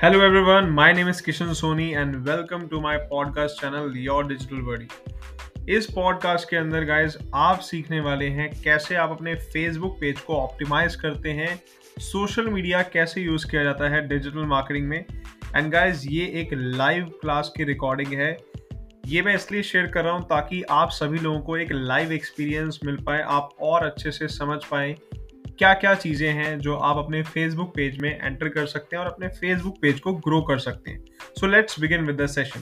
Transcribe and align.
Hello 0.00 0.20
everyone, 0.20 0.70
my 0.70 0.92
name 0.92 1.08
is 1.08 1.20
Kishan 1.20 1.48
Soni 1.60 1.86
and 2.00 2.24
welcome 2.24 2.68
to 2.68 2.80
my 2.80 2.98
podcast 3.12 3.56
channel 3.60 3.96
Your 3.96 4.22
Digital 4.22 4.60
Buddy. 4.66 4.86
इस 5.76 5.86
podcast 5.94 6.48
के 6.50 6.56
अंदर 6.56 6.84
guys 6.84 7.16
आप 7.34 7.60
सीखने 7.60 8.00
वाले 8.00 8.28
हैं 8.36 8.48
कैसे 8.62 8.94
आप 8.94 9.10
अपने 9.10 9.34
फेसबुक 9.34 9.96
पेज 10.00 10.20
को 10.20 10.36
ऑप्टिमाइज 10.36 10.96
करते 10.96 11.30
हैं 11.30 11.60
सोशल 12.00 12.48
मीडिया 12.48 12.82
कैसे 12.82 13.20
यूज़ 13.20 13.50
किया 13.50 13.64
जाता 13.64 13.88
है 13.88 14.06
डिजिटल 14.08 14.46
मार्केटिंग 14.46 14.86
में। 14.88 15.04
एंड 15.56 15.72
गाइज़ 15.72 16.08
ये 16.08 16.26
एक 16.42 16.50
लाइव 16.52 17.10
क्लास 17.20 17.52
की 17.56 17.64
रिकॉर्डिंग 17.64 18.12
है। 18.12 18.36
ये 19.06 19.22
मैं 19.22 19.34
इसलिए 19.34 19.62
शेयर 19.62 19.86
कर 19.86 20.04
रहा 20.04 20.12
हूँ 20.12 20.24
ताकि 20.28 20.62
आप 20.70 20.90
सभी 20.90 21.18
लोगों 21.18 21.40
को 21.40 21.56
एक 21.56 21.72
लाइव 21.72 22.12
एक्सपीरियंस 22.12 22.80
मिल 22.84 22.96
पाए 22.96 23.22
आप 23.22 23.50
और 23.60 23.86
अच्छे 23.86 24.10
से 24.10 24.28
समझ 24.28 24.64
पाए। 24.64 24.96
क्या 25.58 25.72
क्या 25.74 25.94
चीज़ें 25.94 26.28
हैं 26.32 26.58
जो 26.58 26.74
आप 26.76 26.96
अपने 26.96 27.22
फेसबुक 27.22 27.68
पेज 27.74 27.96
में 27.98 28.08
एंटर 28.10 28.48
कर 28.48 28.66
सकते 28.66 28.96
हैं 28.96 29.02
और 29.04 29.10
अपने 29.10 29.28
फेसबुक 29.28 29.78
पेज 29.82 30.00
को 30.00 30.12
ग्रो 30.26 30.40
कर 30.42 30.58
सकते 30.58 30.90
हैं। 30.90 31.04
So 31.38 31.46
let's 31.46 31.80
begin 31.80 32.04
with 32.06 32.20
the 32.20 32.26
session 32.26 32.60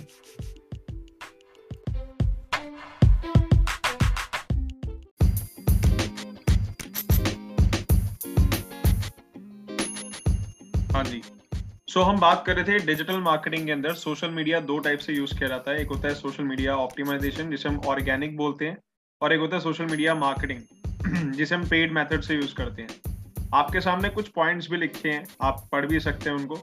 हाँ 10.95 11.05
जी। 11.05 11.21
सो 11.21 12.01
so, 12.01 12.07
हम 12.07 12.21
बात 12.21 12.45
कर 12.47 12.57
रहे 12.57 12.65
थे 12.65 12.79
डिजिटल 12.87 13.19
मार्केटिंग 13.21 13.67
के 13.67 13.73
अंदर। 13.73 13.95
सोशल 13.95 14.31
मीडिया 14.31 14.61
दो 14.63 14.79
टाइप 14.79 14.99
से 14.99 15.13
यूज़ 15.13 15.39
किया 15.39 15.49
जाता 15.49 15.71
है। 15.71 15.83
एक 15.83 15.89
होता 15.89 16.09
है 16.09 16.15
सोशल 16.15 16.45
मीडिया 16.45 16.77
ऑप्टिमाइजेशन 16.79 17.51
जिसे 17.51 17.69
हम 17.69 17.81
ऑर्गेनिक 17.87 18.37
बोलते 18.37 18.65
हैं 18.65 18.79
और 19.21 19.33
एक 19.33 19.41
होता 19.41 19.57
है 19.57 19.63
सोशल 19.63 19.85
मीडिया 19.85 20.15
मार्केटिंग 20.15 20.61
जिसे 21.37 21.55
हम 21.55 21.67
पेड 21.69 21.93
मेथड 21.93 22.23
से 22.23 22.35
यूज़ 22.35 22.55
करते 22.55 22.83
हैं। 22.83 23.15
आपके 23.55 23.81
सामने 23.81 24.09
कुछ 24.09 24.29
पॉइंट्स 24.29 24.71
भी 24.71 24.77
लिखे 24.77 25.09
हैं, 25.09 25.27
आप 25.43 25.69
पढ़ 25.73 25.87
भी 25.87 26.01
सकते 26.01 26.31
हैं 26.31 26.37
उनको। 26.37 26.57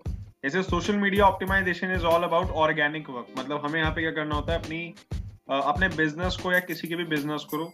जैसे 0.43 0.63
social 0.63 0.95
media 0.97 1.25
optimization 1.25 1.93
is 1.93 2.03
all 2.05 2.23
about 2.23 2.49
organic 2.63 3.09
work 3.09 3.27
मतलब 3.39 3.65
हमें 3.65 3.79
यहाँ 3.79 3.91
पे 3.91 4.01
क्या 4.01 4.11
करना 4.11 4.35
होता 4.35 4.53
है, 4.53 4.59
अपनी 4.59 4.93
अपने 5.49 5.87
बिज़नेस 5.87 6.37
को 6.43 6.51
या 6.51 6.59
किसी 6.61 6.87
के 6.87 6.95
भी 6.95 7.03
बिज़नेस 7.05 7.45
को 7.53 7.65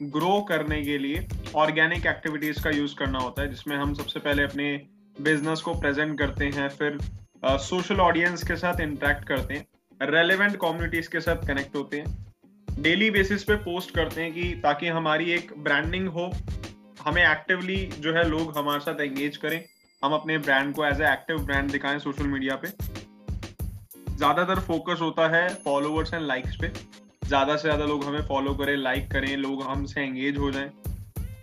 ग्रो 0.00 0.40
करने 0.48 0.82
के 0.82 0.98
लिए 0.98 1.26
ऑर्गेनिक 1.56 2.06
एक्टिविटीज़ 2.06 2.62
का 2.64 2.70
यूज़ 2.70 2.94
करना 2.96 3.18
होता 3.18 3.42
है, 3.42 3.48
जिसमें 3.48 3.76
हम 3.76 3.94
सबसे 3.94 4.20
पहले 4.20 4.42
अपने 4.42 4.72
बिज़नेस 5.16 5.60
को 5.60 5.74
प्रेजेंट 5.74 6.18
करते 6.18 6.44
हैं, 6.46 6.68
फिर 6.68 6.98
सोशल 7.44 8.00
ऑडियंस 8.00 8.42
के 8.44 8.56
साथ 8.56 8.80
इंटरेक्ट 8.80 9.24
करते 9.24 9.54
हैं 9.54 10.08
रेलिवेंट 10.08 10.56
कम्युनिटीज 10.56 11.06
के 11.06 11.20
साथ 11.20 11.46
कनेक्ट 11.46 11.76
होते 11.76 11.98
हैं। 11.98 12.29
डेली 12.78 13.10
बेसिस 13.10 13.44
पे 13.44 13.54
पोस्ट 13.58 13.94
करते 13.94 14.22
हैं 14.22 14.32
कि 14.32 14.42
ताकि 14.62 14.86
हमारी 14.88 15.30
एक 15.32 15.52
ब्रांडिंग 15.58 16.08
हो, 16.08 16.30
हमें 17.04 17.22
एक्टिवली 17.22 17.76
जो 17.98 18.12
है 18.14 18.28
लोग 18.28 18.56
हमारे 18.58 18.80
साथ 18.80 19.00
एंगेज 19.00 19.36
करें। 19.36 19.64
हम 20.02 20.12
अपने 20.12 20.38
ब्रांड 20.38 20.74
को 20.74 20.84
एज 20.86 21.00
ए 21.00 21.12
एक्टिव 21.12 21.38
ब्रांड 21.46 21.70
दिखाएँ 21.70 21.98
सोशल 21.98 22.26
मीडिया 22.26 22.56
पे। 22.56 22.68
ज़्यादातर 24.16 24.60
फोकस 24.60 25.00
होता 25.00 25.28
है 25.28 25.48
फॉलोअर्स 25.56 26.14
एंड 26.14 26.26
लाइक्स 26.26 26.56
पे। 26.56 26.72
ज़्यादा 27.26 27.56
से 27.56 27.62
ज़्यादा 27.62 27.84
लोग 27.84 28.04
हमें 28.04 28.22
फॉलो 28.28 28.54
करें 28.54 28.76
लाइक 28.76 29.10
करें, 29.12 29.36
लोग 29.36 29.62
हमसे 29.62 30.00
एंगेज 30.00 30.36
हो 30.38 30.50
जाएँ। 30.50 30.70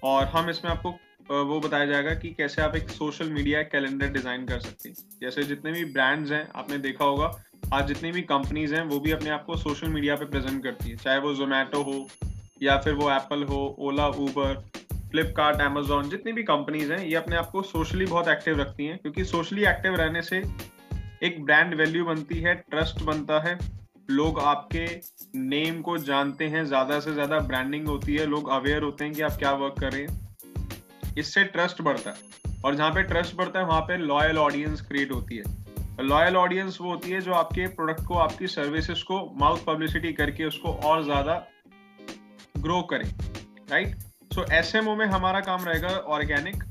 और 0.03 0.25
हम 0.27 0.49
इसमें 0.49 0.71
आपको 0.71 0.97
वो 1.43 1.59
बताया 1.59 1.85
जाएगा 1.85 2.13
कि 2.15 2.29
कैसे 2.29 2.61
आप 2.61 2.75
एक 2.75 2.89
सोशल 2.89 3.29
मीडिया 3.29 3.61
कैलेंडर 3.63 4.07
डिज़ाइन 4.09 4.45
कर 4.45 4.59
सकते 4.59 4.89
हैं। 4.89 4.95
जैसे 5.21 5.43
जितने 5.43 5.71
भी 5.71 5.83
ब्रांड्स 5.85 6.31
हैं, 6.31 6.47
आपने 6.55 6.77
देखा 6.79 7.05
होगा 7.05 7.27
आज 7.73 7.87
जितनी 7.87 8.11
भी 8.11 8.21
कंपनीज़ 8.21 8.73
हैं, 8.75 8.81
वो 8.81 8.99
भी 8.99 9.11
अपने 9.11 9.29
आप 9.29 9.43
को 9.45 9.55
सोशल 9.57 9.87
मीडिया 9.87 10.15
पे 10.15 10.25
प्रेजेंट 10.25 10.63
करती 10.63 10.89
है। 10.89 10.95
चाहे 10.97 11.19
वो 11.19 11.33
जोमेटो 11.33 11.81
हो, 11.83 12.07
या 12.61 12.77
फिर 12.77 12.93
वो 12.93 13.09
एप्पल 13.11 13.43
हो 13.43 13.75
ओला 13.79 14.07
ऊबर 14.07 14.53
फ्लिपकार्ट 15.11 15.61
एमेजोन 15.61 16.09
जितनी 16.09 16.31
भी 16.31 16.43
कंपनीज़ 16.43 16.93
हैं, 16.93 16.99
ये 16.99 17.15
अपने 17.15 17.35
आप 17.35 17.49
को 17.51 17.61
सोशली 17.61 18.05
बहुत 18.05 18.27
एक्टिव 18.27 18.59
रखती 18.61 18.85
हैं, 18.85 18.97
क्योंकि 18.97 19.23
सोशली 19.23 19.65
एक्टिव 19.65 19.95
रहने 19.95 20.21
से 20.21 20.43
एक 21.23 21.43
ब्रांड 21.45 21.73
वैल्यू 21.73 22.05
बनती 22.05 22.39
है 22.39 22.55
ट्रस्ट 22.55 23.03
बनता 23.03 23.39
है। 23.39 23.57
लोग 24.09 24.39
आपके 24.39 24.85
नेम 25.39 25.81
को 25.81 25.97
जानते 25.97 26.47
हैं, 26.47 26.65
ज़्यादा 26.65 26.99
से 26.99 27.13
ज़्यादा 27.13 27.39
ब्रांडिंग 27.39 27.87
होती 27.87 28.15
है, 28.15 28.25
लोग 28.25 28.49
अवेयर 28.49 28.83
होते 28.83 29.03
हैं 29.03 29.13
कि 29.13 29.21
आप 29.21 29.37
क्या 29.39 29.51
वर्क 29.51 29.79
कर 29.79 29.91
रहे 29.91 30.01
हैं। 30.01 31.15
इससे 31.17 31.43
ट्रस्ट 31.43 31.81
बढ़ता 31.81 32.09
है। 32.09 32.53
और 32.65 32.75
जहाँ 32.75 32.91
पे 32.91 33.03
ट्रस्ट 33.03 33.35
बढ़ता 33.35 33.59
है, 33.59 33.65
वहाँ 33.65 33.81
पे 33.81 33.97
लॉयल 33.97 34.37
ऑडियंस 34.37 34.81
क्रिएट 34.81 35.11
होती 35.11 35.37
है। 35.37 35.66
लॉयल 35.99 36.35
ऑडियंस 36.37 36.77
वो 36.81 36.89
होती 36.89 37.11
है 37.11 37.21
जो 37.21 37.33
आपके 37.33 37.67
प्रोडक्ट 37.69 38.03
को, 38.05 38.13
आपकी 38.15 38.47
सर्विसेज़ 38.47 39.03
को 39.03 39.19
माउथ 39.39 39.63
पब्लिसिटी 39.65 40.13
करके 40.13 40.45
उसको 40.45 40.73
और 40.83 41.03
ज़्यादा 41.03 41.35
ग्रो 42.57 42.81
करे 42.91 43.09
राइट 43.71 43.95
सो 44.31 44.45
एसएमओ 44.53 44.95
में 44.95 45.05
हमारा 45.07 45.39
काम 45.41 45.65
रहेगा 45.65 45.89
ऑर्गेनिक 46.09 46.63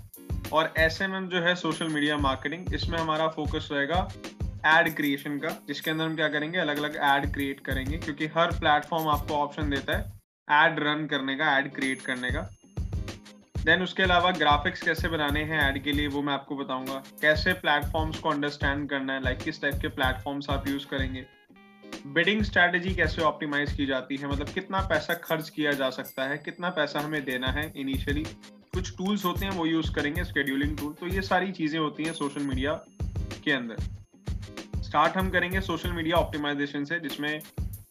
और 0.52 0.72
एस 0.78 0.98
जो 1.02 1.40
है 1.42 1.54
सोशल 1.56 1.88
मीडिया 1.88 2.16
मार्केटिंग 2.18 2.74
इसमें 2.74 2.98
हमारा 2.98 3.28
फोकस 3.28 3.68
रहेगा 3.72 4.08
एड 4.68 4.94
क्रिएशन 4.96 5.38
का, 5.38 5.48
जिसके 5.68 5.90
अंदर 5.90 6.04
हम 6.04 6.14
क्या 6.16 6.28
करेंगे? 6.28 6.58
अलग 6.58 6.78
अलग 6.78 6.96
एड 6.96 7.32
क्रिएट 7.34 7.60
करेंगे, 7.60 7.98
क्योंकि 7.98 8.26
हर 8.36 8.50
प्लेटफॉर्म 8.58 9.08
आपको 9.08 9.34
ऑप्शन 9.34 9.70
देता 9.70 9.96
है 9.96 10.64
एड 10.64 10.78
रन 10.80 11.06
करने 11.06 11.36
का 11.36 11.56
एड 11.58 11.72
क्रिएट 11.74 12.00
करने 12.02 12.30
का। 12.30 12.48
देन 13.66 13.82
उसके 13.82 14.02
अलावा 14.02 14.30
ग्राफिक्स 14.30 14.82
कैसे 14.82 15.08
बनाने 15.08 15.42
हैं 15.44 15.60
ऐड 15.60 15.82
के 15.84 15.92
लिए 15.92 16.08
वो 16.08 16.20
मैं 16.22 16.32
आपको 16.32 16.56
बताऊँगा। 16.56 17.02
कैसे 17.22 17.52
प्लेटफॉर्म्स 17.54 18.18
को 18.18 18.28
अंडरस्टैंड 18.30 18.88
करना 18.90 19.12
है 19.12 19.22
लाइक 19.22 19.38
किस 19.38 19.60
टाइप 19.62 19.74
के 19.82 19.88
प्लेटफॉर्म्स 19.90 20.50
आप 20.50 20.68
यूज़ 20.68 20.86
करेंगे। 20.86 21.24
बिडिंग 22.08 22.42
स्ट्रेटेजी 22.44 22.94
कैसे 22.94 23.22
ऑप्टिमाइज 23.22 23.72
की 23.72 23.86
जाती 23.86 24.16
है 24.16 24.30
मतलब 24.32 24.48
कितना 24.50 24.80
पैसा 24.88 25.14
खर्च 25.24 25.50
किया 25.50 25.72
जा 25.72 25.90
सकता 25.90 26.28
है, 26.28 26.38
कितना 26.38 26.70
पैसा 26.70 27.00
हमें 27.00 27.24
देना 27.24 27.50
है 27.50 27.72
इनिशियली 27.76 28.22
कुछ 28.22 28.94
टूल्स 28.96 29.24
होते 29.24 29.44
हैं, 29.44 29.52
वो 29.52 29.66
यूज़ 29.66 29.92
करेंगे 29.94 30.24
स्केड्यूलिंग 30.24 30.78
टूल 30.78 30.92
तो 30.92 31.06
ये 31.08 31.22
सारी 31.24 31.52
चीज़ें 31.52 31.78
होती 31.78 32.04
हैं 32.04 32.12
सोशल 32.14 32.42
मीडिया 32.44 32.72
के 33.44 33.52
अंदर। 33.52 34.82
स्टार्ट 34.82 35.16
हम 35.16 35.30
करेंगे 35.30 35.60
सोशल 35.62 35.92
मीडिया 35.92 36.16
ऑप्टिमाइजेशन 36.16 36.84
से, 36.84 37.00
जिसमें 37.00 37.40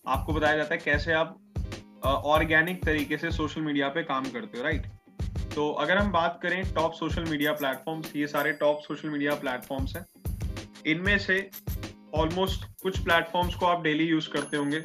आपको 0.07 0.33
बताया 0.33 0.57
जाता 0.57 0.75
है 0.75 0.81
कैसे 0.81 1.13
आप 1.13 1.37
ऑर्गेनिक 2.05 2.83
तरीके 2.85 3.17
से 3.17 3.31
सोशल 3.33 3.61
मीडिया 3.63 3.89
पे 3.89 4.03
काम 4.05 4.31
करते 4.31 4.57
हो 4.57 4.63
राइट 4.63 4.93
तो 5.55 5.69
अगर 5.71 5.97
हम 5.97 6.11
बात 6.11 6.39
करें 6.43 6.73
टॉप 6.73 6.93
सोशल 6.93 7.23
मीडिया 7.23 7.51
प्लेटफॉर्म्स 7.53 8.15
ये 8.15 8.27
सारे 8.27 8.51
टॉप 8.53 8.79
सोशल 8.79 9.09
मीडिया 9.09 9.35
प्लेटफॉर्म्स 9.35 9.95
हैं। 9.95 10.05
इनमें 10.85 11.17
से 11.19 11.37
ऑलमोस्ट 12.15 12.65
कुछ 12.83 12.97
प्लेटफॉर्म्स 12.99 13.55
को 13.55 13.65
आप 13.65 13.83
डेली 13.83 14.07
यूज़ 14.07 14.29
करते 14.29 14.57
होंगे। 14.57 14.79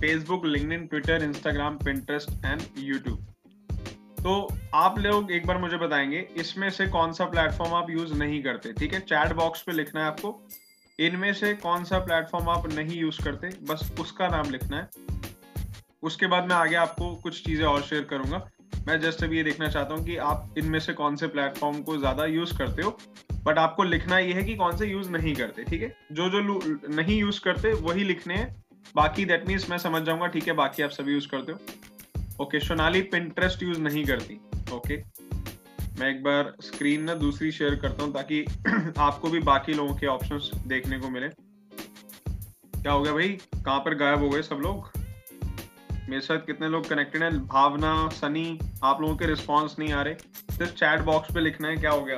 Facebook 0.00 0.46
LinkedIn 0.46 0.86
Twitter 0.86 1.22
Instagram 1.22 1.76
Pinterest 1.76 2.30
and 2.46 2.62
YouTube 2.78 3.26
तो 4.18 4.32
आप 4.74 4.98
लोग 4.98 5.30
एक 5.32 5.46
बार 5.46 5.58
मुझे 5.58 5.76
बताएँगे, 5.76 6.18
इसमें 6.36 6.68
से 6.70 6.86
कौन 6.86 7.12
सा 7.12 7.24
प्लेटफॉर्म 7.24 7.74
आप 7.74 7.90
यूज़ 7.90 8.12
नहीं 8.14 8.42
करते, 8.42 8.72
ठीक 8.72 8.94
है? 8.94 9.00
चैट 9.00 9.32
बॉक्स 9.32 9.62
पे 9.62 9.72
लिखना 9.72 10.00
है 10.00 10.06
आपको। 10.06 10.34
इनमें 10.98 11.32
से 11.34 11.52
कौन 11.56 11.84
सा 11.84 11.98
प्लेटफॉर्म 11.98 12.48
आप 12.48 12.66
नहीं 12.72 12.98
यूज़ 12.98 13.22
करते, 13.24 13.48
बस 13.62 13.90
उसका 14.00 14.28
नाम 14.28 14.50
लिखना 14.50 14.76
है। 14.76 14.88
उसके 16.02 16.26
बाद 16.26 16.48
मैं 16.48 16.56
आगे 16.56 16.76
आपको 16.76 17.14
कुछ 17.14 17.44
चीज़ें 17.44 17.64
और 17.66 17.82
शेयर 17.82 18.04
करूँगा। 18.04 18.38
मैं 18.86 19.00
जस्ट 19.00 19.24
अभी 19.24 19.36
ये 19.36 19.42
देखना 19.44 19.68
चाहता 19.68 19.94
हूँ 19.94 20.04
कि 20.04 20.16
आप 20.16 20.54
इनमें 20.58 20.78
से 20.80 20.92
कौन 20.92 21.16
से 21.16 21.26
प्लेटफॉर्म 21.26 21.80
को 21.82 21.96
ज़्यादा 21.98 22.24
यूज़ 22.24 22.56
करते 22.58 22.82
हो 22.82 22.96
बट 23.44 23.58
आपको 23.58 23.82
लिखना 23.82 24.18
ये 24.18 24.32
है 24.32 24.42
कि 24.44 24.54
कौन 24.56 24.76
से 24.76 24.86
यूज़ 24.86 25.10
नहीं 25.10 25.34
करते, 25.34 25.64
ठीक 25.64 25.82
है? 25.82 25.96
जो 26.12 26.28
जो 26.30 26.40
नहीं 26.88 27.18
यूज़ 27.18 27.40
करते, 27.40 27.72
वही 27.72 28.04
लिखने 28.04 28.34
हैं। 28.34 28.64
बाकी 28.96 29.24
दैट 29.24 29.46
मीन्स 29.48 29.68
मैं 29.70 29.78
समझ 29.78 30.02
जाऊँगा, 30.02 30.26
ठीक 30.26 30.46
है, 30.48 30.52
बाकी 30.52 30.82
आप 30.82 30.90
सभी 30.90 31.12
यूज़ 31.12 31.28
करते 31.28 31.52
हो। 31.52 32.44
ओके 32.44 32.60
सोनाली 32.60 33.02
पिंट्रेस्ट 33.02 33.62
यूज़ 33.62 33.80
नहीं 33.80 34.04
करती 34.04 34.40
ओके 34.74 34.96
मैं 36.00 36.08
एक 36.10 36.22
बार 36.22 36.52
स्क्रीन 36.60 37.02
ना 37.02 37.14
दूसरी 37.14 37.50
शेयर 37.52 37.74
करता 37.74 38.04
हूँ 38.04 38.12
ताकि 38.14 38.44
आपको 38.98 39.30
भी 39.30 39.38
बाकी 39.40 39.74
लोगों 39.74 39.94
के 39.94 40.06
ऑप्शंस 40.06 40.50
देखने 40.66 40.98
को 40.98 41.10
मिले। 41.10 41.28
क्या 41.28 42.92
हो 42.92 43.02
गया 43.02 43.12
भाई? 43.12 43.28
कहाँ 43.56 43.78
पर 43.80 43.94
गायब 43.94 44.18
हो 44.18 44.30
गए 44.30 44.42
सब 44.42 44.56
लोग? 44.56 44.99
मेरे 46.10 46.20
साथ 46.22 46.38
कितने 46.46 46.68
लोग 46.68 46.88
कनेक्टेड 46.88 47.22
हैं? 47.22 47.46
भावना 47.46 47.90
सनी 48.12 48.58
आप 48.84 49.00
लोगों 49.00 49.16
के 49.16 49.26
रिस्पॉन्स 49.26 49.78
नहीं 49.78 49.92
आ 49.92 50.00
रहे। 50.02 50.14
सिर्फ़ 50.54 50.72
चैट 50.72 51.00
बॉक्स 51.00 51.34
पे 51.34 51.40
लिखना 51.40 51.68
है 51.68 51.76
क्या 51.76 51.90
हो 51.90 52.00
गया? 52.04 52.16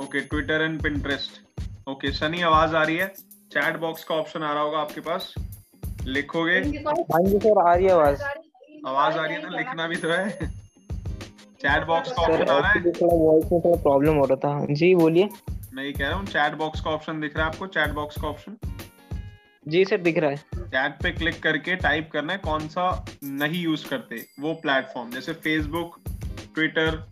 Okay 0.00 0.20
Twitter 0.22 0.62
and 0.62 0.82
Pinterest 0.82 1.88
okay 1.88 2.10
Sunny 2.12 2.42
आवाज़ 2.42 2.76
आ 2.76 2.82
रही 2.82 2.96
है? 2.96 3.06
चैट 3.52 3.78
बॉक्स 3.80 4.04
का 4.04 4.14
ऑप्शन 4.14 4.42
आ 4.42 4.52
रहा 4.52 4.62
होगा 4.62 4.78
आपके 4.78 5.00
पास। 5.00 5.32
लिखोगे? 6.06 6.58
हाँ 6.58 7.22
जी 7.24 7.38
सर 7.38 7.62
आ 7.62 7.74
रही 7.74 7.86
है 7.86 7.92
आवाज़। 7.92 8.22
आवाज़ 8.22 9.18
आ 9.18 9.24
रही 9.24 9.34
है 9.34 9.42
तो 9.42 9.56
लिखना 9.56 9.86
भी 9.86 9.96
तो 9.96 10.08
है। 10.08 10.28
चैट 10.30 11.86
बॉक्स 11.86 12.12
का 12.12 12.22
ऑप्शन 12.22 12.44
आ 12.44 12.58
रहा 12.58 12.70
है? 12.70 12.80
वॉइस 12.80 13.52
में 13.52 13.60
थोड़ा 13.60 13.82
प्रॉब्लम 13.82 14.16
हो 14.16 14.24
रहा 14.24 14.36
था। 14.44 14.74
जी 14.74 14.94
बोलिए। 14.94 15.28
मैं 15.74 15.84
ये 15.84 15.92
कह 15.92 16.08
रहा 16.08 16.16
हूँ 16.16 16.26
चैट 16.26 16.54
बॉक्स 16.58 16.80
का 16.80 16.90
ऑप्शन 16.90 17.20
दिख 17.20 17.36
रहा 17.36 17.46
है 17.46 17.52
आपको? 17.52 17.66
चैट 17.66 17.94
बॉक्स 17.94 18.20
का 18.22 18.28
ऑप्शन 18.28 18.56
जी 19.66 19.84
सर 19.84 20.00
दिख 20.00 20.18
रहा 20.18 20.30
है। 20.30 20.36
चैट 20.66 20.92
पे 21.02 21.10
क्लिक 21.12 21.42
करके 21.42 21.74
टाइप 21.76 22.08
करना 22.12 22.32
है 22.32 22.38
कौन 22.40 22.66
सा 22.68 22.84
नहीं 23.24 23.62
यूज़ 23.62 23.88
करते 23.88 24.24
वो 24.40 24.52
प्लेटफॉर्म 24.62 25.10
जैसे 25.10 25.32
फेसबुक 25.44 25.98
ट्विटर 26.54 27.02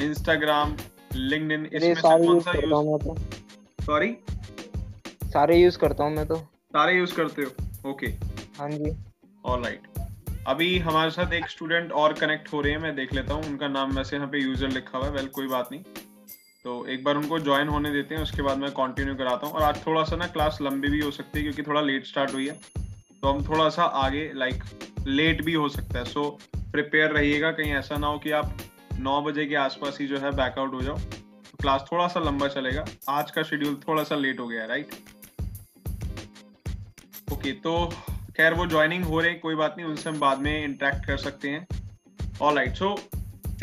इंस्टाग्राम 0.00 0.76
लिंक्डइन 1.14 1.66
इसमें 1.66 1.94
से 1.94 2.00
कौन 2.00 2.40
सा 2.40 2.52
यूज़ 2.54 3.84
सॉरी 3.86 4.16
सारे 5.32 5.56
यूज़ 5.58 5.78
करता 5.78 6.04
हूँ 6.04 6.14
मैं 6.16 6.26
तो। 6.26 6.36
सारे 6.36 6.96
यूज़ 6.96 7.14
करते 7.14 7.42
हो? 7.42 7.90
ओके 7.90 8.06
हाँ 8.58 8.70
जी। 8.70 8.92
ऑलराइट 9.44 9.88
अभी 10.48 10.78
हमारे 10.78 11.10
साथ 11.10 11.32
एक 11.32 11.48
स्टूडेंट 11.50 11.92
और 11.92 12.12
कनेक्ट 12.14 12.52
हो 12.52 12.60
रहे 12.60 12.72
हैं 12.72 12.80
मैं 12.80 12.94
देख 12.96 13.12
लेता 13.14 13.34
हूँ 13.34 13.44
उनका 13.46 13.68
नाम 13.68 13.96
वैसे 13.96 14.16
यहाँ 14.16 14.28
पे 14.30 14.38
यूज़र 14.38 14.68
लिखा 14.70 14.98
हुआ 14.98 15.06
है 15.06 15.12
वेल 15.12 15.26
कोई 15.34 15.46
बात 15.48 15.68
नहीं। 15.72 15.82
तो 16.64 16.84
एक 16.86 17.02
बार 17.04 17.16
उनको 17.16 17.38
ज्वाइन 17.38 17.68
होने 17.68 17.90
देते 17.90 18.14
हैं, 18.14 18.22
उसके 18.22 18.42
बाद 18.42 18.58
मैं 18.58 18.70
कंटिन्यू 18.72 19.14
कराता 19.14 19.46
हूँ। 19.46 19.54
और 19.54 19.62
आज 19.62 19.84
थोड़ा 19.86 20.02
सा 20.04 20.16
ना 20.16 20.26
क्लास 20.26 20.58
लंबी 20.62 20.88
भी 20.88 21.00
हो 21.00 21.10
सकती 21.10 21.38
है, 21.38 21.42
क्योंकि 21.42 21.62
थोड़ा 21.62 21.80
लेट 21.80 22.06
स्टार्ट 22.06 22.32
हुई 22.34 22.46
है। 22.48 22.54
तो 23.22 23.28
हम 23.28 23.44
थोड़ा 23.44 23.68
सा 23.68 23.82
आगे 23.82 24.30
लाइक 24.34 24.62
लेट 25.06 25.42
भी 25.44 25.54
हो 25.54 25.68
सकता 25.68 25.98
है। 25.98 26.04
सो 26.04 26.28
प्रिपेयर 26.56 27.10
रहिएगा, 27.10 27.50
कहीं 27.50 27.72
ऐसा 27.74 27.96
ना 27.96 28.06
हो 28.06 28.18
कि 28.18 28.30
आप 28.30 28.56
नौ 28.98 29.20
बजे 29.22 29.46
के 29.46 29.54
आसपास 29.56 29.98
ही 30.00 30.06
जो 30.06 30.18
है 30.18 30.30
बैकआउट 30.36 30.74
हो 30.74 30.80
जाओ। 30.80 30.96
तो 30.96 31.58
क्लास 31.60 31.84
थोड़ा 31.92 32.06
सा 32.08 32.20
लंबा 32.20 32.48
चलेगा। 32.48 32.84
आज 33.10 33.30
का 33.30 33.42
शेड्यूल 33.42 33.74
थोड़ा 33.88 34.04
सा 34.04 34.14
लेट 34.16 34.40
हो 34.40 34.46
गया 34.48 34.64
राइट 34.66 34.94
ओके 37.32 37.52
तो 37.52 37.74
खैर, 38.36 38.54
वो 38.54 38.66
ज्वाइनिंग 38.66 39.04
हो 39.04 39.20
रहे, 39.20 39.34
कोई 39.34 39.54
बात 39.54 39.74
नहीं, 39.76 39.86
उनसे 39.86 40.08
हम 40.10 40.18
बाद 40.20 40.38
में 40.38 40.64
इंटरेक्ट 40.64 41.06
कर 41.06 41.16
सकते 41.18 41.50
हैं। 41.50 41.66
All 42.42 42.56
right 42.56 42.74
so 42.74 42.96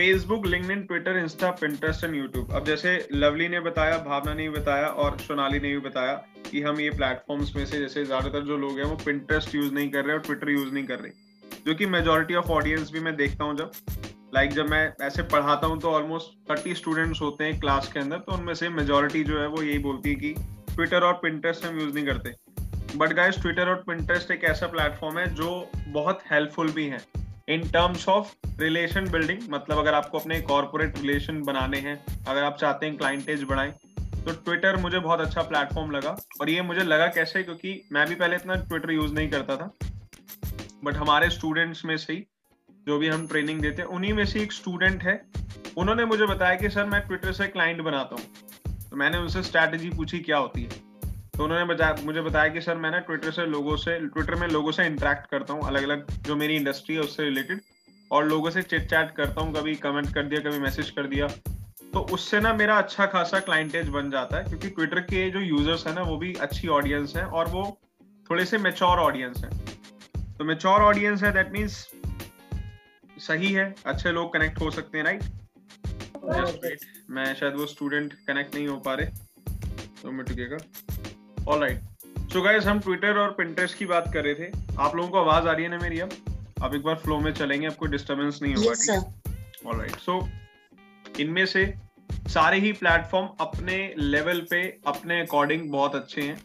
Facebook 0.02 0.46
LinkedIn 0.48 0.82
Twitter 0.84 1.18
Insta 1.18 1.50
Pinterest 1.52 2.04
and 2.04 2.16
YouTube 2.16 2.52
अब 2.52 2.66
जैसे 2.66 2.92
लवली 3.14 3.48
ने 3.48 3.60
बताया, 3.60 3.98
भावना 3.98 4.34
ने 4.34 4.44
भी 4.44 4.50
बताया 4.52 4.88
और 5.02 5.18
सोनाली 5.20 5.60
ने 5.60 5.70
भी 5.70 5.80
बताया 5.80 6.14
कि 6.50 6.62
हम 6.62 6.80
ये 6.82 6.90
प्लेटफॉर्म्स 6.92 7.56
में 7.56 7.66
से 7.66 7.80
जैसे 7.80 8.06
ज़्यादातर 8.06 8.46
जो 8.46 8.58
लोग 8.58 8.80
हैं 8.80 8.86
वो 8.86 8.96
पिंटरेस्ट 9.06 9.54
यूज़ 9.56 9.74
नहीं 9.74 9.92
कर 9.92 10.06
रहे 10.06 10.16
और 10.16 10.22
ट्विटर 10.22 10.50
यूज़ 10.50 10.74
नहीं 10.74 10.86
कर 10.86 11.00
रहे, 11.00 11.12
जो 11.66 11.76
कि 11.76 11.86
मेजोरिटी 11.88 12.36
ऑफ़ 12.36 12.50
ऑडियंस 12.52 12.92
भी 12.92 13.00
मैं 13.00 13.16
देखता 13.18 13.44
हूँ 13.44 13.58
जब। 13.58 13.72
लाइक 14.36 14.50
like 14.50 14.56
जब 14.56 14.70
मैं 14.70 15.06
ऐसे 15.08 15.24
पढ़ाता 15.28 15.68
हूँ 15.68 15.80
तो 15.82 15.92
ऑलमोस्ट 15.92 16.52
थर्टी 16.52 16.76
स्टूडेंट्स 16.76 17.22
होते 17.22 17.44
हैं 17.44 17.60
क्लास 17.60 17.92
के 17.94 18.00
अंदर 18.00 18.18
तो 18.20 18.34
उनमें 18.34 18.54
से 18.54 18.70
मेजोरिटी 18.72 19.24
जो 19.24 19.40
है 19.40 19.48
वो 19.48 19.64
यही 19.64 19.80
बोलती 19.80 20.10
है 20.10 20.16
कि 20.16 20.34
ट्विटर 20.76 21.04
और 21.04 21.14
पिंटरेस्ट 21.24 21.66
हम 21.66 21.80
यूज़ 21.80 21.94
नहीं 21.96 22.06
करते। 22.06 22.98
बट 22.98 23.14
गाइस 23.14 23.42
ट्विटर 23.42 23.70
और 23.70 23.84
पिंटरेस्ट 23.88 24.32
एक 24.32 24.44
ऐसा 24.50 24.68
प्लेटफॉर्म 24.70 25.20
है 25.20 25.34
जो 25.36 25.56
बहुत 25.90 26.30
हेल्पफुल 26.32 26.72
भी 26.72 26.88
है। 26.88 27.06
In 27.48 27.68
terms 27.70 28.08
of 28.10 28.34
relation 28.60 29.10
building 29.10 29.40
मतलब 29.50 29.78
अगर 29.78 29.94
आपको 29.94 30.20
अपने 30.20 30.42
कॉरपोरेट 30.42 30.98
रिलेशन 30.98 31.42
बनाने 31.44 31.80
हैं, 31.80 31.96
अगर 32.28 32.44
आप 32.44 32.58
चाहते 32.58 32.86
हैं 32.86 32.98
क्लाइंटेज 32.98 33.44
बढ़ाएँ 33.44 33.72
तो 34.26 34.32
ट्विटर 34.34 34.76
मुझे 34.76 35.00
बहुत 35.00 35.22
अच्छा 35.22 35.42
प्लेटफॉर्म 35.42 35.92
लगा 35.92 36.16
और 36.42 36.50
ये 36.50 36.62
मुझे 36.62 36.84
लगा 36.84 37.08
कैसे? 37.08 37.44
क्योंकि 37.44 37.82
मैं 37.92 38.08
भी 38.08 38.16
पहले 38.16 38.36
इतना 38.36 38.56
ट्विटर 38.56 38.92
यूज़ 38.92 39.14
नहीं 39.14 39.30
करता 39.30 39.56
था 39.56 39.72
बट 40.84 40.96
हमारे 40.96 41.30
स्टूडेंट्स 41.30 41.86
में 41.86 41.98
से 41.98 42.14
ही 42.14 42.26
जो 42.88 42.98
भी 42.98 43.08
हम 43.08 43.28
ट्रेनिंग 43.28 43.62
देते 43.62 43.82
हैं, 43.82 43.90
उन्हीं 43.90 44.14
में 44.14 44.26
से 44.26 44.42
एक 44.42 44.52
स्टूडेंट 44.52 45.04
है। 45.04 45.22
उन्होंने 45.78 46.06
मुझे 46.06 46.26
बताया 46.26 46.56
कि, 46.56 46.70
सर, 46.70 46.86
मैं 46.86 47.02
ट्विटर 47.02 47.32
से 47.32 47.48
क्लाइंट 47.48 47.82
बनाता 47.82 48.16
हूँ। 48.16 48.26
तो 48.90 48.96
मैंने 48.96 49.18
उनसे 49.18 49.44
स्ट्रैटेजी 49.44 49.90
पूछी, 49.90 50.20
क्या 50.20 50.38
होती 50.38 50.64
है? 50.64 50.70
तो 51.34 51.44
उन्होंने 51.44 51.66
बताया 51.66 51.96
मुझे 52.06 52.22
बताया 52.22 52.54
कि 52.54 52.62
सर 52.62 52.76
मैं 52.76 52.92
ना 52.92 53.00
ट्विटर 53.00 53.32
से 53.32 53.46
लोगों 53.48 53.76
से 53.78 54.00
ट्विटर 54.00 54.36
में 54.36 54.48
लोगों 54.48 54.72
से 54.72 54.86
इंटरेक्ट 54.86 55.30
करता 55.32 55.54
हूँ 55.54 55.68
अलग 55.68 55.84
अलग 55.84 56.12
जो 56.26 56.36
मेरी 56.36 56.56
इंडस्ट्री 56.56 56.96
है 56.96 57.02
उससे 57.02 57.24
रिलेटेड 57.24 57.62
और 58.12 58.28
लोगों 58.28 58.50
से 58.50 58.62
चिट 58.64 58.90
चैट 58.90 59.16
करता 59.16 59.42
हूँ 59.42 59.54
कभी 59.54 59.76
कमेंट 59.78 60.14
कर 60.14 60.24
दिया 60.24 60.42
कभी 60.42 60.60
मैसेज 60.60 60.90
कर 60.90 61.08
दिया। 61.08 61.28
तो 61.94 62.00
उससे 62.14 62.40
ना 62.40 62.54
मेरा 62.54 62.78
अच्छा 62.78 63.06
खासा 63.06 63.40
क्लाइंटेज 63.40 63.90
बन 63.90 64.12
जाता 64.12 64.38
है 64.38 64.44
क्योंकि 64.44 64.70
ट्विटर 64.70 65.00
के 65.02 65.30
जो 65.30 65.40
यूज़र्स 65.40 65.88
है 65.88 65.94
ना 65.96 66.02
वो 66.02 66.18
भी 66.18 66.34
अच्छी 66.42 66.68
ऑडियंस 66.70 67.16
है 67.16 67.26
और 67.26 67.48
वो 67.48 67.64
थोड़े 68.30 68.46
से 68.46 68.58
मेच्योर 68.58 69.00
ऑडियंस 69.00 69.44
है। 69.44 69.50
तो 70.38 70.46
मेच्योर 70.46 70.82
ऑडियंस 70.82 71.24
है 71.24 71.32
दैट 71.34 71.52
मीन्स 71.54 71.76
सही 73.22 73.52
है 73.54 73.74
अच्छे 73.86 74.12
लोग 74.12 74.34
कनेक्ट 74.34 74.62
हो 74.62 74.72
सकते 74.72 74.98
हैं 74.98 75.06
राइट 75.06 75.24
जस्ट 75.24 76.64
वेट 76.64 76.86
मैं 77.10 77.34
शायद 77.36 77.56
वो 77.56 77.66
स्टूडेंट 77.68 78.14
कनेक्ट 78.28 78.56
नहीं 78.56 78.68
हो 78.68 78.78
पा 78.80 78.94
रहे। 78.94 79.06
तो 80.02 80.12
मैं 80.12 80.26
टुकेगा 80.26 80.58
ऑल 81.48 81.60
राइट 81.60 82.32
सो 82.34 82.42
गाइस 82.42 82.66
हम 82.66 82.80
ट्विटर 82.80 83.18
और 83.18 83.32
पिंटरेस्ट 83.38 83.78
की 83.78 83.86
बात 83.86 84.12
कर 84.14 84.24
रहे 84.24 84.34
थे। 84.36 84.52
आप 84.80 84.96
लोगों 84.96 85.10
को 85.10 85.20
आवाज़ 85.20 85.48
आ 85.48 85.52
रही 85.52 85.64
है 85.64 85.70
ना 85.70 85.78
मेरी 85.78 86.00
अब? 86.00 86.10
अब 86.64 86.76
एक 86.76 86.84
बार 86.84 86.96
फ्लो 86.96 87.20
में 87.20 87.32
चलेंगे 87.34 87.70
कोई 87.72 87.90
डिस्टरबेंस 87.90 88.40
नहीं 88.42 88.54
होगा 88.56 88.74
ठीक 88.74 89.68
ऑल 89.68 89.80
राइट 89.80 89.96
सो 90.00 90.20
इनमें 91.20 91.46
से 91.46 91.74
सारे 92.30 92.60
ही 92.60 92.72
प्लेटफॉर्म 92.74 93.28
अपने 93.42 93.78
लेवल 93.98 94.46
पे 94.50 94.62
अपने 94.88 95.20
अकॉर्डिंग 95.22 95.70
बहुत 95.72 95.96
अच्छे 95.96 96.22
हैं। 96.22 96.36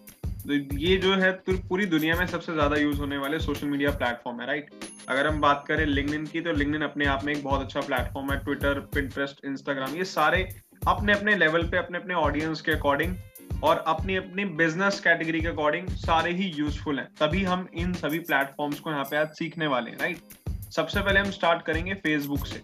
तो 0.47 0.55
ये 0.79 0.97
जो 0.97 1.15
है 1.17 1.31
पूरी 1.49 1.87
दुनिया 1.87 2.17
में 2.17 2.27
सबसे 2.27 2.53
ज़्यादा 2.53 2.77
यूज़ 2.77 2.99
होने 2.99 3.17
वाले 3.19 3.39
सोशल 3.41 3.67
मीडिया 3.67 3.91
प्लेटफॉर्म 3.93 4.41
है 4.41 4.47
राइट 4.47 4.71
अगर 5.09 5.27
हम 5.27 5.41
बात 5.41 5.65
करें 5.69 5.85
लिंक्डइन 5.87 6.27
की 6.27 6.41
तो 6.41 6.53
लिंक्डइन 6.53 6.83
अपने 6.83 7.07
आप 7.07 7.25
में 7.25 7.33
एक 7.35 7.43
बहुत 7.45 7.61
अच्छा 7.61 7.81
प्लेटफॉर्म 7.81 8.33
है। 8.33 8.39
ट्विटर 8.45 8.81
पिंटरेस्ट 8.95 9.45
इंस्टाग्राम 9.45 9.97
ये 9.97 10.05
सारे 10.07 10.49
अपने 10.89 11.13
अपने 11.13 11.37
लेवल 11.37 11.63
पे 11.63 11.77
अपने 11.77 11.99
अपने 11.99 12.15
ऑडियंस 12.15 12.61
के 12.61 12.73
अकॉर्डिंग 12.73 13.17
और 13.65 13.85
अपनी 13.87 14.17
अपनी 14.17 14.45
बिज़नेस 14.45 15.01
कैटेगरी 15.01 15.41
के 15.41 15.49
अकॉर्डिंग 15.49 15.89
सारे 15.89 16.33
ही 16.33 16.45
यूजफुल 16.57 16.99
हैं। 16.99 17.09
तभी 17.21 17.45
हम 17.45 17.67
इन 17.75 17.93
सभी 17.95 18.19
प्लेटफॉर्म्स 18.21 18.81
को 18.81 18.91
यहाँ 18.91 19.05
पे 19.05 19.17
आज 19.17 19.29
सीखने 19.29 19.67
वाले 19.67 19.91
हैं 19.91 19.99
राइट 19.99 20.73
सबसे 20.73 21.01
पहले 21.01 21.21
हम 21.21 21.31
स्टार्ट 21.31 21.63
करेंगे 21.63 21.95
फेसबुक 21.95 22.47
से। 22.47 22.63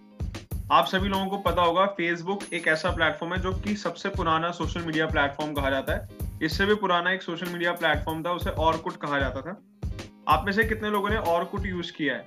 आप 0.73 0.87
सभी 0.87 1.09
लोगों 1.09 1.27
को 1.27 1.39
पता 1.39 1.63
होगा 1.63 1.87
फेसबुक 1.87 2.43
एक 2.53 2.69
ऐसा 2.69 2.91
प्लेटफॉर्म 2.91 3.35
है 3.35 3.41
जो 3.41 3.53
कि 3.53 3.77
सबसे 3.77 4.09
पुराना 4.09 4.51
सोशल 4.51 4.83
मीडिया 4.83 5.07
प्लेटफॉर्म 5.07 5.53
कहा 5.53 5.71
जाता 5.71 5.95
है। 5.95 6.09
इससे 6.43 6.67
भी 6.67 6.75
पुराना 6.75 7.13
एक 7.13 7.23
सोशल 7.23 7.49
मीडिया 7.49 7.73
प्लेटफॉर्म 7.73 8.23
था 8.23 8.33
उसे 8.33 8.51
ऑरकुट 8.51 8.97
कहा 8.97 9.19
जाता 9.19 9.41
था। 9.41 9.61
आप 10.29 10.45
में 10.47 10.53
से 10.53 10.65
कितने 10.65 10.91
लोगों 10.91 11.11
ने 11.11 11.17
ऑरकुट 11.17 11.67
यूज़ 11.67 11.93
किया 11.93 12.15
है? 12.15 12.27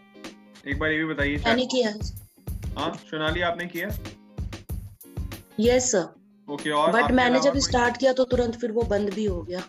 एक 0.67 0.79
बार 0.79 0.91
ये 0.91 0.97
भी 0.97 1.05
बताइए 1.05 1.37
हाँ। 2.77 2.93
सोनाली 2.95 3.41
आपने 3.41 3.65
किया? 3.65 3.87
यस 5.59 5.91
सर 5.91 6.14
ओके 6.55 6.71
और 6.73 6.91
बट 6.93 7.11
मैंने 7.13 7.39
जब 7.41 7.57
स्टार्ट 7.63 7.97
किया 7.97 8.13
तो 8.13 8.23
तुरंत 8.25 8.59
फिर 8.61 8.71
वो 8.71 8.83
बंद 8.89 9.13
भी 9.13 9.25
हो 9.25 9.41
गया। 9.43 9.63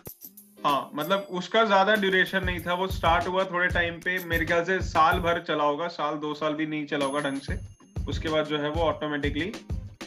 हाँ 0.59 0.91
मतलब 0.95 1.27
उसका 1.39 1.63
ज़्यादा 1.65 1.95
ड्यूरेशन 1.97 2.43
नहीं 2.43 2.59
था 2.61 2.73
वो 2.75 2.87
स्टार्ट 2.89 3.27
हुआ 3.27 3.43
थोड़े 3.45 3.67
टाइम 3.69 3.99
पे। 4.01 4.17
मेरे 4.27 4.45
ख्याल 4.45 4.63
से 4.65 4.79
साल 4.83 5.19
भर 5.21 5.43
चला 5.47 5.63
होगा 5.63 5.87
साल 5.93 6.15
दो 6.19 6.33
साल 6.35 6.53
भी 6.53 6.65
नहीं 6.67 6.85
चला 6.87 7.05
होगा 7.05 7.19
ढंग 7.21 7.41
से। 7.41 7.59
उसके 8.09 8.29
बाद 8.29 8.45
जो 8.45 8.57
है 8.59 8.69
वो 8.71 8.81
ऑटोमेटिकली 8.83 9.51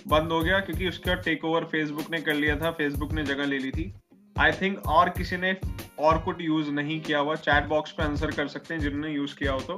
बंद 0.08 0.32
हो 0.32 0.40
गया 0.40 0.58
क्योंकि 0.60 0.88
उसका 0.88 1.14
टेक 1.24 1.44
ओवर 1.44 1.64
फेसबुक 1.72 2.10
ने 2.10 2.20
कर 2.20 2.34
लिया 2.34 2.56
था 2.56 2.70
फेसबुक 2.72 3.12
ने 3.12 3.24
जगह 3.24 3.44
ले 3.46 3.58
ली 3.58 3.70
थी। 3.70 3.92
आई 4.36 4.52
थिंक 4.52 4.86
और 4.88 5.08
किसी 5.18 5.36
ने 5.36 5.56
और 5.98 6.18
कुछ 6.22 6.40
यूज़ 6.40 6.70
नहीं 6.72 7.00
किया 7.00 7.18
हुआ 7.18 7.34
चैट 7.38 7.66
बॉक्स 7.68 7.92
पे 7.92 8.02
आंसर 8.02 8.30
कर 8.32 8.48
सकते 8.48 8.74
हैं 8.74 8.80
जिन्होंने 8.80 9.10
यूज़ 9.10 9.34
किया 9.36 9.52
हो 9.52 9.60
तो। 9.62 9.74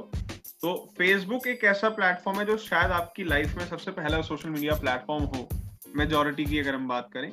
तो 0.61 0.73
फेसबुक 0.97 1.47
एक 1.47 1.63
ऐसा 1.65 1.89
प्लेटफॉर्म 1.91 2.39
है 2.39 2.45
जो 2.45 2.57
शायद 2.59 2.91
आपकी 2.93 3.23
लाइफ 3.25 3.55
में 3.57 3.65
सबसे 3.67 3.91
पहला 3.93 4.21
सोशल 4.23 4.49
मीडिया 4.49 4.75
प्लेटफॉर्म 4.75 5.23
हो। 5.25 5.47
मेजोरिटी 5.95 6.45
की 6.45 6.59
अगर 6.59 6.75
हम 6.75 6.87
बात 6.87 7.09
करें, 7.13 7.31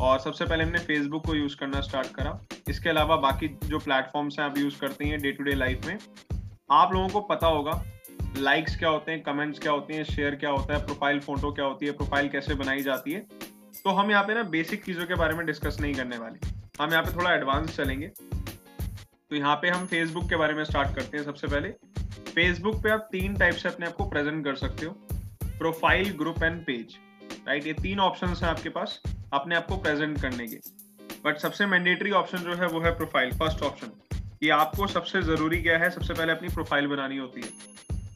और 0.00 0.18
सबसे 0.20 0.44
पहले 0.44 0.64
हमने 0.64 0.78
फेसबुक 0.80 1.26
को 1.26 1.34
यूज़ 1.34 1.56
करना 1.56 1.80
स्टार्ट 1.80 2.14
करा। 2.14 2.38
इसके 2.68 2.88
अलावा 2.88 3.16
बाकी 3.18 3.48
जो 3.64 3.78
प्लेटफॉर्म्स 3.78 4.38
हैं 4.38 4.46
आप 4.46 4.58
यूज़ 4.58 4.78
करते 4.80 5.04
हैं 5.04 5.20
डे 5.22 5.32
टू 5.32 5.44
डे 5.44 5.54
लाइफ 5.54 5.86
में, 5.86 5.98
आप 6.72 6.92
लोगों 6.92 7.08
को 7.08 7.20
पता 7.26 7.46
होगा 7.48 7.82
लाइक्स 8.38 8.76
क्या 8.76 8.88
होते 8.88 9.12
हैं 9.12 9.22
कमेंट्स 9.22 9.58
क्या 9.58 9.72
होते 9.72 9.94
हैं 9.94 10.04
शेयर 10.04 10.34
क्या 10.36 10.50
होता 10.50 10.74
है 10.74 10.84
प्रोफ़ाइल 10.86 11.20
फ़ोटो 11.20 11.50
क्या 11.52 11.64
होती 11.64 11.86
है 11.86 11.92
प्रोफ़ाइल 11.92 12.28
कैसे 12.28 12.54
बनाई 12.54 12.82
जाती 12.82 13.12
है। 13.12 13.20
तो 13.84 13.90
हम 13.90 14.10
यहाँ 14.10 14.22
पे 14.24 14.34
ना 14.34 14.42
बेसिक 14.50 14.84
चीज़ों 14.84 15.06
के 15.06 15.14
बारे 15.14 15.34
में 15.34 15.44
डिस्कस 15.46 15.76
नहीं 15.80 15.94
करने 15.94 16.18
वाले। 16.18 16.48
हम 16.80 16.90
यहाँ 16.90 17.02
पे 17.02 17.16
थोड़ा 17.16 17.34
एडवांस 17.34 17.76
चलेंगे। 17.76 18.06
तो 18.06 19.36
यहाँ 19.36 19.54
पे 19.56 19.68
हम 19.70 19.86
फेसबुक 19.86 20.28
के 20.28 20.36
बारे 20.36 20.54
में 20.54 20.64
स्टार्ट 20.64 20.94
करते 20.96 21.16
हैं 21.16 21.24
सबसे 21.24 21.46
पहले। 21.46 21.68
फेसबुक 22.28 22.82
पे 22.82 22.90
आप 22.90 23.08
तीन 23.12 23.36
टाइप 23.36 23.54
से 23.54 23.68
अपने 23.68 23.86
आप 23.86 23.92
को 23.92 24.04
प्रेजेंट 24.10 24.44
कर 24.44 24.54
सकते 24.56 24.86
हो। 24.86 24.92
Profile 25.58 26.10
group 26.18 26.42
and 26.42 26.60
page 26.64 26.96
right 27.46 27.66
ये 27.66 27.72
तीन 27.74 28.00
ऑप्शन 28.00 28.26
है 28.26 28.48
आपके 28.48 28.68
पास 28.68 29.00
अपने 29.32 29.54
आप 29.54 29.66
को 29.66 29.76
प्रेजेंट 29.76 30.20
करने 30.20 30.46
के। 30.46 30.56
बट 31.24 31.38
सबसे 31.38 31.66
मैंडेटरी 31.66 32.10
ऑप्शन 32.12 32.38
जो 32.38 32.54
है 32.54 32.66
वो 32.66 32.80
है 32.80 32.90
प्रोफ़ाइल 32.96 33.32
फ़र्स्ट 33.32 33.62
ऑप्शन 33.62 33.86
कि 34.40 34.48
आपको 34.50 34.86
सबसे 34.86 35.22
ज़रूरी 35.22 35.60
क्या 35.62 35.78
है? 35.78 35.90
सबसे 35.90 36.14
पहले 36.14 36.32
अपनी 36.32 36.48
प्रोफ़ाइल 36.48 36.86
बनानी 36.86 37.16
होती 37.16 37.40
है। 37.40 37.48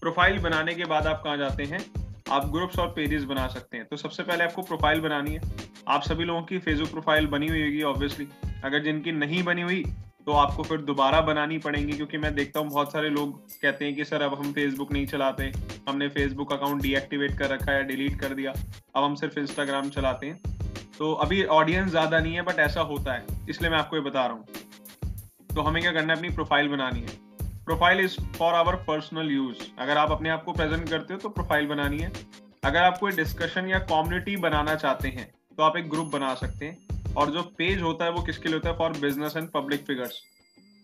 प्रोफ़ाइल 0.01 0.39
बनाने 0.39 0.75
के 0.75 0.85
बाद 0.85 1.07
आप 1.07 1.21
कहाँ 1.25 1.37
जाते 1.37 1.65
हैं? 1.65 1.85
आप 2.31 2.51
ग्रुप्स 2.53 2.79
और 2.79 2.89
पेजेस 2.89 3.25
बना 3.25 3.47
सकते 3.49 3.77
हैं। 3.77 3.87
तो 3.87 3.97
सबसे 3.97 4.23
पहले 4.23 4.45
आपको 4.45 4.63
प्रोफ़ाइल 4.63 5.01
बनानी 5.01 5.35
है। 5.35 5.41
आप 5.89 6.03
सभी 6.03 6.25
लोगों 6.25 6.43
की 6.43 6.59
फेसबुक 6.59 6.91
प्रोफ़ाइल 6.91 7.27
बनी 7.27 7.49
हुई 7.49 7.63
होगी 7.63 7.83
ऑब्वियसली 7.85 8.29
अगर 8.65 8.83
जिनकी 8.85 9.13
नहीं 9.13 9.43
बनी 9.43 9.63
हुई 9.63 9.85
तो 10.29 10.33
आपको 10.33 10.63
फिर 10.63 10.81
दोबारा 10.81 11.21
बनानी 11.21 11.57
पड़ेंगी, 11.59 11.93
क्योंकि 11.93 12.19
मैं 12.19 12.35
देखता 12.35 12.61
हूँ 12.61 12.69
बहुत 12.69 12.93
सारे 12.93 13.11
लोग 13.11 13.31
कहते 13.53 13.85
हैं 13.85 13.95
कि, 13.97 14.05
सर, 14.05 14.23
अब 14.23 14.35
हम 14.35 14.53
फेसबुक 14.53 14.93
नहीं 14.93 15.07
चलाते 15.07 15.45
हमने 15.89 16.09
फेसबुक 16.09 16.53
अकाउंट 16.53 16.83
डीएक्टिवेट 16.83 17.39
कर 17.39 17.49
रखा 17.51 17.73
है 17.73 17.85
डिलीट 17.85 18.19
कर 18.21 18.35
दिया। 18.35 18.53
अब 18.97 19.05
हम 19.05 19.15
सिर्फ़ 19.15 19.39
इंस्टाग्राम 19.39 19.89
चलाते 19.89 20.27
हैं। 20.27 20.37
तो 20.99 21.13
अभी 21.15 21.43
ऑडियंस 21.45 21.91
ज़्यादा 21.91 22.19
नहीं 22.19 22.35
है 22.35 22.43
बट 22.43 22.59
ऐसा 22.59 22.81
होता 22.81 23.13
है। 23.13 23.25
इसलिए 23.51 23.71
मैं 23.71 23.79
आपको 23.79 23.97
ये 23.97 24.03
बता 24.03 24.27
रहा 24.27 24.37
हूँ। 24.37 24.45
तो 25.55 25.63
हमें 25.63 25.81
क्या 25.83 25.93
करना 25.93 26.13
है? 26.13 26.19
अपनी 26.19 26.31
प्रोफ़ाइल 26.31 26.69
बनानी 26.69 27.01
है। 27.01 27.17
Profile 27.65 28.01
is 28.01 28.21
for 28.37 28.55
our 28.55 28.77
personal 28.89 29.31
use 29.31 29.63
अगर 29.79 29.99
आप 29.99 30.11
अपने 30.11 30.31
आप 30.31 30.45
को 30.45 30.53
प्रेजेंट 30.53 30.89
करते 30.91 31.15
हो 31.15 31.21
तो 31.21 31.29
प्रोफ़ाइल 31.31 31.67
बनानी 31.67 31.99
है। 31.99 32.13
अगर 32.65 32.83
आप 32.83 32.99
कोई 32.99 33.13
डिस्कशन 33.13 33.69
या 33.69 33.79
कम्युनिटी 33.87 34.37
बनाना 34.39 34.75
चाहते 34.77 35.09
हैं 35.09 35.31
तो 35.59 35.63
आप 35.63 35.77
एक 35.77 35.91
ग्रुप 35.91 36.13
बना 36.13 36.35
सकते 36.35 36.67
हैं। 36.67 36.88
और 37.17 37.31
जो 37.31 37.43
पेज 37.59 37.83
होता 37.83 38.05
है 38.05 38.11
वो 38.11 38.23
किसके 38.23 38.49
लिए 38.49 38.57
होता 38.57 38.71
है? 38.71 38.77
For 38.77 38.99
business 39.01 39.37
and 39.37 39.49
public 39.51 39.85
figures 39.87 40.21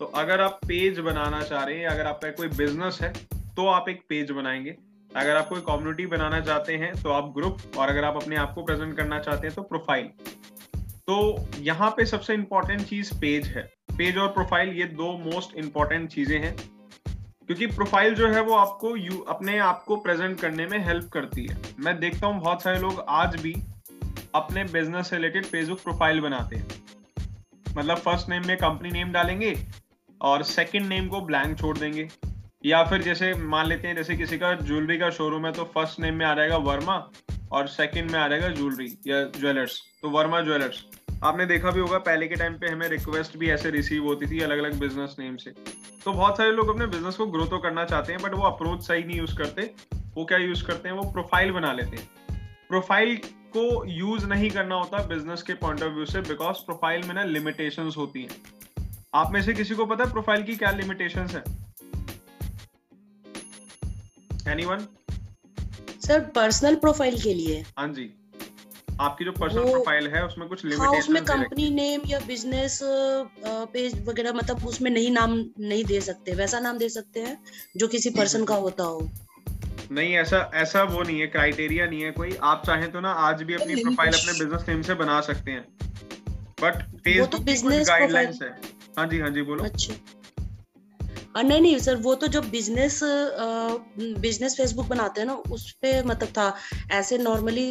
तो 0.00 0.04
अगर 0.16 0.40
आप 0.40 0.58
पेज 0.66 0.98
बनाना 1.00 1.40
चाह 1.42 1.64
रहे 1.64 1.78
हैं, 1.78 1.86
अगर 1.86 2.06
आपका 2.06 2.30
कोई 2.32 2.48
बिज़नेस 2.50 2.98
है 3.02 3.12
तो 3.56 3.66
आप 3.68 3.88
एक 3.88 4.00
पेज 4.08 4.30
बनाएँगे। 4.32 4.76
अगर 5.10 5.36
आप 5.36 5.48
कोई 5.48 5.60
कम्युनिटी 5.60 6.06
बनाना 6.08 6.40
चाहते 6.40 6.76
हैं 6.76 6.92
तो 7.02 7.10
आप 7.10 7.32
ग्रुप 7.36 7.58
और 7.78 7.88
अगर 7.88 8.04
आप 8.04 8.16
अपने 8.16 8.36
आप 8.36 8.54
को 8.54 8.62
प्रेजेंट 8.62 8.96
करना 8.96 9.18
चाहते 9.20 9.46
हैं 9.46 9.54
तो 9.56 9.62
प्रोफ़ाइल 9.64 10.10
तो 11.08 11.16
यहाँ 11.60 11.90
पे 11.90 12.04
सबसे 12.06 12.34
इंपॉर्टेंट 12.34 12.82
चीज़ 12.82 13.12
पेज 13.14 13.46
है। 13.46 13.62
पेज 13.98 14.18
और 14.18 14.28
प्रोफ़ाइल 14.28 14.68
ये 14.70 14.84
दो 14.94 15.12
मोस्ट 15.24 15.54
इंपॉर्टेंट 15.56 16.08
चीज़ें 16.10 16.38
हैं। 16.38 16.56
क्योंकि 17.46 17.66
प्रोफ़ाइल 17.66 18.14
जो 18.14 18.28
है 18.28 18.40
वो 18.42 18.54
आपको 18.54 18.94
यू 18.96 19.18
अपने 19.28 19.58
आप 19.60 19.84
को 19.86 19.96
प्रेजेंट 19.96 20.40
करने 20.40 20.66
में 20.66 20.78
हेल्प 20.86 21.08
करती 21.12 21.46
है। 21.46 21.56
मैं 21.78 21.98
देखता 22.00 22.26
हूँ 22.26 22.40
बहुत 22.40 22.62
सारे 22.62 22.78
लोग 22.80 23.04
आज 23.08 23.40
भी 23.40 23.54
अपने 24.34 24.62
बिज़नेस 24.64 25.12
रिलेटेड 25.12 25.44
फेसबुक 25.46 25.82
प्रोफ़ाइल 25.82 26.20
बनाते 26.20 26.56
हैं। 26.56 26.66
मतलब 27.76 27.96
फ़र्स्ट 27.96 28.28
नेम 28.28 28.46
में 28.46 28.56
कंपनी 28.56 28.90
नेम 28.90 29.12
डालेंगे 29.12 29.54
और 30.20 30.42
सेकंड 30.42 30.86
नेम 30.86 31.08
को 31.08 31.20
ब्लैंक 31.20 31.58
छोड़ 31.58 31.76
देंगे। 31.78 32.08
या 32.64 32.82
फिर 32.84 33.02
जैसे 33.02 33.32
मान 33.34 33.66
लेते 33.66 33.88
हैं, 33.88 33.94
जैसे 33.96 34.16
किसी 34.16 34.38
का 34.38 34.52
ज्वेलरी 34.54 34.98
का 34.98 35.10
शोरूम 35.10 35.46
है 35.46 35.52
तो 35.52 35.64
फ़र्स्ट 35.74 36.00
नेम 36.00 36.14
में 36.14 36.26
आ 36.26 36.34
जाएगा 36.34 36.56
वर्मा 36.66 36.96
और 37.52 37.66
सेकंड 37.68 38.10
में 38.10 38.18
आ 38.18 38.26
जाएगा 38.28 38.48
ज्वेलरी 38.50 38.86
या 39.06 39.22
ज्वेलर्स 39.38 39.80
तो 40.02 40.10
वर्मा 40.10 40.40
ज्वेलर्स 40.40 40.84
आपने 41.24 41.46
देखा 41.46 41.70
भी 41.70 41.80
होगा, 41.80 41.98
पहले 41.98 42.26
के 42.28 42.34
टाइम 42.34 42.54
पे 42.54 42.70
हमें 42.70 42.88
रिक्वेस्ट 42.88 43.36
भी 43.38 43.50
ऐसे 43.50 43.70
रिसीव 43.70 44.04
होती 44.04 44.26
थी 44.26 44.40
अलग 44.40 44.58
अलग 44.58 44.78
बिज़नेस 44.80 45.14
नेम 45.18 45.36
से। 45.36 45.50
तो 46.04 46.12
बहुत 46.12 46.36
सारे 46.36 46.50
लोग 46.52 46.68
अपने 46.68 46.86
बिज़नेस 46.86 47.16
को 47.16 47.26
ग्रो 47.26 47.44
तो 47.46 47.58
करना 47.58 47.84
चाहते 47.84 48.12
हैं 48.12 48.22
बट 48.22 48.34
वो 48.34 48.42
अप्रोच 48.42 48.82
सही 48.82 49.04
नहीं 49.04 49.18
यूज़ 49.18 49.36
करते। 49.38 49.70
वो 50.16 50.24
क्या 50.24 50.38
यूज़ 50.38 50.64
करते 50.64 50.88
हैं? 50.88 50.96
वो 50.96 51.10
प्रोफ़ाइल 51.12 51.52
बना 51.52 51.72
लेते 51.72 51.96
हैं। 51.96 52.08
प्रोफ़ाइल 52.68 53.16
को 53.56 53.84
यूज़ 53.88 54.26
नहीं 54.26 54.50
करना 54.50 54.74
होता 54.74 55.02
बिज़नेस 55.06 55.42
के 55.42 55.54
पॉइंट 55.62 55.82
ऑफ़ 55.82 55.92
व्यू 55.92 56.06
से 56.06 56.20
बिकॉज़ 56.22 56.64
प्रोफ़ाइल 56.66 57.06
में 57.08 57.14
ना 57.14 57.24
लिमिटेशन 57.24 57.90
होती 57.96 58.22
है। 58.22 58.28
आप 59.14 59.32
में 59.32 59.40
से 59.42 59.54
किसी 59.54 59.74
को 59.74 59.86
पता 59.86 60.04
है 60.04 60.10
प्रोफ़ाइल 60.10 60.42
की 60.42 60.56
क्या 60.56 60.70
लिमिटेशन 60.72 61.26
है? 61.28 61.42
एनीवन 64.52 64.86
सर 66.00 66.20
पर्सनल 66.34 66.74
प्रोफ़ाइल 66.76 67.20
के 67.20 67.34
लिए। 67.34 67.64
हाँ 67.78 67.88
जी। 67.88 68.10
आपकी 69.00 69.24
जो 69.24 69.32
पर्सनल 69.32 69.70
प्रोफ़ाइल 69.70 70.06
है 70.08 70.24
उसमें 70.26 70.48
कुछ 70.48 70.64
लिमिटेशन 70.64 70.84
हाँ, 70.84 70.98
उसमें 70.98 71.24
कंपनी 71.24 71.68
नेम 71.70 72.00
या 72.06 72.18
बिज़नेस 72.26 72.78
पेज 73.72 73.94
वगैरह 74.08 74.32
मतलब 74.32 74.66
उसमें 74.66 74.90
नहीं 74.90 75.10
नाम 75.10 75.32
नहीं 75.60 75.84
दे 75.84 76.00
सकते 76.00 76.34
वैसा 76.34 76.60
नाम 76.60 76.78
दे 76.78 76.88
सकते 76.88 77.20
हैं 77.20 77.36
जो 77.76 77.88
किसी 77.88 78.10
पर्सन 78.10 78.44
का 78.44 78.54
होता 78.56 78.84
हो। 78.84 79.08
नहीं 79.90 80.14
ऐसा 80.16 80.38
ऐसा 80.54 80.82
वो 80.84 81.02
नहीं 81.02 81.20
है 81.20 81.26
क्राइटेरिया 81.26 81.86
नहीं 81.86 82.02
है 82.02 82.10
कोई। 82.12 82.36
आप 82.42 82.62
चाहें 82.66 82.90
तो 82.92 83.00
ना 83.00 83.10
आज 83.22 83.42
भी 83.42 83.54
अपनी 83.54 83.74
प्रोफ़ाइल 83.76 84.12
अपने 84.12 84.32
बिज़नेस 84.34 84.68
नेम 84.68 84.82
से 84.82 84.94
बना 84.94 85.20
सकते 85.20 85.50
हैं। 85.50 85.64
बट 86.60 86.82
फेसबुक 86.98 87.30
तो 87.30 87.38
बिज़नेस 87.44 87.88
गाइडलाइंस 87.88 88.38
है। 88.42 88.48
हाँ 88.98 89.06
जी 89.08 89.20
हाँ 89.20 89.30
जी 89.30 89.42
बोलो। 89.42 89.64
अच्छा। 89.64 89.94
नहीं 91.36 91.60
नहीं 91.60 91.78
सर 91.78 91.96
वो 91.96 92.14
तो 92.14 92.26
जो 92.28 92.40
बिज़नेस 92.42 93.00
बिज़नेस 94.20 94.56
फेसबुक 94.56 94.86
बनाते 94.86 95.20
हैं 95.20 95.26
ना 95.28 95.34
उस 95.50 95.70
पे 95.82 96.02
मतलब 96.02 96.28
था। 96.28 96.54
ऐसे 96.92 97.18
नॉर्मली 97.18 97.68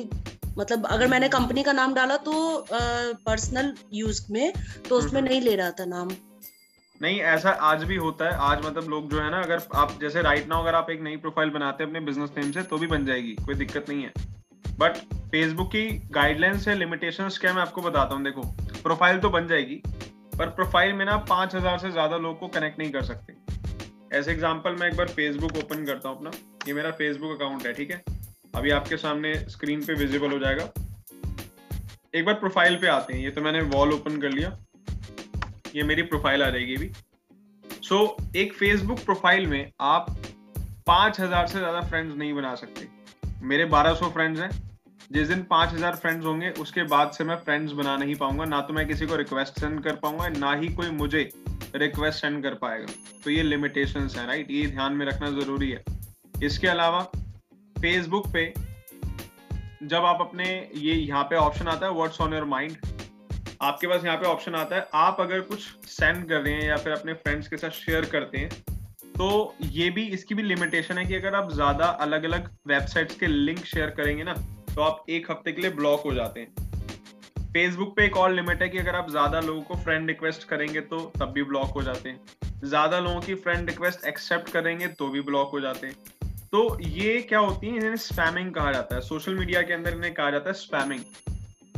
मतलब 0.57 0.85
अगर 0.85 1.07
मैंने 1.07 1.29
कंपनी 1.29 1.63
का 1.63 1.71
नाम 1.71 1.93
डाला 1.93 2.17
तो 2.25 2.33
पर्सनल 2.71 3.73
यूज़ 3.93 4.21
में 4.31 4.53
तो 4.89 4.97
उसमें। 4.97 5.21
नहीं 5.21 5.41
ले 5.41 5.55
रहा 5.55 5.71
था 5.71 5.85
नाम। 5.85 6.09
नहीं, 7.03 7.19
ऐसा 7.21 7.49
आज 7.61 7.83
भी 7.83 7.95
होता 7.95 8.25
है। 8.25 8.35
आज 8.41 8.65
मतलब 8.65 8.89
लोग 8.89 9.09
जो 9.11 9.19
है 9.21 9.29
ना, 9.31 9.39
अगर 9.39 9.61
आप, 9.75 9.97
जैसे 10.01 10.21
राइट 10.21 10.47
नाउ 10.47 10.61
अगर 10.61 10.75
आप 10.75 10.89
एक 10.89 11.01
नई 11.01 11.17
प्रोफ़ाइल 11.17 11.49
बनाते 11.49 11.83
हैं 11.83 11.89
अपने 11.89 11.99
बिज़नेस 12.01 12.29
नेम 12.37 12.51
से 12.51 12.63
तो 12.63 12.77
भी 12.77 12.87
बन 12.87 13.05
जाएगी, 13.05 13.33
कोई 13.35 13.55
दिक्कत 13.55 13.89
नहीं 13.89 14.03
है। 14.03 14.11
बट 14.79 14.97
फेसबुक 15.31 15.67
की 15.67 15.87
गाइडलाइंस 16.11 16.67
है 16.67 16.75
लिमिटेशन 16.75 17.29
क्या 17.41 17.53
मैं 17.53 17.61
आपको 17.61 17.81
बताता 17.81 18.15
हूँ। 18.15 18.23
देखो 18.23 18.41
प्रोफ़ाइल 18.83 19.19
तो 19.19 19.29
बन 19.29 19.47
जाएगी, 19.47 19.75
पर 20.37 20.49
प्रोफ़ाइल 20.51 20.93
में 20.93 21.05
ना 21.05 21.17
पाँच 21.29 21.55
हज़ार 21.55 21.77
से 21.79 21.91
ज़्यादा 21.91 22.17
लोग 22.19 22.39
को 22.39 22.47
कनेक्ट 22.49 22.79
नहीं 22.79 22.91
कर 22.91 23.03
सकते। 23.03 24.17
एज 24.17 24.29
एग्ज़ाम्पल 24.29 24.75
मैं 24.75 24.87
एक 24.87 24.97
बार 24.97 25.07
फेसबुक 25.09 25.57
ओपन 25.57 25.85
करता 25.85 26.09
हूँ 26.09 26.17
अपना। 26.17 26.31
ये 26.67 26.73
मेरा 26.73 26.91
फेसबुक 26.93 27.37
अकाउंट 27.37 27.65
है, 27.67 27.73
ठीक 27.73 27.91
है? 27.91 28.03
अभी 28.55 28.71
आपके 28.71 28.97
सामने 28.97 29.33
स्क्रीन 29.49 29.85
पे 29.85 29.93
विजिबल 29.95 30.31
हो 30.31 30.39
जाएगा। 30.39 30.69
एक 32.15 32.25
बार 32.25 32.35
प्रोफ़ाइल 32.35 32.75
पे 32.75 32.87
आते 32.89 33.13
हैं। 33.13 33.23
ये 33.23 33.31
तो 33.31 33.41
मैंने 33.41 33.61
वॉल 33.69 33.93
ओपन 33.93 34.21
कर 34.21 34.29
लिया। 34.31 34.57
ये 35.75 35.83
मेरी 35.83 36.01
प्रोफ़ाइल 36.03 36.43
आ 36.43 36.49
जाएगी 36.49 36.75
भी 36.77 36.91
सो 37.63 37.95
so, 37.95 38.35
एक 38.35 38.53
फेसबुक 38.53 38.99
प्रोफ़ाइल 38.99 39.47
में 39.47 39.71
आप 39.81 40.15
पाँच 40.87 41.19
हज़ार 41.19 41.47
से 41.47 41.59
ज़्यादा 41.59 41.81
फ्रेंड्स 41.81 42.15
नहीं 42.15 42.33
बना 42.33 42.53
सकते। 42.55 42.87
मेरे 43.43 43.65
1200 43.65 44.09
फ्रेंड्स 44.13 44.39
हैं। 44.39 44.49
जिस 45.11 45.27
दिन 45.27 45.41
पाँच 45.43 45.73
हज़ार 45.73 45.95
फ्रेंड्स 45.95 46.25
होंगे 46.25 46.49
उसके 46.59 46.83
बाद 46.85 47.11
से 47.11 47.23
मैं 47.23 47.35
फ्रेंड्स 47.37 47.71
बना 47.73 47.95
नहीं 47.97 48.15
पाऊँगा। 48.15 48.45
ना 48.45 48.61
तो 48.61 48.73
मैं 48.73 48.87
किसी 48.87 49.05
को 49.05 49.15
रिक्वेस्ट 49.15 49.59
सेंड 49.59 49.83
कर 49.83 49.95
पाऊँगा 49.95 50.27
ना 50.29 50.53
ही 50.53 50.67
कोई 50.75 50.89
मुझे 50.91 51.29
रिक्वेस्ट 51.75 52.21
सेंड 52.21 52.41
कर 52.43 52.53
पाएगा। 52.55 52.93
तो 53.23 53.29
ये 53.29 53.43
लिमिटेशन 53.43 54.07
है 54.15 54.25
राइट 54.27 54.51
ये 54.51 54.65
ध्यान 54.67 54.93
में 54.93 55.05
रखना 55.05 55.29
ज़रूरी 55.31 55.69
है। 55.71 55.83
इसके 56.43 56.67
अलावा 56.67 57.01
फेसबुक 57.75 58.27
पे 58.33 58.53
जब 59.83 60.05
आप 60.05 60.21
अपने 60.21 60.45
ये 60.75 60.93
यहाँ 60.93 61.23
पे 61.23 61.35
ऑप्शन 61.37 61.67
आता 61.67 61.85
है 61.85 61.93
व्हाट्स 61.93 62.21
ऑन 62.21 62.33
योर 62.33 62.45
माइंड 62.47 62.77
आपके 63.63 63.87
पास 63.87 64.05
यहाँ 64.05 64.17
पे 64.17 64.25
ऑप्शन 64.27 64.55
आता 64.55 64.75
है। 64.75 64.87
आप 64.95 65.17
अगर 65.21 65.41
कुछ 65.41 65.59
सेंड 65.87 66.27
कर 66.29 66.41
रहे 66.41 66.53
हैं 66.53 66.63
या 66.63 66.77
फिर 66.77 66.93
अपने 66.93 67.13
फ्रेंड्स 67.15 67.47
के 67.47 67.57
साथ 67.57 67.69
शेयर 67.71 68.05
करते 68.07 68.37
हैं 68.37 68.49
तो 69.13 69.55
ये 69.63 69.89
भी, 69.89 70.03
इसकी 70.07 70.35
भी 70.35 70.43
लिमिटेशन 70.43 70.97
है 70.97 71.05
कि 71.05 71.15
अगर 71.15 71.35
आप 71.35 71.51
ज़्यादा 71.51 71.85
अलग 72.01 72.23
अलग 72.23 72.49
वेबसाइट्स 72.67 73.15
के 73.15 73.27
लिंक 73.27 73.63
शेयर 73.65 73.89
करेंगे 73.97 74.23
ना 74.23 74.33
तो 74.69 74.81
आप 74.81 75.03
एक 75.09 75.31
हफ़्ते 75.31 75.51
के 75.51 75.61
लिए 75.61 75.71
ब्लॉक 75.71 76.03
हो 76.05 76.13
जाते 76.13 76.39
हैं। 76.39 76.61
फेसबुक 77.53 77.95
पे 77.95 78.05
एक 78.05 78.17
और 78.17 78.31
लिमिट 78.31 78.61
है 78.61 78.69
कि 78.69 78.77
अगर 78.77 78.95
आप 78.95 79.09
ज़्यादा 79.09 79.39
लोगों 79.41 79.61
को 79.61 79.75
फ्रेंड 79.77 80.07
रिक्वेस्ट 80.07 80.47
करेंगे 80.49 80.81
तो 80.83 80.99
तब 81.19 81.31
भी 81.31 81.43
ब्लॉक 81.43 81.69
हो 81.69 81.81
जाते 81.83 82.09
हैं। 82.09 82.59
ज़्यादा 82.63 82.99
लोगों 82.99 83.19
की 83.21 83.35
फ्रेंड 83.37 83.69
रिक्वेस्ट 83.69 84.05
एक्सेप्ट 84.07 84.49
करेंगे 84.49 84.87
तो 84.89 85.07
भी 85.07 85.21
ब्लॉक 85.21 85.51
हो 85.51 85.59
जाते 85.59 85.87
हैं। 85.87 85.95
तो 86.51 86.79
ये 86.81 87.19
क्या 87.21 87.39
होती 87.39 87.67
है, 87.67 87.75
इन्हें 87.75 87.95
स्पैमिंग 87.97 88.53
कहा 88.53 88.71
जाता 88.71 88.95
है। 88.95 89.01
सोशल 89.03 89.35
मीडिया 89.35 89.61
के 89.61 89.73
अंदर 89.73 89.93
इन्हें 89.93 90.13
कहा 90.13 90.31
जाता 90.31 90.49
है 90.49 90.53
स्पैमिंग 90.55 91.01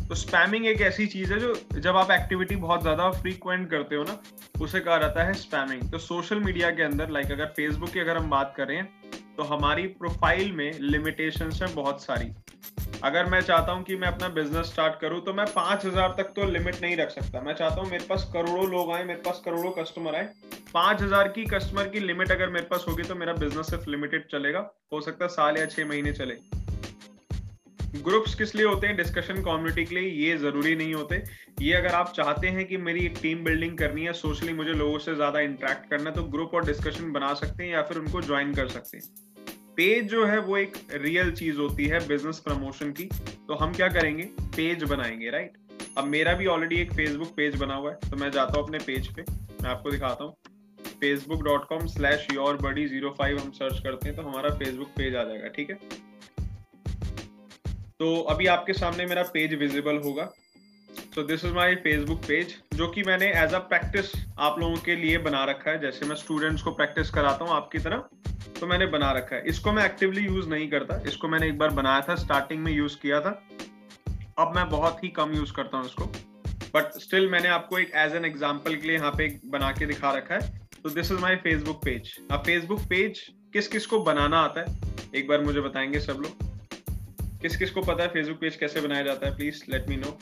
तो 0.10 0.16
स्पैमिंग 0.16 0.66
एक 0.68 0.82
ऐसी 0.82 1.06
चीज़ 1.08 1.32
है 1.34 1.40
जो 1.40 1.54
जब 1.76 1.96
आप 1.98 2.12
एक्टिविटी 2.12 2.56
बहुत 2.58 2.82
ज़्यादा 2.82 3.10
फ्रीक्वेंट 3.12 3.70
करते 3.70 3.96
हो 3.96 4.04
ना, 4.04 4.18
उसे 4.62 4.80
कहा 4.80 4.98
जाता 4.98 5.24
है 5.24 5.34
स्पैमिंग 5.36 5.90
तो 5.92 5.98
सोशल 6.00 6.40
मीडिया 6.40 6.70
के 6.72 6.84
अंदर 6.84 7.10
लाइक 7.10 7.32
अगर 7.32 7.46
फेसबुक 7.56 7.90
की 7.90 8.00
अगर 8.00 8.18
हम 8.18 8.30
बात 8.30 8.54
करें 8.58 8.84
तो 9.38 9.44
हमारी 9.46 9.88
प्रोफ़ाइल 9.96 10.52
में 10.52 10.80
लिमिटेशन 10.82 11.52
है 11.54 11.74
बहुत 11.76 12.04
सारी। 12.04 12.32
अगर 13.04 13.26
मैं 13.26 13.40
चाहता 13.42 13.72
हूँ 13.72 13.84
कि 13.84 13.96
मैं 13.96 14.08
अपना 14.08 14.28
बिज़नेस 14.36 14.66
स्टार्ट 14.66 15.00
करूँ 15.00 15.22
तो 15.22 15.34
मैं 15.34 15.46
पाँच 15.54 15.86
हज़ार 15.86 16.14
तक 16.18 16.32
तो 16.36 16.46
लिमिट 16.52 16.82
नहीं 16.82 16.98
रख 16.98 17.10
सकता। 17.12 17.42
मैं 17.42 17.54
चाहता 17.54 17.82
हूँ 17.82 17.90
मेरे 17.92 18.06
पास 18.06 18.30
करोड़ों 18.34 18.70
लोग 18.72 18.92
आए, 18.92 19.04
मेरे 19.04 19.22
पास 19.22 19.42
करोड़ों 19.46 19.72
कस्टमर 19.74 20.16
आए। 20.16 20.30
पाँच 20.74 21.02
हज़ार 21.02 21.28
की 21.30 21.46
कस्टमर 21.48 21.88
की 21.90 22.00
लिमिट 22.02 22.32
अगर 22.32 22.50
मेरे 22.50 22.66
पास 22.66 22.86
होगी 22.88 23.04
तो 23.04 23.16
मेरा 23.16 23.34
बिज़नेस 23.36 23.70
सिर्फ़ 23.70 23.90
लिमिटेड 23.90 24.28
चलेगा। 24.32 24.70
हो 24.94 25.02
सकता 25.02 25.26
है 25.26 25.30
साल 25.32 25.58
या 25.58 25.66
छह 25.66 25.86
महीने 25.86 26.12
चले। 26.14 26.38
ग्रुप्स 27.96 28.34
किस 28.36 28.54
लिए 28.56 28.66
होते 28.66 28.88
हैं? 28.88 28.96
डिस्कशन 28.98 29.42
कम्युनिटी 29.44 29.84
के 29.86 29.96
लिए 29.96 30.10
ये 30.26 30.38
ज़रूरी 30.38 30.76
नहीं 30.76 30.94
होते। 30.94 31.22
ये 31.62 31.74
अगर 31.74 31.94
आप 31.96 32.12
चाहते 32.16 32.48
हैं 32.48 32.66
कि 32.68 32.78
मेरी 32.80 33.08
टीम 33.22 33.44
बिल्डिंग 33.44 33.78
करनी 33.78 34.06
है 34.06 34.14
सोशली 34.14 34.54
मुझे 34.54 34.74
लोगों 34.74 34.98
से 35.00 35.16
ज़्यादा 35.16 35.40
इंटरेक्ट 35.42 35.90
करना 35.90 36.10
है 36.10 36.16
तो 36.16 36.24
ग्रुप 36.32 36.54
और 36.54 36.66
डिस्कशन 36.66 37.12
बना 37.12 37.34
सकते 37.34 37.64
हैं 37.64 37.72
या 37.72 37.82
फिर 37.82 37.98
उनको 37.98 38.22
ज्वाइन 38.22 38.54
कर 38.54 38.68
सकते 38.68 38.98
हैं। 38.98 39.04
पेज 39.76 40.10
जो 40.10 40.26
है 40.26 40.40
वो 40.40 40.58
एक 40.58 40.78
रियल 40.94 41.32
चीज़ 41.34 41.58
होती 41.58 41.86
है 41.86 42.08
बिज़नेस 42.08 42.40
प्रमोशन 42.40 42.92
की। 42.92 43.06
तो 43.48 43.56
हम 43.56 43.74
क्या 43.74 43.88
करेंगे? 43.90 44.24
पेज 44.56 44.84
बनाएँगे 44.84 45.30
राइट 45.30 45.58
अब 45.98 46.04
मेरा 46.06 46.34
भी 46.34 46.46
ऑलरेडी 46.48 46.76
एक 46.76 46.94
फेसबुक 46.94 47.34
पेज 47.38 47.56
बना 47.56 47.76
हुआ 47.76 47.92
है 47.92 48.10
तो 48.10 48.18
मैं 48.18 48.32
जाता 48.32 48.58
हूँ 48.58 48.66
अपने 48.66 48.78
पेज 48.80 49.08
पे। 49.08 49.22
मैं 49.22 49.70
आपको 49.70 49.92
दिखाता 49.92 50.24
हूँ। 50.24 50.36
Facebook 51.00 51.44
dot 51.44 51.68
com 51.68 51.86
slash 51.88 52.28
your 52.34 52.58
buddy 52.58 52.86
zero 52.88 53.10
five 53.18 53.40
हम 53.40 53.52
सर्च 53.54 53.80
करते 53.84 54.08
हैं 54.08 54.16
तो 54.16 54.24
हमारा 54.24 54.50
फेसबुक 54.56 54.88
पेज 54.98 55.16
आ 55.16 55.24
जाएगा, 55.24 55.48
ठीक 55.48 55.70
है? 55.70 55.78
तो 58.06 58.16
अभी 58.30 58.46
आपके 58.48 58.74
सामने 58.74 59.06
मेरा 59.06 59.22
पेज 59.34 59.54
विजिबल 59.54 59.98
होगा। 59.98 60.24
So 61.16 61.24
this 61.24 61.46
is 61.46 61.54
my 61.54 61.76
Facebook 61.76 62.20
page 62.20 62.54
जो 62.74 62.88
कि 62.88 63.04
मैंने 63.04 63.28
एज 63.44 63.54
अ 63.54 63.60
प्रैक्टिस 63.70 64.12
आप 64.40 64.60
लोगों 64.60 64.76
के 64.78 64.96
लिए 64.96 65.18
बना 65.18 65.44
रखा 65.46 65.72
है। 65.72 65.80
जैसे 65.82 66.06
मैं 66.06 66.16
स्टूडेंट्स 66.16 66.62
को 66.64 66.72
प्रैक्टिस 66.72 67.10
कराता 67.10 67.46
हूँ 67.46 67.54
आपकी 67.54 67.80
तरह 67.80 68.04
तो 68.60 68.68
मैंने 68.68 68.86
बना 68.88 69.12
रखा 69.12 69.36
है। 69.36 69.42
इसको 69.48 69.72
मैं 69.72 69.86
एक्टिवली 69.86 70.26
यूज़ 70.26 70.50
नहीं 70.50 70.70
करता। 70.70 71.02
इसको 71.08 71.28
मैंने 71.28 71.48
एक 71.48 71.58
बार 71.58 71.70
बनाया 71.72 72.06
था 72.10 72.16
स्टार्टिंग 72.16 72.64
में 72.64 72.72
यूज़ 72.72 72.98
किया 73.02 73.22
था। 73.22 73.32
अब 74.40 74.56
मैं 74.56 74.70
बहुत 74.70 75.04
ही 75.04 75.10
कम 75.18 75.34
यूज़ 75.34 75.54
करता 75.54 75.78
हूँ 75.78 75.86
इसको। 75.86 76.06
बट 76.76 77.00
स्टिल 77.02 77.30
मैंने 77.30 77.50
आपको 77.50 77.80
एक 77.80 77.96
एज 77.98 78.16
एन 78.16 78.26
एग्ज़ाम्पल 78.26 78.76
के 78.76 78.88
लिए 78.88 78.96
यहाँ 78.96 79.12
पे 79.12 79.28
बना 79.50 79.72
के 79.72 79.86
दिखा 79.86 80.12
रखा 80.18 80.36
है। 80.36 80.68
तो 80.84 80.90
this 80.92 81.12
is 81.12 81.20
my 81.20 81.36
Facebook 81.44 81.84
page 81.86 82.16
अब 82.32 82.44
फेसबुक 82.46 82.88
पेज 82.90 83.28
किस 83.54 83.68
किस 83.68 83.86
को 83.86 84.04
बनाना 84.04 84.40
आता 84.42 84.62
है? 84.62 84.78
एक 85.16 85.28
बार 85.28 85.42
मुझे 85.42 85.62
बताएँगे 85.62 86.00
सब 86.02 86.22
लोग। 86.22 86.54
किस 87.46 87.56
किस 87.58 87.72
को 87.72 87.82
पता 87.82 88.04
है 88.04 88.10
फेसबुक 88.10 88.38
पेज 88.38 88.56
कैसे 88.56 88.82
बनाया 88.82 89.04
जाता 89.04 89.28
है? 89.28 89.36
Please 89.36 89.62
let 89.70 89.90
me 89.90 89.96
know 89.96 90.18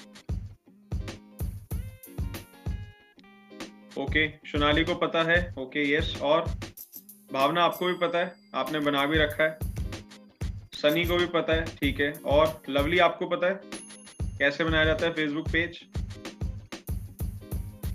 okay 3.97 4.27
Sonali 4.47 4.83
को 4.83 4.95
पता 4.95 5.21
है। 5.23 5.37
ओके 5.57 5.83
यस 5.91 6.15
और 6.21 6.41
भावना 7.33 7.63
आपको 7.63 7.85
भी 7.85 7.93
पता 8.01 8.19
है। 8.19 8.33
आपने 8.55 8.79
बना 8.79 9.05
भी 9.05 9.17
रखा 9.17 9.43
है। 9.43 9.57
सनी 10.73 11.05
को 11.05 11.17
भी 11.17 11.25
पता 11.27 11.53
है, 11.53 11.65
ठीक 11.77 11.99
है। 11.99 12.11
और 12.25 12.61
लवली 12.69 12.99
आपको 12.99 13.27
पता 13.27 13.47
है 13.47 13.59
कैसे 14.37 14.63
बनाया 14.63 14.85
जाता 14.85 15.05
है 15.05 15.13
फेसबुक 15.13 15.49
पेज 15.49 15.79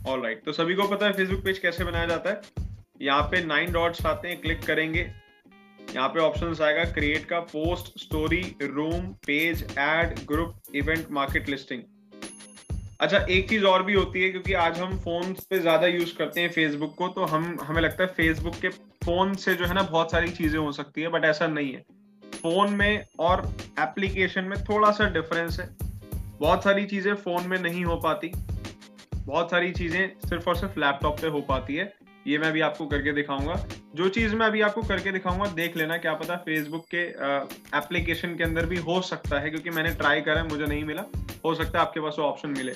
ऑल 0.09 0.23
राइट 0.23 0.45
तो 0.45 0.53
सभी 0.53 0.75
को 0.75 0.89
पता 0.89 1.07
है 1.07 1.13
फेसबुक 1.13 1.45
पेज 1.45 1.59
कैसे 1.59 1.85
बनाया 1.85 2.07
जाता 2.07 2.31
है। 2.31 2.67
यहाँ 3.03 3.23
पे 3.23 3.45
नाइन 3.45 3.73
डॉट्स 3.73 4.07
आते 4.07 4.29
हैं 4.29 4.41
क्लिक 4.41 4.67
करेंगे। 4.67 5.11
यहाँ 5.95 6.09
पे 6.09 6.21
ऑप्शन 6.21 6.55
आएगा 6.65 6.85
क्रिएट 6.93 7.25
का 7.25 7.39
post 7.53 7.99
story 8.01 8.43
room 8.63 9.07
page 9.27 9.63
add 9.79 10.19
group 10.27 10.75
event 10.75 11.11
market 11.11 11.49
listing 11.49 11.83
अच्छा 13.01 13.19
एक 13.21 13.49
चीज़ 13.49 13.65
और 13.65 13.83
भी 13.83 13.95
होती 13.95 14.23
है, 14.23 14.31
क्योंकि 14.31 14.53
आज 14.55 14.79
हम 14.79 14.97
फ़ोन 14.99 15.33
पे 15.51 15.59
ज़्यादा 15.59 15.87
यूज़ 15.87 16.15
करते 16.17 16.41
हैं 16.41 16.49
फेसबुक 16.53 16.95
को 16.95 17.09
तो 17.09 17.25
हम, 17.25 17.57
हमें 17.63 17.81
लगता 17.83 18.03
है 18.03 18.09
फेसबुक 18.09 18.55
के 18.55 18.69
फ़ोन 19.05 19.35
से 19.35 19.55
जो 19.55 19.67
है 19.67 19.75
ना 19.75 19.83
बहुत 19.83 20.11
सारी 20.13 20.31
चीज़ें 20.31 20.59
हो 20.59 20.73
सकती 20.73 21.03
है 21.03 21.09
बट 21.09 21.25
ऐसा 21.25 21.47
नहीं 21.47 21.73
है। 21.73 21.85
फ़ोन 22.25 22.73
में 22.73 23.05
और 23.21 23.47
एप्लीकेशन 23.81 24.45
में 24.45 24.59
थोड़ा 24.65 24.91
सा 24.91 25.09
डिफरेंस 25.11 25.61
है। 25.61 25.69
बहुत 26.41 26.65
सारी 26.65 26.85
चीज़ें 26.87 27.15
फ़ोन 27.15 27.47
में 27.49 27.59
नहीं 27.59 27.85
हो 27.85 27.97
पाती। 27.97 28.33
बहुत 29.17 29.51
सारी 29.51 29.71
चीज़ें 29.73 30.29
सिर्फ़ 30.29 30.49
और 30.49 30.57
सिर्फ़ 30.57 30.79
लैपटॉप 30.81 31.21
पे 31.21 31.29
हो 31.29 31.41
पाती 31.49 31.77
है। 31.77 31.93
ये 32.29 32.39
मैं 32.39 32.49
अभी 32.49 32.61
आपको 32.61 32.87
करके 32.87 33.13
दिखाऊँगा। 33.13 33.55
जो 33.97 34.09
चीज़ 34.09 34.35
मैं 34.37 34.47
अभी 34.47 34.61
आपको 34.61 34.83
करके 34.83 35.13
दिखाऊँगा, 35.13 35.47
देख 35.53 35.77
लेना 35.77 35.97
क्या 35.99 36.13
पता 36.15 36.37
फेसबुक 36.39 36.85
के 36.95 37.03
एप्लीकेशन 37.79 38.35
के 38.37 38.45
अंदर 38.45 38.67
भी 38.67 38.77
हो 38.79 39.01
सकता 39.03 39.39
है, 39.41 39.51
क्योंकि 39.51 39.71
मैंने 39.71 39.91
ट्राई 39.95 40.21
करा 40.21 40.41
है 40.41 40.49
मुझे 40.49 40.65
नहीं 40.65 40.85
मिला। 40.85 41.05
हो 41.45 41.55
सकता 41.55 41.79
है 41.79 41.85
आपके 41.85 42.01
पास 42.01 42.17
वो 42.19 42.25
ऑप्शन 42.25 42.51
मिले। 42.51 42.73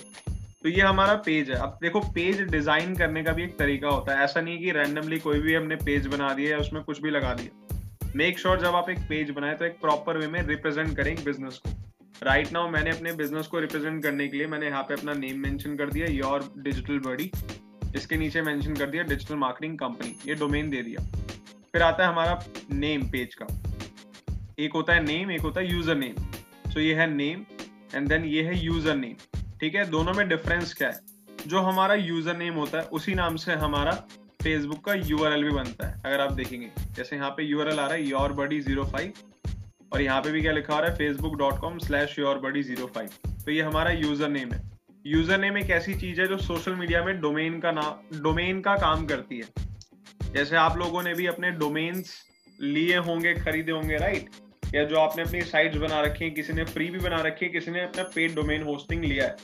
तो 0.62 0.68
ये 0.68 0.80
हमारा 0.80 1.14
पेज 1.24 1.50
है। 1.50 1.56
अब 1.56 1.78
देखो 1.82 2.00
पेज 2.14 2.40
डिज़ाइन 2.50 2.94
करने 2.96 3.22
का 3.22 3.32
भी 3.32 3.42
एक 3.42 3.56
तरीका 3.58 3.88
होता 3.88 4.16
है। 4.16 4.24
ऐसा 4.24 4.40
नहीं 4.40 4.58
कि 4.58 4.72
रैंडमली 4.72 5.18
कोई 5.18 5.40
भी 5.40 5.54
हमने 5.54 5.76
पेज 5.76 6.06
बना 6.06 6.32
दिया 6.34 6.50
या 6.50 6.58
उसमें 6.58 6.82
कुछ 6.82 7.00
भी 7.02 7.10
लगा 7.10 7.34
दिया। 7.34 8.10
मेक 8.16 8.38
श्योर 8.38 8.56
sure 8.56 8.66
जब 8.66 8.74
आप 8.74 8.90
एक 8.90 8.98
पेज 8.98 9.30
बनाए 9.30 9.54
तो 9.54 9.64
एक 9.64 9.80
प्रॉपर 9.80 10.18
वे 10.18 10.26
में 10.26 10.42
रिप्रेजेंट 10.42 10.96
करें 10.96 11.14
बिज़नेस 11.24 11.58
को। 11.58 11.70
राइट 12.22 12.42
right 12.42 12.54
नाउ 12.54 12.70
मैंने 12.70 12.90
अपने 12.90 13.12
बिज़नेस 13.12 13.46
को 13.46 13.60
रिप्रेजेंट 13.60 14.02
करने 14.02 14.28
के 14.28 14.36
लिए 14.36 14.46
मैंने 14.46 14.66
यहाँ 14.66 14.82
पे 14.82 14.94
अपना 14.94 15.12
नेम 15.14 15.38
मेंशन 15.38 15.76
कर 15.76 15.90
दिया 15.90 16.06
योर 16.06 16.52
डिजिटल 16.58 16.98
बॉडी 16.98 17.30
इसके 17.96 18.16
नीचे 18.16 18.42
मेंशन 18.42 18.74
कर 18.74 18.90
दिया 18.90 19.02
डिजिटल 19.04 19.34
मार्केटिंग 19.36 19.78
कंपनी 19.78 20.14
ये 20.26 20.34
डोमेन 20.34 20.70
दे 20.70 20.82
दिया। 20.82 21.04
फिर 21.72 21.82
आता 21.82 22.02
है 22.02 22.08
हमारा 22.08 22.38
नेम 22.72 23.08
पेज 23.10 23.34
का। 23.34 23.46
एक 24.58 24.72
होता 24.74 24.92
है 24.92 25.02
नेम 25.02 25.30
एक 25.30 25.40
होता 25.40 25.60
है 25.60 25.70
यूज़र 25.70 25.96
नेम 25.96 26.14
सो 26.70 26.80
ये 26.80 26.94
है 26.94 27.06
नेम 27.10 27.44
एंड 27.94 28.08
देन 28.08 28.24
ये 28.26 28.42
है 28.42 28.58
यूज़र 28.58 28.94
नेम 28.96 29.14
ठीक 29.60 29.74
है? 29.74 29.84
दोनों 29.90 30.12
में 30.14 30.28
डिफरेंस 30.28 30.74
क्या 30.74 30.88
है? 30.88 31.00
जो 31.46 31.60
हमारा 31.60 31.94
यूज़र 31.94 32.36
नेम 32.36 32.54
होता 32.54 32.78
है, 32.78 32.84
उसी 32.86 33.14
नाम 33.14 33.36
से 33.36 33.52
हमारा 33.56 33.92
फेसबुक 34.42 34.84
का 34.84 34.92
URL 35.08 35.42
भी 35.42 35.50
बनता 35.50 35.86
है, 35.86 36.00
अगर 36.04 36.20
आप 36.20 36.32
देखेंगे। 36.32 36.70
जैसे 36.96 37.16
यहाँ 37.16 37.30
पे 37.30 37.50
URL 37.52 37.78
आ 37.78 37.86
रहा 37.86 37.92
है 37.92 38.02
योर 38.02 38.32
बडी 38.34 38.60
ज़ीरो 38.60 38.84
फाइव 38.86 39.12
और 39.92 40.02
यहाँ 40.02 40.20
पे 40.22 40.30
भी 40.32 40.40
क्या 40.42 40.52
लिखा 40.52 40.74
आ 40.74 40.78
रहा 40.78 40.90
है 40.90 40.96
Facebook 40.96 41.36
dot 41.38 41.60
com 41.60 41.78
slash 41.78 42.18
your 42.18 42.38
buddy 42.40 42.62
zero 42.62 42.86
five 42.94 43.08
तो 43.44 43.50
ये 43.50 43.62
हमारा 43.62 43.90
यूज़र 43.92 44.28
नेम 44.30 44.52
है। 44.52 44.60
यूज़र 45.04 45.38
नेम 45.38 45.56
एक 45.58 45.70
ऐसी 45.70 45.94
चीज़ 45.94 46.20
है 46.20 46.26
जो 46.28 46.36
सोशल 46.38 46.74
मीडिया 46.74 47.02
में 47.04 47.20
डोमेन 47.20 47.58
का 47.60 47.70
नाम 47.72 48.20
डोमेन 48.22 48.60
का 48.60 48.74
काम 48.76 49.04
करती 49.06 49.38
है। 49.38 50.32
जैसे 50.32 50.56
आप 50.56 50.76
लोगों 50.78 51.02
ने 51.02 51.14
भी 51.14 51.26
अपने 51.26 51.50
डोमेन्स 51.52 52.12
लिए 52.60 52.96
होंगे, 52.98 53.34
खरीदे 53.34 53.72
होंगे 53.72 53.96
राइट 53.96 54.28
या 54.74 54.84
जो 54.84 54.98
आपने 54.98 55.22
अपनी 55.22 55.40
साइट्स 55.42 55.76
बना 55.76 56.00
रखी 56.00 56.24
है, 56.24 56.30
किसी 56.30 56.52
ने 56.52 56.64
फ्री 56.64 56.88
भी 56.90 56.98
बना 56.98 57.20
रखी 57.20 57.44
है, 57.46 57.50
किसी 57.52 57.70
ने 57.70 57.80
अपना 57.80 58.02
पेड 58.14 58.34
डोमेन 58.34 58.62
होस्टिंग 58.62 59.04
लिया 59.04 59.24
है। 59.24 59.36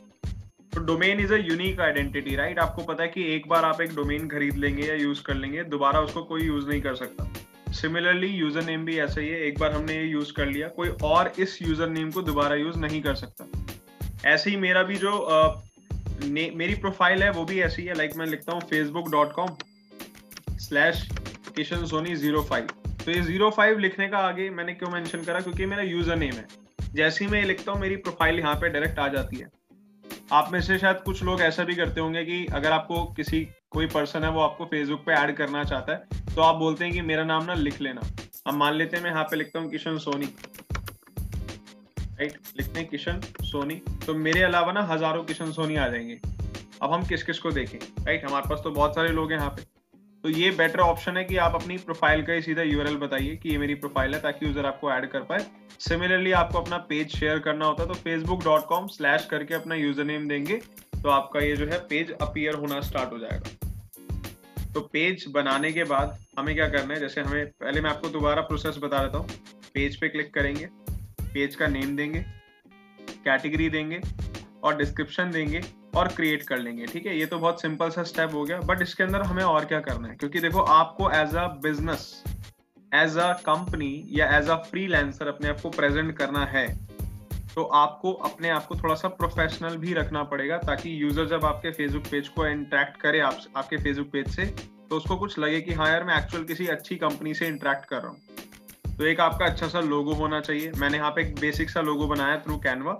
तो 0.72 0.84
domain 0.84 1.20
is 1.20 1.34
a 1.34 1.38
unique 1.38 1.80
identity 1.80 2.36
right 2.36 2.58
आपको 2.58 2.82
पता 2.82 3.02
है 3.02 3.08
कि 3.08 3.24
एक 3.34 3.48
बार 3.48 3.64
आप 3.64 3.80
एक 3.80 3.94
डोमेन 3.94 4.28
खरीद 4.28 4.56
लेंगे 4.56 4.86
या 4.86 4.94
यूज़ 4.94 5.22
कर 5.22 5.34
लेंगे, 5.34 5.64
दोबारा 5.64 6.00
उसको 6.00 6.22
कोई 6.22 6.42
यूज़ 6.42 6.68
नहीं 6.68 6.80
कर 6.80 6.94
सकता। 6.94 7.72
सिमिलरली 7.72 8.28
यूज़र 8.28 8.64
नेम 8.64 8.84
भी 8.84 8.98
ऐसा 8.98 9.20
ही 9.20 9.28
है, 9.28 9.40
एक 9.40 9.58
बार 9.58 9.72
हमने 9.72 9.96
ये 9.96 10.04
यूज़ 10.04 10.32
कर 10.32 10.46
लिया, 10.46 10.68
कोई 10.68 10.88
और 11.04 11.32
इस 11.38 11.62
यूज़र 11.62 11.88
नेम 11.88 12.10
को 12.10 12.22
दोबारा 12.22 12.56
यूज़ 12.56 12.78
नहीं 12.78 13.02
कर 13.02 13.14
सकता। 13.14 13.50
ऐसे 14.26 14.50
ही 14.50 14.56
मेरा 14.56 14.82
भी 14.82 14.96
जो 14.96 15.12
मेरी 16.26 16.74
प्रोफ़ाइल 16.76 17.22
है, 17.22 17.30
वो 17.30 17.44
भी 17.44 17.60
ऐसी 17.62 17.84
है 17.84 17.94
लाइक 17.94 18.16
मैं 18.16 18.26
लिखता 18.26 18.52
हूँ 18.52 18.60
Facebook 18.70 19.10
dot 19.10 19.32
com 19.32 19.56
slash 20.58 21.08
Kishan 21.56 21.84
Soni 21.86 22.14
zero 22.16 22.42
five 22.44 22.68
तो 23.04 23.10
ये 23.10 23.20
ज़ीरो 23.22 23.50
फाइव 23.50 23.78
लिखने 23.78 24.08
का 24.08 24.18
आगे 24.20 24.48
मैंने 24.50 24.72
क्यों 24.74 24.90
मेंशन 24.90 25.22
करा? 25.24 25.40
क्योंकि 25.40 25.66
मेरा 25.66 25.82
यूज़र 25.82 26.16
नेम 26.16 26.32
है। 26.32 26.46
जैसे 26.94 27.24
ही 27.24 27.30
मैं 27.30 27.42
लिखता 27.44 27.72
हूँ, 27.72 27.80
मेरी 27.80 27.96
प्रोफ़ाइल 27.98 28.38
यहाँ 28.38 28.54
पे 28.54 28.68
डायरेक्ट 28.68 28.98
आ 28.98 29.06
जाती 29.08 29.36
है। 29.36 29.46
आप 30.32 30.52
में 30.52 30.60
से 30.60 30.78
शायद 30.78 30.96
कुछ 31.04 31.22
लोग 31.22 31.40
ऐसा 31.42 31.64
भी 31.64 31.74
करते 31.74 32.00
होंगे 32.00 32.24
कि 32.24 32.44
अगर 32.46 32.72
आपको 32.72 33.04
किसी, 33.14 33.40
कोई 33.70 33.86
पर्सन 33.88 34.24
है, 34.24 34.30
वो 34.30 34.40
आपको 34.40 34.64
फेसबुक 34.64 35.04
पे 35.06 35.12
ऐड 35.12 35.34
करना 35.36 35.64
चाहता 35.64 35.92
है 35.92 36.34
तो 36.34 36.42
आप 36.42 36.56
बोलते 36.56 36.84
हैं 36.84 36.92
कि 36.94 37.00
मेरा 37.02 37.24
नाम 37.24 37.44
ना 37.44 37.54
लिख 37.54 37.80
लेना। 37.80 38.00
अब 38.46 38.54
मान 38.54 38.74
लेते 38.74 38.96
हैं 38.96 39.04
मैं 39.04 39.10
यहाँ 39.10 39.24
पे 39.24 39.36
लिखता 39.36 39.58
हूँ 39.58 39.70
किशन 39.70 39.98
सोनी 39.98 40.28
राइट 42.20 42.38
लिखते 42.56 42.78
हैं 42.80 42.88
किशन, 42.88 43.20
सोनी। 43.42 43.74
तो 44.06 44.14
मेरे 44.16 44.42
अलावा 44.42 44.72
ना 44.72 44.82
हज़ारों 44.84 45.22
किशन, 45.24 45.50
सोनी 45.52 45.76
आ 45.76 45.88
जाएँगे। 45.88 46.20
अब 46.82 46.92
हम 46.92 47.04
किस 47.06 47.22
किस 47.22 47.38
को 47.38 47.50
देखें? 47.52 47.78
राइट 48.06 48.24
हमारे 48.24 48.48
पास 48.48 48.60
तो 48.64 48.70
बहुत 48.72 48.94
सारे 48.94 49.08
लोग 49.10 49.32
हैं 49.32 49.38
यहाँ 49.38 49.50
पे। 49.50 49.62
तो 50.24 50.28
ये 50.30 50.50
बेटर 50.52 50.80
ऑप्शन 50.80 51.16
है 51.16 51.24
कि 51.24 51.36
आप 51.38 51.54
अपनी 51.54 51.76
प्रोफ़ाइल 51.78 52.22
का 52.22 52.32
ही 52.32 52.42
सीधा 52.42 52.62
यूआरएल 52.62 52.96
बताइए 52.96 53.36
कि 53.36 53.48
ये 53.48 53.58
मेरी 53.58 53.74
प्रोफ़ाइल 53.76 54.14
है, 54.14 54.20
ताकि 54.20 54.46
यूज़र 54.46 54.66
आपको 54.66 54.90
ऐड 54.92 55.08
कर 55.10 55.20
पाए। 55.22 55.46
सिमिलरली 55.80 56.32
आपको 56.32 56.60
अपना 56.60 56.78
पेज 56.88 57.14
शेयर 57.16 57.38
करना 57.38 57.66
होता 57.66 57.82
है 57.82 57.88
तो 57.88 57.94
फेसबुक 57.96 58.42
डॉट 58.44 58.66
कॉम 58.66 58.86
स्लैश 58.88 59.26
करके 59.26 59.54
अपना 59.54 59.74
यूज़र 59.74 60.04
नेम 60.04 60.28
देंगे 60.28 60.56
तो 60.94 61.08
आपका 61.10 61.40
ये 61.40 61.56
जो 61.56 61.66
है 61.66 61.78
पेज 61.88 62.10
अपियर 62.12 62.54
होना 62.54 62.80
स्टार्ट 62.80 63.12
हो 63.12 63.18
जाएगा। 63.18 64.72
तो 64.74 64.80
पेज 64.92 65.24
बनाने 65.28 65.72
के 65.72 65.84
बाद 65.84 66.18
हमें 66.38 66.54
क्या 66.54 66.68
करना 66.68 66.94
है? 66.94 67.00
जैसे 67.00 67.20
हमें, 67.20 67.46
पहले 67.46 67.80
मैं 67.80 67.90
आपको 67.90 68.08
दोबारा 68.08 68.42
प्रोसेस 68.42 68.78
बता 68.78 69.02
देता 69.02 69.18
हूँ। 69.18 69.28
पेज 69.74 69.96
पे 69.96 70.08
क्लिक 70.08 70.32
करेंगे। 70.34 70.68
पेज 71.28 71.54
का 71.56 71.66
नेम 71.68 71.96
देंगे 71.96 72.24
कैटेगरी 73.24 73.68
देंगे 73.70 74.00
और 74.64 74.76
डिस्क्रिप्शन 74.76 75.30
देंगे 75.30 75.60
और 75.96 76.08
क्रिएट 76.08 76.42
कर 76.42 76.58
लेंगे, 76.58 76.86
ठीक 76.86 77.06
है? 77.06 77.18
ये 77.18 77.26
तो 77.26 77.38
बहुत 77.38 77.60
सिंपल 77.62 77.90
सा 77.90 78.02
स्टेप 78.04 78.34
हो 78.34 78.44
गया 78.44 78.58
बट 78.62 78.82
इसके 78.82 79.02
अंदर 79.02 79.22
हमें 79.22 79.42
और 79.44 79.64
क्या 79.64 79.80
करना 79.80 80.08
है? 80.08 80.14
क्योंकि 80.14 80.40
देखो, 80.40 80.60
आपको 80.60 81.10
as 81.12 81.34
a 81.34 81.46
business 81.62 82.24
as 82.92 83.16
a 83.18 83.32
company 83.46 84.04
या 84.10 84.36
एज 84.36 84.48
अ 84.48 84.56
फ्रीलांसर 84.62 85.28
अपने 85.28 85.48
आप 85.48 85.60
को 85.60 85.70
प्रेजेंट 85.70 86.16
करना 86.18 86.44
है 86.46 86.66
तो 87.54 87.62
आपको 87.64 88.12
अपने 88.24 88.48
आप 88.50 88.66
को 88.66 88.74
थोड़ा 88.76 88.94
सा 88.94 89.08
प्रोफेशनल 89.10 89.76
भी 89.76 89.92
रखना 89.94 90.22
पड़ेगा, 90.24 90.56
ताकि 90.58 90.90
यूज़र 91.02 91.26
जब 91.28 91.44
आपके 91.44 91.70
फेसबुक 91.72 92.02
पेज 92.10 92.28
को 92.28 92.46
इंटरेक्ट 92.46 93.00
करे, 93.00 93.20
आप, 93.20 93.38
आपके 93.56 93.76
फेसबुक 93.76 94.10
पेज 94.10 94.28
से 94.30 94.44
तो 94.90 94.96
उसको 94.96 95.16
कुछ 95.16 95.38
लगे 95.38 95.60
कि 95.60 95.72
हाँ 95.72 95.88
यार, 95.88 96.04
मैं 96.04 96.16
एक्चुअल 96.16 96.44
किसी 96.44 96.66
अच्छी 96.68 96.96
कंपनी 96.96 97.34
से 97.34 97.46
इंटरेक्ट 97.46 97.84
कर 97.84 98.02
रहा 98.02 98.08
हूँ। 98.08 98.18
तो 98.98 99.04
एक 99.04 99.20
आपका 99.20 99.46
अच्छा 99.46 99.68
सा 99.68 99.80
लोगो 99.80 100.12
होना 100.14 100.40
चाहिए। 100.40 100.70
मैंने 100.78 100.96
यहाँ 100.98 101.10
पे 101.10 101.22
एक 101.22 101.34
बेसिक 101.40 101.70
सा 101.70 101.80
लोगो 101.80 102.06
बनाया 102.08 102.36
थ्रू 102.38 102.56
कैनवा 102.58 102.92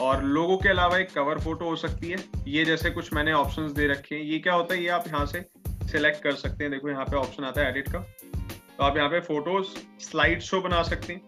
और 0.00 0.22
लोगो 0.24 0.56
के 0.56 0.68
अलावा 0.68 0.98
एक 0.98 1.12
कवर 1.14 1.38
फ़ोटो 1.38 1.64
हो 1.64 1.76
सकती 1.76 2.10
है। 2.10 2.18
ये 2.48 2.64
जैसे 2.64 2.90
कुछ 2.90 3.12
मैंने 3.14 3.32
ऑप्शन 3.34 3.72
दे 3.74 3.86
रखे 3.86 4.14
हैं। 4.14 4.22
ये 4.22 4.38
क्या 4.38 4.54
होता 4.54 4.74
है? 4.74 4.82
ये 4.82 4.88
आप 4.90 5.06
यहाँ 5.06 5.24
से 5.26 5.44
सिलेक्ट 5.90 6.22
कर 6.22 6.34
सकते 6.34 6.64
हैं। 6.64 6.70
देखो, 6.72 6.88
यहाँ 6.90 7.04
पे 7.04 7.16
ऑप्शन 7.16 7.44
आता 7.44 7.60
है 7.60 7.68
एडिट 7.68 7.88
का। 7.88 7.98
तो 7.98 8.84
आप 8.84 8.96
यहाँ 8.96 9.08
पे 9.08 9.20
फ़ोटोज़ 9.20 9.66
स्लाइड 10.00 10.40
शो 10.42 10.60
बना 10.60 10.82
सकते 10.82 11.12
हैं। 11.12 11.20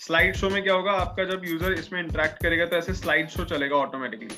स्लाइड 0.00 0.36
शो 0.36 0.50
में 0.50 0.62
क्या 0.62 0.74
होगा? 0.74 0.92
आपका 0.94 1.24
जब 1.24 1.44
यूज़र 1.44 1.72
इसमें 1.72 2.00
इंटरेक्ट 2.02 2.42
करेगा 2.42 2.66
तो 2.66 2.76
ऐसे 2.76 2.94
स्लाइड 2.94 3.28
शो 3.28 3.44
चलेगा 3.46 3.76
ऑटोमेटिकली 3.76 4.28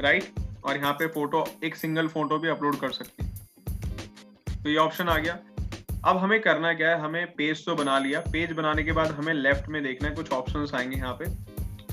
राइट 0.00 0.32
और 0.64 0.76
यहाँ 0.76 0.92
पे 0.92 1.06
फ़ोटो 1.08 1.44
एक 1.64 1.76
सिंगल 1.76 2.08
फ़ोटो 2.08 2.38
भी 2.38 2.48
अपलोड 2.48 2.78
कर 2.80 2.90
सकते 2.92 3.22
हैं। 3.22 3.36
तो 4.54 4.68
ये 4.70 4.76
ऑप्शन 4.78 5.08
आ 5.08 5.16
गया। 5.18 5.38
अब 6.04 6.16
हमें 6.16 6.40
करना 6.40 6.72
क्या 6.74 6.90
है? 6.90 7.00
हमें 7.00 7.26
पेज 7.36 7.64
तो 7.66 7.74
बना 7.74 7.98
लिया। 7.98 8.20
पेज 8.32 8.52
बनाने 8.52 8.82
के 8.82 8.92
बाद 8.92 9.10
हमें 9.12 9.32
लेफ़्ट 9.34 9.68
में 9.68 9.82
देखना 9.82 10.08
है। 10.08 10.14
कुछ 10.14 10.30
ऑप्शन 10.32 10.66
आएँगे 10.76 10.96
यहाँ 10.96 11.12
पे। 11.14 11.24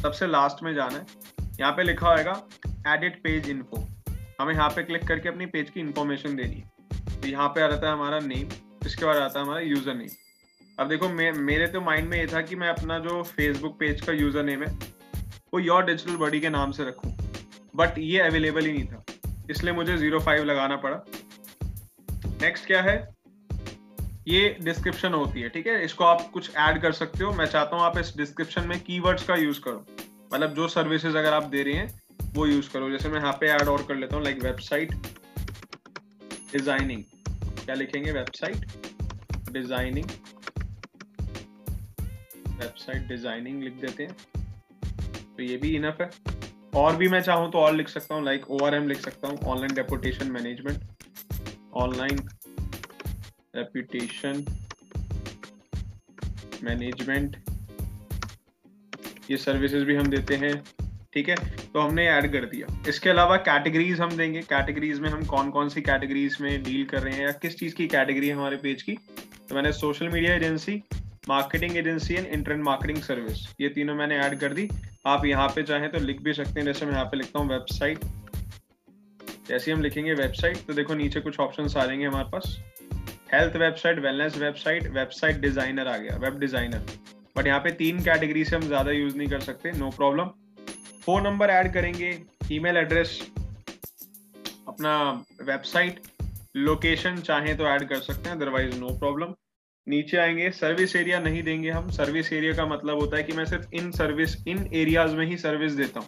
सबसे 0.01 0.27
लास्ट 0.27 0.63
में 0.63 0.73
जाना 0.75 0.97
है। 0.97 1.05
यहाँ 1.59 1.71
पे 1.71 1.83
लिखा 1.83 2.09
होगा 2.09 2.41
एडिट 2.87 3.21
पेज 3.23 3.49
इन्फो 3.49 3.77
हमें 4.41 4.53
यहाँ 4.53 4.69
पे 4.69 4.83
क्लिक 4.83 5.07
करके 5.07 5.29
अपनी 5.29 5.45
पेज 5.45 5.69
की 5.69 5.79
इन्फॉर्मेशन 5.79 6.35
देनी 6.35 6.55
है। 6.55 7.19
तो 7.21 7.27
यहाँ 7.27 7.47
पे 7.49 7.61
आ 7.61 7.67
जाता 7.67 7.87
है 7.87 7.93
हमारा 7.93 8.19
नेम 8.19 8.49
इसके 8.85 9.05
बाद 9.05 9.17
आता 9.17 9.39
है 9.39 9.45
हमारा 9.45 9.59
यूज़र 9.61 9.93
नेम 9.93 10.09
अब 10.77 10.89
देखो 10.89 11.09
मे, 11.09 11.31
मेरे 11.31 11.67
तो 11.67 11.81
माइंड 11.81 12.09
में 12.09 12.17
ये 12.17 12.27
था 12.27 12.41
कि 12.41 12.55
मैं 12.55 12.69
अपना 12.69 12.99
जो 12.99 13.21
फेसबुक 13.23 13.77
पेज 13.79 14.01
का 14.01 14.13
यूज़र 14.13 14.43
नेम 14.43 14.63
है 14.63 14.73
वो 15.53 15.59
योर 15.59 15.85
डिजिटल 15.85 16.15
बॉडी 16.15 16.39
के 16.39 16.49
नाम 16.49 16.71
से 16.71 16.83
रखूँ। 16.83 17.15
बट 17.75 17.97
ये 17.97 18.19
अवेलेबल 18.21 18.65
ही 18.65 18.71
नहीं 18.71 18.85
था। 18.85 19.03
इसलिए 19.49 19.73
मुझे 19.73 19.97
ज़ीरो 19.97 20.19
फाइव 20.19 20.43
लगाना 20.43 20.75
पड़ा। 20.77 21.03
नेक्स्ट 22.41 22.65
क्या 22.67 22.81
है? 22.81 23.14
ये 24.27 24.55
डिस्क्रिप्शन 24.61 25.13
होती 25.13 25.41
है, 25.41 25.49
ठीक 25.49 25.67
है? 25.67 25.83
इसको 25.85 26.03
आप 26.03 26.29
कुछ 26.31 26.55
ऐड 26.57 26.81
कर 26.81 26.91
सकते 26.93 27.23
हो। 27.23 27.31
मैं 27.33 27.45
चाहता 27.45 27.75
हूँ 27.75 27.83
आप 27.85 27.97
इस 27.97 28.15
डिस्क्रिप्शन 28.17 28.67
में 28.67 28.79
कीवर्ड्स 28.79 29.23
का 29.23 29.35
यूज़ 29.35 29.59
करो। 29.61 29.85
मतलब 30.33 30.53
जो 30.55 30.67
सर्विसेज़ 30.67 31.17
अगर 31.17 31.33
आप 31.33 31.43
दे 31.49 31.63
रहे 31.63 31.73
हैं, 31.73 32.01
वो 32.35 32.45
यूज़ 32.47 32.69
करो। 32.69 32.89
जैसे 32.89 33.09
मैं 33.09 33.19
यहाँ 33.19 33.33
पे 33.41 33.47
ऐड 33.47 33.67
और 33.69 33.83
कर 33.87 33.95
लेता 33.95 34.15
हूँ 34.15 34.23
लाइक 34.23 34.41
वेबसाइट 34.43 34.93
डिज़ाइनिंग 36.51 37.03
क्या 37.57 37.75
लिखेंगे? 37.75 38.11
वेबसाइट 38.11 38.65
डिज़ाइनिंग 39.51 40.05
वेबसाइट 42.51 43.07
डिज़ाइनिंग 43.07 43.63
लिख 43.63 43.73
देते 43.81 44.03
हैं। 44.03 44.15
तो 45.37 45.43
ये 45.43 45.57
भी 45.57 45.75
इनफ 45.75 45.97
है। 46.01 46.09
और 46.75 46.95
भी 46.95 47.07
मैं 47.09 47.21
चाहूँ 47.21 47.51
तो 47.51 47.59
और 47.59 47.73
लिख 47.75 47.89
सकता 47.89 48.15
हूँ 48.15 48.23
लाइक 48.25 48.49
ओआरएम 48.51 48.87
लिख 48.87 49.01
सकता 49.01 49.27
हूँ। 49.27 49.37
Online 49.45 49.73
deputation 49.75 50.31
management 50.31 50.83
online 51.75 52.27
reputation 53.55 54.45
management 56.63 57.35
ये 59.31 59.37
सर्विसेज़ 59.37 59.83
भी 59.85 59.95
हम 59.95 60.07
देते 60.07 60.35
हैं, 60.35 60.53
ठीक 61.13 61.29
है? 61.29 61.35
तो 61.73 61.79
हमने 61.79 62.07
ऐड 62.07 62.31
कर 62.31 62.45
दिया। 62.45 62.67
इसके 62.89 63.09
अलावा 63.09 63.37
कैटेगरीज 63.45 63.99
हम 63.99 64.17
देंगे। 64.17 64.41
कैटेगरीज 64.41 64.99
में 64.99 65.09
हम 65.09 65.23
कौन 65.25 65.49
कौन 65.51 65.69
सी 65.69 65.81
कैटेगरीज 65.81 66.37
में 66.41 66.63
डील 66.63 66.85
कर 66.85 67.01
रहे 67.01 67.13
हैं 67.13 67.25
या 67.25 67.31
किस 67.41 67.57
चीज़ 67.59 67.75
की 67.75 67.87
कैटेगरी 67.87 68.27
है 68.27 68.35
हमारे 68.35 68.57
पेज 68.57 68.81
की? 68.81 68.97
तो 69.49 69.55
मैंने 69.55 69.71
social 69.71 70.09
media 70.09 70.35
agency 70.35 70.81
marketing 71.29 71.77
agency 71.77 72.13
and 72.13 72.25
internet 72.27 72.63
marketing 72.65 73.01
service 73.03 73.47
ये 73.61 73.69
तीनों 73.69 73.95
मैंने 73.95 74.17
ऐड 74.19 74.39
कर 74.39 74.53
दी। 74.53 74.69
आप 75.07 75.25
यहाँ 75.25 75.47
पे 75.47 75.63
चाहें 75.63 75.89
तो 75.91 75.99
लिख 75.99 76.21
भी 76.21 76.33
सकते 76.33 76.59
हैं। 76.59 76.65
जैसे 76.65 76.85
मैं 76.85 76.93
यहाँ 76.93 77.05
पे 77.05 77.17
लिखता 77.17 77.39
हूँ 77.39 77.49
वेबसाइट 77.49 78.05
जैसे 79.47 79.71
हम 79.71 79.81
लिखेंगे 79.81 80.13
वेबसाइट 80.13 80.57
तो 80.67 80.73
देखो 80.73 80.93
नीचे 80.95 81.19
कुछ 81.21 81.39
ऑप्शन 81.39 81.63
आ 81.63 81.85
जाएँगे 81.85 82.05
हमारे 82.05 82.29
पास। 82.29 82.57
Health 83.29 83.55
website 83.57 83.99
wellness 83.99 84.37
website 84.37 84.87
website 84.93 85.39
designer 85.41 85.87
आ 85.87 85.97
गया 85.97 86.17
वेब 86.17 86.39
डिज़ाइनर 86.39 86.81
बट 87.37 87.47
यहाँ 87.47 87.59
पे 87.59 87.71
तीन 87.75 88.03
कैटेगरी 88.03 88.43
से 88.45 88.55
हम 88.55 88.61
ज़्यादा 88.63 88.91
यूज़ 88.91 89.17
नहीं 89.17 89.27
कर 89.27 89.39
सकते 89.41 89.71
no 89.77 89.89
problem 89.97 90.29
phone 91.05 91.23
number 91.23 91.49
add 91.49 91.73
करेंगे 91.73 92.17
ईमेल 92.51 92.77
एड्रेस 92.77 93.19
अपना 94.67 94.93
वेबसाइट 95.43 95.99
लोकेशन 96.57 97.17
चाहे 97.21 97.53
तो 97.55 97.67
ऐड 97.67 97.87
कर 97.89 97.99
सकते 98.01 98.29
हैं 98.29 98.35
अदरवाइज़ 98.35 98.79
नो 98.79 98.97
प्रॉब्लम 98.99 99.33
नीचे 99.87 100.17
आएँगे 100.17 100.49
सर्विस 100.51 100.95
एरिया 100.95 101.19
नहीं 101.19 101.41
देंगे 101.43 101.69
हम। 101.69 101.89
सर्विस 101.91 102.31
एरिया 102.33 102.53
का 102.53 102.65
मतलब 102.65 102.99
होता 102.99 103.17
है 103.17 103.23
कि 103.23 103.33
मैं 103.33 103.45
सिर्फ़ 103.45 103.75
इन 103.75 103.91
सर्विस 103.91 104.35
इन 104.47 104.69
एरियाज़ 104.73 105.15
में 105.15 105.25
ही 105.25 105.37
सर्विस 105.37 105.73
देता 105.73 105.99
हूँ। 105.99 106.07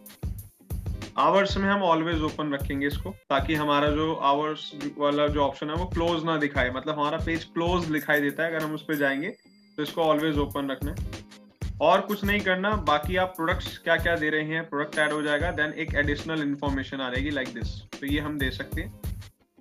आवर्स 1.18 1.56
में 1.58 1.68
हम 1.70 1.84
ऑलवेज 1.84 2.22
ओपन 2.24 2.52
रखेंगे 2.54 2.88
इसको, 2.88 3.10
ताकि 3.30 3.56
हमारा 3.56 3.88
जो 3.92 4.14
आवर्स 4.24 4.72
वाला 4.98 5.28
जो 5.28 5.42
ऑप्शन 5.42 5.70
है 5.70 5.76
वो 5.76 5.86
क्लोज 5.86 6.24
ना 6.24 6.36
दिखाए। 6.38 6.70
मतलब 6.72 7.00
हमारा 7.00 7.18
पेज 7.18 7.44
क्लोज 7.46 7.86
दिखाई 7.86 8.22
देता 8.22 8.44
है, 8.44 8.50
अगर 8.50 8.64
हम 8.64 8.74
उस 8.76 8.84
पर 8.84 8.96
जाएँगे 8.96 9.30
तो 9.78 9.84
इसको 9.84 10.02
ऑलवेज 10.04 10.38
ओपन 10.40 10.70
रखना 10.72 10.92
है। 10.92 11.26
और 11.82 12.02
कुछ 12.02 12.24
नहीं 12.24 12.40
करना, 12.42 12.70
बाकी 12.70 13.16
आप 13.16 13.34
प्रोडक्ट्स 13.36 13.78
क्या 13.78 13.96
क्या 13.98 14.16
दे 14.16 14.30
रहे 14.30 14.44
हैं 14.46 14.64
प्रोडक्ट 14.70 14.98
ऐड 15.00 15.12
हो 15.12 15.22
जाएगा 15.22 15.52
देन 15.54 15.74
एक 15.76 15.94
एडिशनल 15.96 16.42
इन्फॉर्मेशन 16.42 17.02
आ 17.02 17.10
रहेगी 17.10 17.30
लाइक 17.30 17.54
दिस 17.54 17.76
तो 18.00 18.06
ये 18.06 18.20
हम 18.20 18.38
दे 18.40 18.52
सकते 18.52 18.82
हैं। 18.82 19.02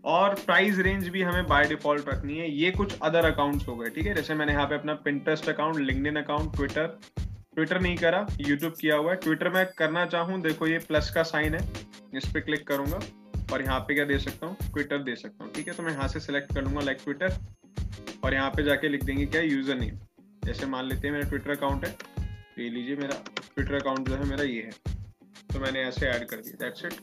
और 0.04 0.34
प्राइस 0.46 0.78
रेंज 0.78 1.08
भी 1.08 1.22
हमें 1.22 1.46
बाय 1.46 1.64
डिफ़ॉल्ट 1.68 2.08
रखनी 2.08 2.38
है। 2.38 2.50
ये 2.52 2.70
कुछ 2.70 2.98
अदर 3.00 3.24
अकाउंट्स 3.24 3.68
हो 3.68 3.76
गए, 3.76 3.90
ठीक 3.90 4.06
है? 4.06 4.14
जैसे 4.14 4.34
मैंने 4.34 4.52
यहाँ 4.52 4.66
पे 4.66 4.74
अपना 4.74 4.94
Pinterest 5.04 5.48
account 5.48 5.76
LinkedIn 5.78 6.16
account 6.16 6.54
Twitter 6.56 6.98
Twitter 7.56 7.80
नहीं 7.80 7.96
करा 7.96 8.26
यूट्यूब 8.40 8.72
किया 8.80 8.96
हुआ 8.96 9.10
है। 9.10 9.16
ट्विटर 9.18 9.48
में 9.50 9.64
करना 9.78 10.04
चाहूँ, 10.06 10.40
देखो 10.42 10.66
ये 10.66 10.78
प्लस 10.80 11.10
का 11.10 11.22
साइन 11.24 11.54
है। 11.54 11.60
इस 12.14 12.28
पर 12.28 12.40
क्लिक 12.40 12.66
करूँगा 12.68 13.00
और 13.52 13.62
यहाँ 13.62 13.78
पे 13.80 13.94
क्या 13.94 14.04
दे 14.04 14.18
सकता 14.18 14.46
हूँ? 14.46 14.56
ट्विटर 14.64 14.98
दे 15.02 15.14
सकता 15.16 15.44
हूँ, 15.44 15.52
ठीक 15.52 15.68
है? 15.68 15.74
तो 15.74 15.82
मैं 15.82 15.92
यहाँ 15.92 16.08
से 16.08 16.20
सिलेक्ट 16.20 16.52
कर 16.54 16.62
लूँगा 16.64 16.80
लाइक 16.80 16.98
ट्विटर 17.04 17.36
और 18.24 18.34
यहाँ 18.34 18.50
पे 18.50 18.62
जाके 18.62 18.88
लिख 18.88 19.04
देंगे 19.04 19.26
क्या 19.26 19.40
यूज़र 19.42 19.74
नेम 19.76 19.98
जैसे 20.44 20.66
मान 20.66 20.84
लेते 20.84 21.06
हैं 21.06 21.14
मेरा 21.14 21.28
ट्विटर 21.28 21.50
अकाउंट 21.50 21.84
है 21.84 21.90
तो 21.92 22.62
ये 22.62 22.68
लीजिए 22.70 22.96
मेरा 22.96 23.22
ट्विटर 23.32 23.74
अकाउंट 23.74 24.08
जो 24.08 24.16
है 24.16 24.28
मेरा 24.28 24.44
ये 24.44 24.62
है। 24.62 24.94
तो 25.52 25.60
मैंने 25.60 25.82
ऐसे 25.82 26.06
ऐड 26.08 26.28
कर 26.28 26.36
दिया 26.38 26.56
दैट्स 26.60 26.84
इट 26.84 27.00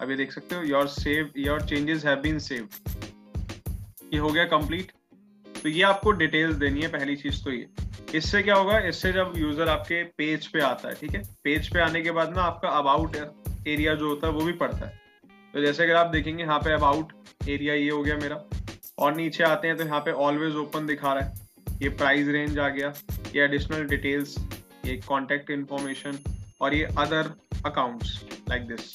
अभी 0.00 0.16
देख 0.16 0.32
सकते 0.32 0.54
हो 0.54 0.62
your 0.64 0.88
save 0.90 1.30
your 1.38 1.66
changes 1.68 2.04
have 2.06 2.20
been 2.20 2.38
saved 2.40 4.14
ये 4.14 4.18
हो 4.18 4.28
गया 4.28 4.44
कंप्लीट 4.48 4.92
तो 5.46 5.68
ये 5.68 5.82
आपको 5.84 6.10
डिटेल्स 6.12 6.56
देनी 6.56 6.80
है, 6.80 6.88
पहली 6.88 7.16
चीज़ 7.16 7.42
तो 7.44 7.52
ये। 7.52 7.68
इससे 8.14 8.42
क्या 8.42 8.54
होगा, 8.54 8.78
इससे 8.80 9.12
जब 9.12 9.32
यूज़र 9.36 9.68
आपके 9.68 10.02
पेज 10.18 10.46
पे 10.46 10.60
आता 10.60 10.88
है, 10.88 10.94
ठीक 10.94 11.14
है? 11.14 11.22
पेज 11.44 11.68
पे 11.72 11.80
आने 11.80 12.02
के 12.02 12.10
बाद 12.10 12.34
ना 12.36 12.42
आपका 12.42 12.68
अबाउट 12.78 13.16
एरिया 13.66 13.94
जो 13.94 14.08
होता 14.08 14.26
है 14.26 14.32
वो 14.32 14.44
भी 14.44 14.52
पड़ता 14.54 14.86
है। 14.86 14.92
तो 15.54 15.60
जैसे 15.60 15.82
अगर 15.82 15.94
आप 15.94 16.06
देखेंगे, 16.06 16.42
यहाँ 16.42 16.58
पे 16.60 16.72
अबाउट 16.72 17.12
एरिया 17.48 17.74
ये 17.74 17.90
हो 17.90 18.02
गया 18.02 18.16
मेरा, 18.16 18.42
और 18.98 19.14
नीचे 19.16 19.44
आते 19.44 19.68
हैं 19.68 19.76
तो 19.76 19.84
यहाँ 19.84 20.00
पे 20.00 20.10
ऑलवेज 20.20 20.56
ओपन 20.56 20.86
दिखा 20.86 21.12
रहा 21.14 21.24
है। 21.24 21.46
ये 21.82 21.88
प्राइस 21.90 22.28
रेंज 22.28 22.58
आ 22.58 22.68
गया, 22.68 22.92
ये 23.34 23.44
एडिशनल 23.44 23.84
डिटेल्स 23.86 24.36
ये 24.84 24.96
कॉन्टेक्ट 25.06 25.50
इन्फॉर्मेशन 25.50 26.18
और 26.60 26.74
ये 26.74 26.84
अदर 26.98 27.30
अकाउंट्स 27.66 28.24
लाइक 28.48 28.66
दिस 28.68 28.92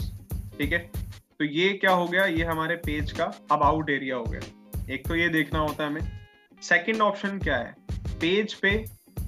ठीक 0.57 0.73
है? 0.73 0.79
तो 0.79 1.45
ये 1.45 1.69
क्या 1.73 1.91
हो 1.91 2.07
गया, 2.07 2.25
ये 2.25 2.43
हमारे 2.45 2.75
पेज 2.85 3.11
का 3.11 3.31
अबाउट 3.51 3.89
एरिया 3.89 4.15
हो 4.15 4.23
गया। 4.23 4.93
एक 4.93 5.07
तो 5.07 5.15
ये 5.15 5.29
देखना 5.29 5.59
होता 5.59 5.83
है 5.83 5.89
हमें। 5.89 6.61
सेकेंड 6.61 7.01
ऑप्शन 7.01 7.39
क्या 7.39 7.57
है? 7.57 7.75
पेज 8.21 8.53
पे 8.53 8.71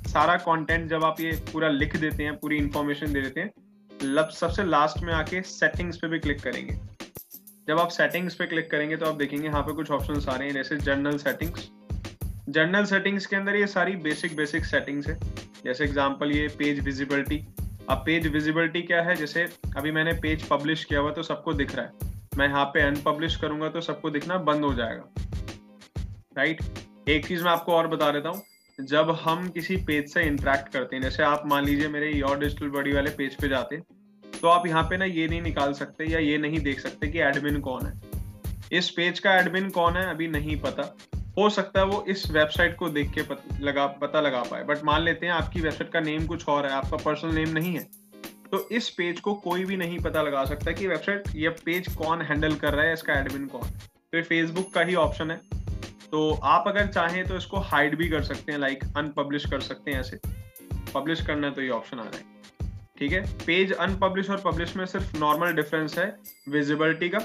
सारा 0.06 0.36
कंटेंट 0.40 0.90
जब 0.90 1.04
आप 1.04 1.22
ये 1.22 1.32
पूरा 1.52 1.70
लिख 1.70 1.96
देते 1.98 2.24
हैं, 2.24 2.36
पूरी 2.38 2.58
इंफॉर्मेशन 2.58 3.14
दे 3.14 3.22
देते 3.22 3.42
हैं, 3.42 3.52
लब, 3.92 4.30
सबसे 4.32 4.64
लास्ट 4.66 5.04
में 5.04 5.14
आके 5.14 5.42
सेटिंग्स 5.44 5.98
पे 5.98 6.08
भी 6.08 6.20
क्लिक 6.20 6.42
करेंगे। 6.42 6.78
जब 7.68 7.80
आप 7.80 7.90
सेटिंग्स 7.92 8.36
पे 8.36 8.46
क्लिक 8.48 8.70
करेंगे 8.72 8.98
तो 8.98 9.06
आप 9.06 9.16
देखेंगे 9.18 9.48
यहाँ 9.48 9.62
पे 9.64 9.74
कुछ 9.74 9.92
ऑप्शन 9.92 10.30
आ 10.30 10.36
रहे 10.36 10.48
हैं, 10.48 10.54
जैसे 10.54 10.78
जर्नल 10.80 11.18
सेटिंग्स 11.18 11.70
जर्नल 12.50 12.86
सेटिंग्स 12.86 13.26
के 13.26 13.36
अंदर 13.36 13.56
ये 13.56 13.68
सारी 13.68 13.96
बेसिक 13.98 14.36
बेसिक 14.36 14.66
सेटिंग्स 14.66 15.08
है। 15.08 15.18
जैसे 15.64 15.84
एग्ज़ाम्पल 15.84 16.32
ये 16.32 16.48
पेज 16.58 16.80
विजिबिलिटी 16.86 17.38
अब 17.90 18.04
पेज 18.06 18.28
विजिबिलिटी 18.28 18.82
क्या 18.84 19.02
है? 19.02 19.16
जैसे 19.16 19.48
अभी 19.78 19.92
मैंने 19.92 20.14
पेज 20.22 20.48
पब्लिश 20.48 20.84
किया 20.86 21.00
हुआ 21.00 21.12
तो 21.12 21.24
सबको 21.24 21.54
दिख 21.54 21.76
रहा 21.76 21.86
है। 21.86 22.14
मैं 22.38 22.48
यहाँ 22.48 22.66
पे 22.66 22.82
अनपब्लिश 22.82 23.36
करूँगा 23.36 23.70
तो 23.70 23.82
सबको 23.82 24.10
दिखना 24.10 24.38
बंद 24.44 24.66
हो 24.66 24.74
जाएगा। 24.74 25.04
राइट 26.38 26.62
एक 27.10 27.28
चीज़ 27.28 27.44
मैं 27.44 27.52
आपको 27.52 27.74
और 27.74 27.88
बता 27.88 28.12
देता 28.12 28.30
हूँ। 28.30 28.42
जब 28.80 29.10
हम 29.22 29.48
किसी 29.50 29.76
पेज 29.78 30.08
से 30.14 30.22
इंटरेक्ट 30.24 30.72
करते 30.74 30.96
हैं 30.96 31.04
जैसे 31.04 31.24
आप 31.24 31.44
मान 31.48 31.66
लीजिए 31.66 31.88
मेरे 31.88 32.12
योर 32.12 32.40
डिजिटल 32.40 32.70
बॉडी 32.70 32.94
वाले 32.94 33.10
पेज 33.10 33.36
पे 33.36 33.48
जाते 33.50 33.78
तो 34.24 34.48
आप 34.48 34.68
यहाँ 34.68 34.84
पे 34.84 34.98
ना 34.98 35.06
ये 35.06 35.28
नहीं 35.28 35.42
निकाल 35.42 35.74
सकते 35.74 36.06
या 36.06 36.20
ये 36.20 36.38
नहीं 36.38 36.60
देख 36.60 36.80
सकते 36.80 37.08
कि 37.08 37.20
एडमिन 37.20 37.60
कौन 37.60 37.86
है। 37.86 37.94
इस 38.72 38.90
पेज 38.90 39.20
का 39.20 39.38
एडमिन 39.38 39.70
कौन 39.70 39.98
है 39.98 40.06
अभी 40.10 40.28
नहीं 40.28 40.60
पता। 40.62 40.84
हो 41.38 41.50
सकता 41.50 41.80
है 41.80 41.86
वो 41.86 42.04
इस 42.10 42.30
वेबसाइट 42.32 42.76
को 42.78 42.90
देख 42.90 43.12
के 43.12 43.22
पत, 43.22 43.44
लगा 43.62 43.86
पता 44.02 44.22
लगा 44.22 44.44
पाए। 44.44 44.64
बट 44.64 44.84
मान 44.84 45.02
लेते 45.02 45.26
हैं 45.26 45.34
आपकी 45.34 45.62
वेबसाइट 45.62 45.92
का 45.92 46.00
नेम 46.02 46.26
कुछ 46.28 46.48
और 46.48 46.66
है 46.66 46.72
आपका 46.74 46.98
पर्सनल 46.98 47.36
नेम 47.36 47.50
नहीं 47.50 47.74
है। 47.74 47.88
तो 48.52 48.68
इस 48.72 48.90
पेज 48.90 49.20
को 49.20 49.34
कोई 49.42 49.66
भी 49.66 49.78
नहीं 49.78 50.00
पता 50.00 50.22
लगा 50.22 50.46
सकता 50.46 50.72
कि 50.72 50.88
वेबसाइट 50.88 51.36
या 51.36 51.50
पेज 51.66 51.94
कौन 51.96 52.22
हैंडल 52.22 52.56
कर 52.56 52.74
रहा 52.74 52.86
है 52.86 52.94
इसका 52.94 53.20
एडमिन 53.20 53.48
कौन 53.48 53.70
तो 53.70 54.22
फेसबुक 54.24 54.74
का 54.74 54.82
ही 54.82 54.96
ऑप्शन 55.02 55.32
है। 55.32 55.42
तो 56.16 56.30
आप 56.46 56.68
अगर 56.68 56.86
चाहें 56.88 57.26
तो 57.28 57.38
इसको 57.38 57.60
हाइड 57.62 57.96
भी 57.98 58.08
कर 58.10 58.22
सकते 58.24 58.52
हैं 58.52 58.60
लाइक 58.60 58.84
अनपब्लिश 58.98 59.46
कर 59.46 59.60
सकते 59.62 59.92
हैं 59.92 60.00
ऐसे। 60.00 60.20
पब्लिश 60.94 61.22
करना 61.26 61.50
तो 61.50 61.62
ये 61.62 61.70
ऑप्शन 61.70 62.00
आ 62.00 62.04
रहा 62.04 62.18
है। 62.18 62.70
ठीक 62.98 63.12
है? 63.12 63.22
पेज 63.46 63.72
अनपब्लिश 63.74 64.30
और 64.30 64.42
पब्लिश 64.46 64.76
में 64.76 64.86
सिर्फ़ 64.86 65.18
नॉर्मल 65.18 65.52
डिफरेंस 65.54 65.98
है 66.00 66.06
विजिबिलिटी 66.50 67.10
का 67.10 67.20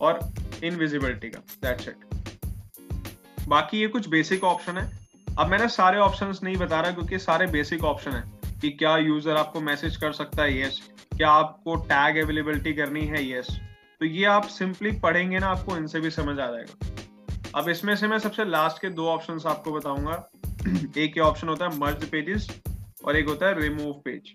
और 0.00 0.20
इनविजिबिलिटी 0.64 1.30
का। 1.30 1.40
दैट्स 1.62 1.88
इट 1.88 3.48
बाकी 3.48 3.80
ये 3.80 3.88
कुछ 3.88 4.08
बेसिक 4.08 4.44
ऑप्शन 4.44 4.78
है। 4.78 4.86
अब 5.38 5.48
मैंने 5.48 5.68
सारे 5.70 5.98
ऑप्शंस 6.00 6.42
नहीं 6.42 6.56
बता 6.56 6.80
रहा 6.80 6.92
क्योंकि 6.92 7.18
सारे 7.18 7.46
बेसिक 7.48 7.84
ऑप्शन 7.84 8.10
है 8.10 8.24
कि 8.60 8.70
क्या 8.70 8.96
यूज़र 8.98 9.36
आपको 9.36 9.60
मैसेज 9.62 9.96
कर 9.96 10.12
सकता 10.12 10.42
है 10.42 10.60
यस 10.60 10.80
क्या 11.16 11.30
आपको 11.32 11.76
टैग 11.90 12.24
अवेलेबिलिटी 12.24 12.72
करनी 12.74 13.06
है 13.08 13.28
यस 13.30 13.50
तो 14.00 14.06
ये 14.06 14.24
आप 14.28 14.46
सिंपली 14.50 14.92
पढ़ेंगे 15.00 15.38
ना, 15.38 15.46
आपको 15.48 15.76
इनसे 15.76 16.00
भी 16.00 16.10
समझ 16.12 16.38
आ 16.38 16.46
जाएगा। 16.46 17.00
अब 17.56 17.68
इसमें 17.68 17.94
से 17.96 18.08
मैं 18.08 18.18
सबसे 18.18 18.44
लास्ट 18.44 18.80
के 18.82 18.88
दो 18.90 19.06
ऑप्शन 19.08 19.38
आपको 19.48 19.72
बताऊँगा। 19.72 20.14
एक 20.98 21.16
ये 21.16 21.22
ऑप्शन 21.22 21.48
होता 21.48 21.66
है 21.66 21.78
मर्ज 21.78 22.04
पेजेस 22.10 22.46
और 23.04 23.16
एक 23.16 23.28
होता 23.28 23.46
है 23.46 23.60
रिमूव 23.60 23.92
पेज 24.04 24.32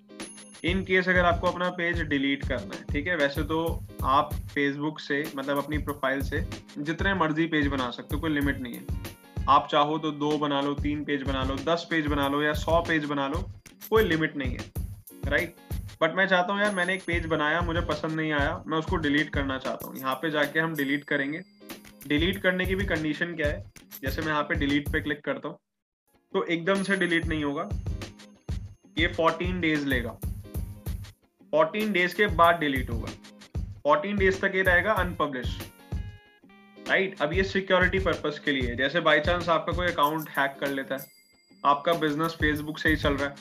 इन 0.65 0.83
केस 0.83 1.09
अगर 1.09 1.25
आपको 1.25 1.47
अपना 1.47 1.69
पेज 1.69 2.01
डिलीट 2.03 2.47
करना 2.47 2.75
है, 2.75 2.83
ठीक 2.83 3.07
है? 3.07 3.15
वैसे 3.17 3.43
तो 3.43 3.59
आप 4.05 4.33
फेसबुक 4.53 4.99
से 4.99 5.23
मतलब 5.35 5.57
अपनी 5.57 5.77
प्रोफ़ाइल 5.79 6.21
से 6.21 6.45
जितने 6.79 7.13
मर्ज़ी 7.13 7.45
पेज 7.47 7.67
बना 7.67 7.89
सकते 7.91 8.15
हो, 8.15 8.21
कोई 8.21 8.31
लिमिट 8.31 8.59
नहीं 8.59 8.73
है। 8.73 9.45
आप 9.49 9.67
चाहो 9.71 9.97
तो 9.97 10.11
दो 10.13 10.37
बना 10.37 10.61
लो, 10.61 10.73
तीन 10.75 11.03
पेज 11.03 11.23
बना 11.23 11.43
लो, 11.43 11.55
दस 11.65 11.87
पेज 11.89 12.07
बना 12.07 12.27
लो 12.27 12.41
या 12.41 12.53
सौ 12.55 12.81
पेज 12.87 13.05
बना 13.05 13.27
लो, 13.27 13.43
कोई 13.89 14.03
लिमिट 14.03 14.37
नहीं 14.37 14.51
है 14.51 14.71
राइट 15.27 15.55
बट 16.01 16.15
मैं 16.15 16.27
चाहता 16.27 16.53
हूँ 16.53 16.61
यार 16.61 16.73
मैंने 16.75 16.93
एक 16.93 17.03
पेज 17.05 17.25
बनाया, 17.25 17.61
मुझे 17.61 17.81
पसंद 17.83 18.11
नहीं 18.11 18.31
आया, 18.33 18.63
मैं 18.67 18.77
उसको 18.77 18.95
डिलीट 18.97 19.29
करना 19.29 19.57
चाहता 19.57 19.87
हूँ। 19.87 19.97
यहाँ 19.97 20.15
पे 20.15 20.29
जाके 20.31 20.59
हम 20.59 20.75
डिलीट 20.75 21.03
करेंगे 21.03 21.41
डिलीट 22.07 22.41
करने 22.41 22.65
की 22.65 22.75
भी 22.75 22.85
कंडीशन 22.85 23.35
क्या 23.35 23.47
है? 23.47 23.63
जैसे 24.03 24.21
मैं 24.21 24.27
यहाँ 24.27 24.43
पे 24.43 24.55
डिलीट 24.55 24.89
पे 24.91 25.01
क्लिक 25.01 25.23
करता 25.25 25.47
हूँ 25.47 25.57
तो 26.33 26.43
एकदम 26.45 26.83
से 26.83 26.95
डिलीट 26.97 27.25
नहीं 27.25 27.43
होगा। 27.43 27.69
ये 28.97 29.07
14 29.15 29.59
डेज़ 29.61 29.85
लेगा। 29.87 30.17
14 31.53 31.91
डेज़ 31.93 32.15
के 32.15 32.27
बाद 32.35 32.59
डिलीट 32.59 32.89
होगा। 32.89 33.11
14 33.87 34.17
डेज़ 34.19 34.39
तक 34.41 34.55
ये 34.55 34.61
रहेगा 34.63 34.93
अनपब्लिश 34.95 35.57
राइट 36.87 37.21
अब 37.21 37.33
ये 37.33 37.43
सिक्योरिटी 37.45 37.99
पर्पज 38.01 38.39
के 38.39 38.51
लिए। 38.51 38.75
जैसे 38.75 38.99
बाई 39.01 39.19
चांस 39.21 39.49
आपका 39.49 39.73
कोई 39.73 39.87
अकाउंट 39.87 40.29
हैक 40.29 40.57
कर 40.59 40.69
लेता 40.69 40.95
है, 40.95 41.05
आपका 41.63 41.93
बिज़नेस 41.95 42.37
फेसबुक 42.41 42.77
से 42.79 42.89
ही 42.89 42.95
चल 42.97 43.13
रहा 43.13 43.29
है 43.29 43.35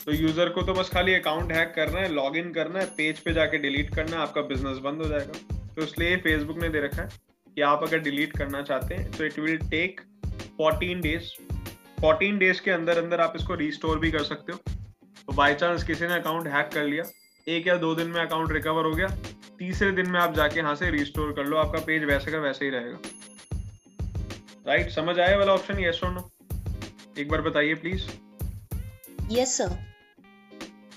तो 0.00 0.12
यूज़र 0.12 0.48
को 0.48 0.62
तो 0.62 0.74
बस 0.74 0.90
खाली 0.90 1.14
अकाउंट 1.14 1.52
हैक 1.52 1.72
करना 1.76 2.00
है 2.00 2.08
लॉग 2.10 2.36
इन 2.36 2.52
करना 2.52 2.78
है 2.78 2.86
पेज 2.96 3.18
पे 3.20 3.32
जाके 3.32 3.58
डिलीट 3.58 3.94
करना 3.94 4.16
है, 4.16 4.22
आपका 4.22 4.42
बिज़नेस 4.44 4.78
बंद 4.80 5.02
हो 5.02 5.08
जाएगा। 5.08 5.56
तो 5.74 5.82
इसलिए 5.82 6.16
फेसबुक 6.18 6.58
ने 6.58 6.68
दे 6.68 6.80
रखा 6.80 7.02
है। 7.02 7.08
कि 7.56 7.62
आप 7.62 7.82
अगर 7.82 7.98
डिलीट 7.98 8.36
करना 8.38 8.62
चाहते 8.62 8.94
हैं 8.94 9.10
तो 9.10 9.24
it 9.24 9.38
will 9.38 9.56
take 9.70 10.00
14 10.60 11.00
days 11.02 11.30
14 12.02 12.38
days 12.38 12.60
के 12.60 12.70
अंदर 12.70 12.98
अंदर 12.98 13.20
आप 13.20 13.32
इसको 13.36 13.54
रिस्टोर 13.54 13.98
भी 13.98 14.10
कर 14.10 14.22
सकते 14.24 14.52
हो। 14.52 14.58
तो 15.26 15.32
बाई 15.32 15.54
चांस 15.54 15.84
किसी 15.84 16.06
ने 16.06 16.14
अकाउंट 16.14 16.46
हैक 16.48 16.70
कर 16.74 16.84
लिया। 16.84 17.04
एक 17.46 17.66
या 17.66 17.76
दो 17.76 17.94
दिन 17.94 18.06
में 18.06 18.20
अकाउंट 18.20 18.52
रिकवर 18.52 18.84
हो 18.84 18.92
गया। 18.92 19.08
तीसरे 19.58 19.90
दिन 19.92 20.10
में 20.10 20.20
आप 20.20 20.34
जाके 20.34 20.60
यहाँ 20.60 20.74
से 20.74 20.90
रिस्टोर 20.90 21.32
कर 21.32 21.44
लो। 21.44 21.56
आपका 21.56 21.80
पेज 21.86 22.04
वैसे 22.04 22.32
का 22.32 22.38
वैसे 22.38 22.64
ही 22.64 22.70
रहेगा। 22.70 22.98
राइट 24.66 24.80
right, 24.80 24.94
समझ 24.94 25.18
आया 25.18 25.36
वाला 25.38 25.52
ऑप्शन 25.52 25.78
यस 25.78 26.00
और 26.04 26.12
नो 26.12 26.30
एक 27.18 27.28
बार 27.28 27.40
बताइए 27.42 27.74
please 27.74 28.08
yes 29.32 29.56
sir 29.56 29.89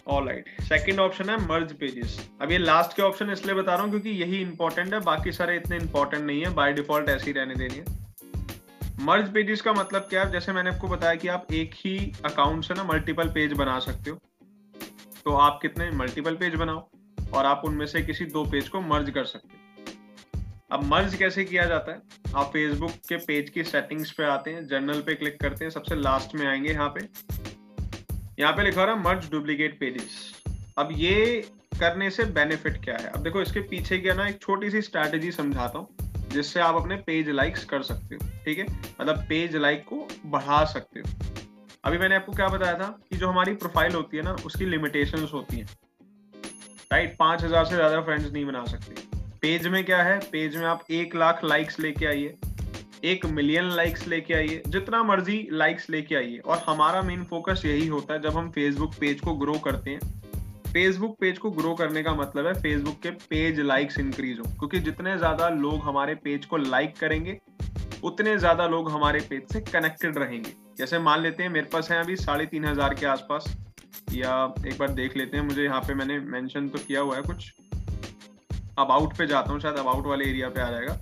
all 0.08 0.28
right 0.28 0.62
second 0.62 1.00
option 1.00 1.30
है 1.30 1.38
मर्ज 1.48 1.72
पेजेस 1.74 2.18
अब 2.42 2.52
ये 2.52 2.58
लास्ट 2.58 2.96
के 2.96 3.02
ऑप्शन 3.02 3.30
इसलिए 3.32 3.56
बता 3.56 3.74
रहा 3.74 3.84
हूँ 3.84 3.90
क्योंकि 3.90 4.10
यही 4.12 4.42
इंपॉर्टेंट 4.42 4.94
है, 4.94 5.00
बाकी 5.00 5.32
सारे 5.32 5.56
इतने 5.56 5.78
इंपॉर्टेंट 5.78 6.24
नहीं 6.24 6.42
है 6.42 6.54
बाय 6.54 6.74
डिफ़ॉल्ट 6.74 7.10
ऐसे 7.10 7.26
ही 7.26 7.32
रहने 7.32 7.56
देनी 7.56 7.76
है। 7.76 8.02
मर्ज 9.00 9.34
पेजेस 9.34 9.62
का 9.62 9.74
मतलब 9.74 10.02
क्या 10.02 10.24
है? 10.24 10.32
जैसे 10.32 10.52
मैंने 10.54 10.70
आपको 10.70 10.88
बताया 10.88 11.16
कि 11.16 11.28
आप 11.28 11.48
एक 11.54 11.74
ही 11.76 12.12
अकाउंट 12.26 12.66
से 12.66 12.74
ना 12.74 12.84
मल्टीपल 12.84 13.30
पेज 13.30 13.54
बना 13.54 13.80
सकते 13.80 14.10
हो। 14.10 14.20
तो 15.26 15.36
आप 15.38 15.60
कितने? 15.62 15.90
मल्टीपल 15.92 16.36
पेज 16.36 16.56
बनाओ 16.56 16.88
और 17.34 17.46
आप 17.46 17.62
उनमें 17.66 17.86
से 17.86 18.02
किसी 18.02 18.26
दो 18.26 18.44
पेज 18.46 18.70
को 18.70 18.82
मर्ज 18.82 19.10
कर 19.10 19.26
सकते 19.26 19.48
हो। 19.48 19.60
अब 20.72 20.84
मर्ज 20.84 21.16
कैसे 21.16 21.44
किया 21.46 21.66
जाता 21.66 21.92
है? 21.92 22.02
आप 22.36 22.46
फेसबुक 22.46 22.92
के 23.10 23.18
पेज 23.18 23.50
की 23.50 23.64
सेटिंग्स 23.64 24.12
पे 24.12 24.24
आते 24.26 24.52
हैं 24.52 24.66
जर्नल 24.68 25.02
पे 25.02 25.16
क्लिक 25.16 25.40
करते 25.42 25.66
हैं, 25.66 25.72
सबसे 25.72 25.96
लास्ट 25.96 26.36
में 26.36 26.46
आएँगे 26.48 26.72
यहाँ 26.72 26.90
पे। 26.90 27.08
यहाँ 28.40 28.54
पे 28.54 28.64
लिखा 28.64 28.84
रहा 28.84 28.96
मर्ज 28.98 29.30
डुप्लीकेट 29.32 29.80
पेजेस 29.80 30.44
अब 30.78 30.90
ये 30.92 31.50
करने 31.80 32.10
से 32.10 32.24
बेनिफिट 32.34 32.84
क्या 32.84 32.96
है? 32.96 33.08
अब 33.08 33.24
देखो, 33.24 33.42
इसके 33.42 33.60
पीछे 33.62 33.98
क्या 33.98 34.14
ना, 34.14 34.28
एक 34.28 34.42
छोटी 34.42 34.70
सी 34.72 34.82
स्ट्रैटेजी 34.82 35.32
समझाता 35.32 35.80
हूँ, 35.80 35.88
जिससे 36.32 36.60
आप 36.60 36.76
अपने 36.76 36.96
पेज 36.98 37.30
लाइक्स 37.30 37.66
कर 37.66 37.82
सकते 37.84 38.16
हो, 38.16 38.28
ठीक 38.46 38.58
है? 38.60 38.66
मतलब 39.02 39.26
पेज 39.30 39.56
लाइक 39.56 39.84
को 39.84 40.08
बढ़ा 40.26 40.64
सकते 40.66 41.00
हो। 41.00 41.34
अभी 41.86 41.98
मैंने 41.98 42.16
आपको 42.16 42.32
क्या 42.32 42.48
बताया 42.48 42.74
था 42.74 42.88
कि 43.10 43.18
जो 43.18 43.28
हमारी 43.28 43.54
प्रोफ़ाइल 43.56 43.96
होती 43.96 44.18
है 44.18 44.24
ना, 44.24 44.36
उसकी 44.46 44.66
लिमिटेशंस 44.66 45.34
होती 45.34 45.58
हैं। 45.58 45.68
राइट 46.92 47.16
पाँच 47.20 47.44
हज़ार 47.44 47.66
से 47.66 47.76
ज़्यादा 47.76 48.02
फ्रेंड्स 48.02 48.32
नहीं 48.32 48.46
बना 48.46 48.64
सकते। 48.66 48.96
पेज 49.42 49.68
में 49.68 49.84
क्या 49.86 50.02
है? 50.04 50.20
पेज 50.32 50.56
में 50.56 50.66
आप 50.66 50.86
एक 50.92 51.16
लाख 51.16 51.44
लाइक्स 51.44 51.80
लेके 51.80 52.06
आइए। 52.06 52.36
एक 53.04 53.26
मिलियन 53.26 53.70
लाइक्स 53.70 54.08
लेके 54.08 54.34
आइए, 54.34 54.62
जितना 54.68 55.02
मर्ज़ी 55.04 55.48
लाइक्स 55.52 55.90
लेके 55.90 56.16
आइए। 56.16 56.38
और 56.38 56.64
हमारा 56.68 57.02
मेन 57.02 57.24
फोकस 57.24 57.62
यही 57.66 57.88
होता 57.88 58.14
है, 58.14 58.22
जब 58.22 58.38
हम 58.38 58.50
फेसबुक 58.52 58.94
पेज 59.00 59.20
को 59.22 59.34
ग्रो 59.36 59.54
करते 59.60 59.92
हैं। 59.92 60.22
फेसबुक 60.68 61.18
पेज 61.20 61.38
को 61.38 61.50
ग्रो 61.52 61.74
करने 61.74 62.04
का 62.04 62.14
मतलब 62.14 62.48
है 62.48 62.54
फेसबुक 62.54 63.00
के 63.02 63.10
पेज 63.30 63.60
लाइक्स 63.60 63.98
इंक्रीज 64.00 64.40
हो। 64.40 64.44
क्योंकि 64.50 64.80
जितने 64.80 65.18
ज़्यादा 65.18 65.50
लोग 65.50 65.82
हमारे 65.84 66.16
पेज 66.16 66.46
को 66.46 66.58
लाइक 66.58 66.98
करेंगे, 66.98 67.38
उतने 68.04 68.38
ज़्यादा 68.38 68.68
लोग 68.68 68.90
हमारे 68.92 69.20
पेज 69.30 69.52
से 69.54 69.62
कनेक्टेड 69.62 70.18
रहेंगे। 70.18 70.54
जैसे 70.78 71.00
मान 71.00 71.22
लेते 71.22 71.44
हैं, 71.44 71.50
मेरे 71.50 71.68
पास 71.74 71.92
है 71.92 72.00
अभी 72.00 72.16
साढ़े 72.16 72.46
तीन 72.46 72.66
हज़ार 72.66 72.94
के 72.94 73.06
आसपास। 73.06 73.56
या 74.12 74.54
एक 74.68 74.78
बार 74.80 74.90
देख 74.92 75.18
लेते 75.18 75.38
हैं, 75.38 75.44
मुझे 75.44 75.64
यहाँ 75.64 75.82
पे 75.82 75.94
मैंने 75.94 76.20
मेंशन 76.20 76.70
तो 76.70 76.80
किया 76.80 77.02
हुआ 77.02 77.16
है 77.16 77.22
कुछ। 77.22 77.52
अबाउट 78.80 79.18
पे 79.18 79.28
जाता 79.28 79.52
हूँ, 79.52 79.60
शायद 79.60 79.76
अबाउट 79.76 80.06
वाले 80.06 80.26
एरिया 80.26 80.50
पे 80.50 80.62
आ 80.62 80.70
जाएगा। 80.72 80.98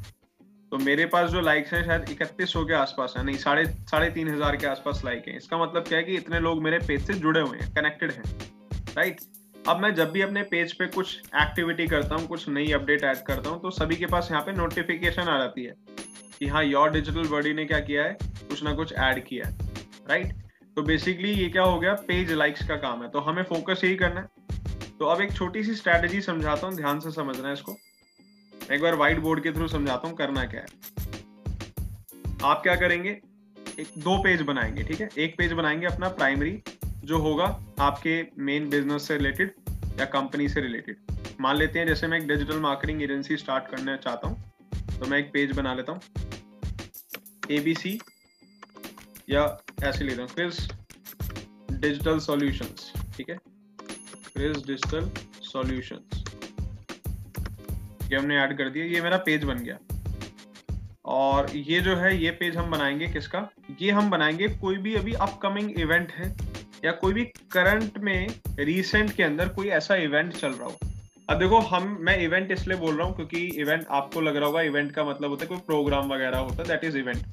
तो 0.71 0.77
मेरे 0.77 1.05
पास 1.05 1.29
जो 1.29 1.41
लाइक्स 1.41 1.73
हैं, 1.73 1.83
शायद 1.85 2.09
इकतीस 2.09 2.51
सौ 2.53 2.63
के 2.65 2.73
आसपास 2.73 3.13
है, 3.17 3.23
नहीं, 3.23 3.37
साढ़े 3.37 3.65
साढ़े 3.65 4.09
तीन 4.11 4.27
हज़ार 4.29 4.55
के 4.55 4.67
आसपास 4.67 5.01
लाइक 5.05 5.27
है। 5.27 5.35
इसका 5.37 5.57
मतलब 5.57 5.87
क्या 5.87 5.97
है 5.97 6.03
कि 6.03 6.15
इतने 6.17 6.39
लोग 6.39 6.61
मेरे 6.63 6.79
पेज 6.87 7.05
से 7.07 7.13
जुड़े 7.15 7.41
हुए 7.41 7.57
हैं 7.57 7.73
कनेक्टेड 7.73 8.11
हैं 8.11 8.23
राइट 8.97 9.19
अब 9.67 9.79
मैं 9.79 9.93
जब 9.95 10.11
भी 10.11 10.21
अपने 10.21 10.43
पेज 10.51 10.73
पे 10.73 10.87
कुछ 10.87 11.17
एक्टिविटी 11.37 11.87
करता 11.87 12.15
हूँ, 12.15 12.27
कुछ 12.27 12.47
नई 12.49 12.71
अपडेट 12.73 13.03
ऐड 13.03 13.17
करता 13.25 13.49
हूँ 13.49 13.61
तो 13.61 13.71
सभी 13.71 13.95
के 13.95 14.05
पास 14.07 14.29
यहाँ 14.31 14.43
पे 14.43 14.51
नोटिफिकेशन 14.53 15.21
आ 15.23 15.37
जाती 15.39 15.63
है 15.63 15.75
कि 16.39 16.47
हाँ 16.47 16.63
योर 16.63 16.91
डिजिटल 16.91 17.27
बॉडी 17.29 17.53
ने 17.53 17.65
क्या 17.65 17.79
किया 17.81 18.03
है, 18.03 18.17
कुछ 18.49 18.63
ना 18.63 18.73
कुछ 18.75 18.93
ऐड 18.93 19.23
किया 19.25 19.47
है 19.47 19.69
राइट 20.09 20.33
तो 20.77 20.83
बेसिकली 20.83 21.31
ये 21.31 21.49
क्या 21.49 21.63
हो 21.63 21.79
गया 21.79 21.93
पेज 22.07 22.31
लाइक्स 22.33 22.67
का 22.67 22.75
काम 22.77 23.01
है। 23.03 23.09
तो 23.11 23.19
हमें 23.21 23.43
फोकस 23.45 23.81
यही 23.83 23.95
करना 23.97 24.21
है। 24.21 24.27
तो 24.99 25.05
अब 25.05 25.21
एक 25.21 25.33
छोटी 25.33 25.63
सी 25.63 25.73
स्ट्रैटेजी 25.75 26.21
समझाता 26.21 26.67
हूँ, 26.67 26.75
ध्यान 26.75 26.99
से 26.99 27.11
समझना 27.11 27.47
है 27.47 27.53
इसको। 27.53 27.77
एक 28.71 28.81
बार 28.81 28.95
व्हाइट 28.95 29.19
बोर्ड 29.19 29.43
के 29.43 29.51
थ्रू 29.51 29.67
समझाता 29.67 30.07
हूँ 30.07 30.15
करना 30.17 30.43
क्या 30.45 30.61
है। 30.61 30.67
आप 32.43 32.61
क्या 32.63 32.75
करेंगे? 32.75 33.09
एक 33.79 33.87
दो 33.97 34.17
पेज 34.23 34.41
बनाएँगे, 34.41 34.83
ठीक 34.83 35.01
है? 35.01 35.09
एक 35.17 35.35
पेज 35.37 35.53
बनाएँगे 35.53 35.85
अपना 35.85 36.09
प्राइमरी 36.09 36.61
जो 37.03 37.17
होगा 37.17 37.45
आपके 37.79 38.21
मेन 38.39 38.69
बिज़नेस 38.69 39.07
से 39.07 39.17
रिलेटेड 39.17 39.53
या 39.99 40.05
कंपनी 40.05 40.47
से 40.49 40.61
रिलेटेड 40.61 40.97
मान 41.41 41.55
लेते 41.55 41.79
हैं, 41.79 41.87
जैसे 41.87 42.07
मैं 42.07 42.19
एक 42.19 42.27
डिजिटल 42.27 42.59
मार्केटिंग 42.59 43.01
एजेंसी 43.03 43.37
स्टार्ट 43.37 43.67
करना 43.67 43.95
चाहता 43.97 44.27
हूँ 44.27 44.99
तो 44.99 45.05
मैं 45.05 45.19
एक 45.19 45.31
पेज 45.33 45.51
बना 45.51 45.73
लेता 45.73 45.91
हूँ। 45.91 46.01
एबीसी 47.51 47.99
या 49.29 49.45
ऐसे 49.83 50.03
लेता 50.03 50.21
हूँ। 50.21 50.29
क्रिस 50.29 50.67
डिजिटल 51.71 52.19
सॉल्यूशंस 52.19 52.91
ठीक 53.17 53.29
है? 53.29 53.37
क्रिस 54.33 54.57
डिजिटल 54.57 55.09
सॉल्यूशंस 55.43 56.20
ये 58.11 58.17
हमने 58.17 58.37
ऐड 58.37 58.57
कर 58.57 58.69
दिया, 58.69 58.85
ये 58.85 59.01
मेरा 59.01 59.17
पेज 59.17 59.43
बन 59.43 59.57
गया। 59.57 59.77
और 61.05 61.47
ये 61.55 61.79
जो 61.81 61.95
है, 61.95 62.23
ये 62.23 62.31
पेज 62.31 62.57
हम 62.57 62.71
बनाएँगे 62.71 63.07
किसका? 63.07 63.49
ये 63.81 63.91
हम 63.91 64.09
बनाएँगे 64.09 64.47
कोई 64.47 64.77
भी 64.77 64.95
अभी 64.95 65.13
अपकमिंग 65.13 65.79
इवेंट 65.79 66.11
है, 66.11 66.35
या 66.85 66.91
कोई 66.91 67.13
भी 67.13 67.23
करंट 67.25 67.97
में 67.97 68.27
रिसेंट 68.59 69.11
के 69.11 69.23
अंदर 69.23 69.49
कोई 69.49 69.67
ऐसा 69.67 69.95
इवेंट 69.95 70.33
चल 70.33 70.51
रहा 70.51 70.65
हो। 70.65 70.77
अब 71.29 71.39
देखो, 71.39 71.59
हम, 71.59 71.97
मैं 71.99 72.17
इवेंट 72.17 72.51
इसलिए 72.51 72.77
बोल 72.77 72.97
रहा 72.97 73.07
हूँ 73.07 73.15
क्योंकि 73.15 73.45
इवेंट 73.61 73.85
आपको 73.91 74.21
लग 74.21 74.35
रहा 74.35 74.45
होगा 74.45 74.61
इवेंट 74.61 74.91
का 74.91 75.03
मतलब 75.03 75.29
होता 75.29 75.43
है 75.43 75.49
कोई 75.49 75.57
प्रोग्राम 75.57 76.13
वगैरह 76.13 76.37
होता 76.37 76.55
है 76.55 76.67
that 76.67 76.83
is 76.83 76.97
event 76.97 77.25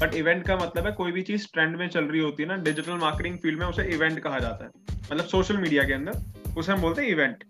but 0.00 0.14
event 0.14 0.46
का 0.46 0.56
मतलब 0.56 0.86
है 0.86 0.92
कोई 0.92 1.12
भी 1.12 1.22
चीज़ 1.22 1.46
ट्रेंड 1.52 1.76
में 1.76 1.88
चल 1.88 2.04
रही 2.04 2.20
होती 2.20 2.42
है 2.42 2.48
ना 2.48 2.56
डिजिटल 2.56 2.92
मार्केटिंग 2.92 3.38
फ़ील्ड 3.38 3.58
में 3.58 3.66
उसे 3.66 3.84
इवेंट 3.84 4.18
कहा 4.18 4.38
जाता 4.38 4.64
है। 4.64 4.70
मतलब 5.12 5.24
सोशल 5.24 5.56
मीडिया 5.56 5.84
के 5.84 5.92
अंदर, 5.92 6.12
उसे 6.58 6.72
हम 6.72 6.80
बोलते 6.80 7.02
हैं 7.02 7.08
इवेंट 7.08 7.44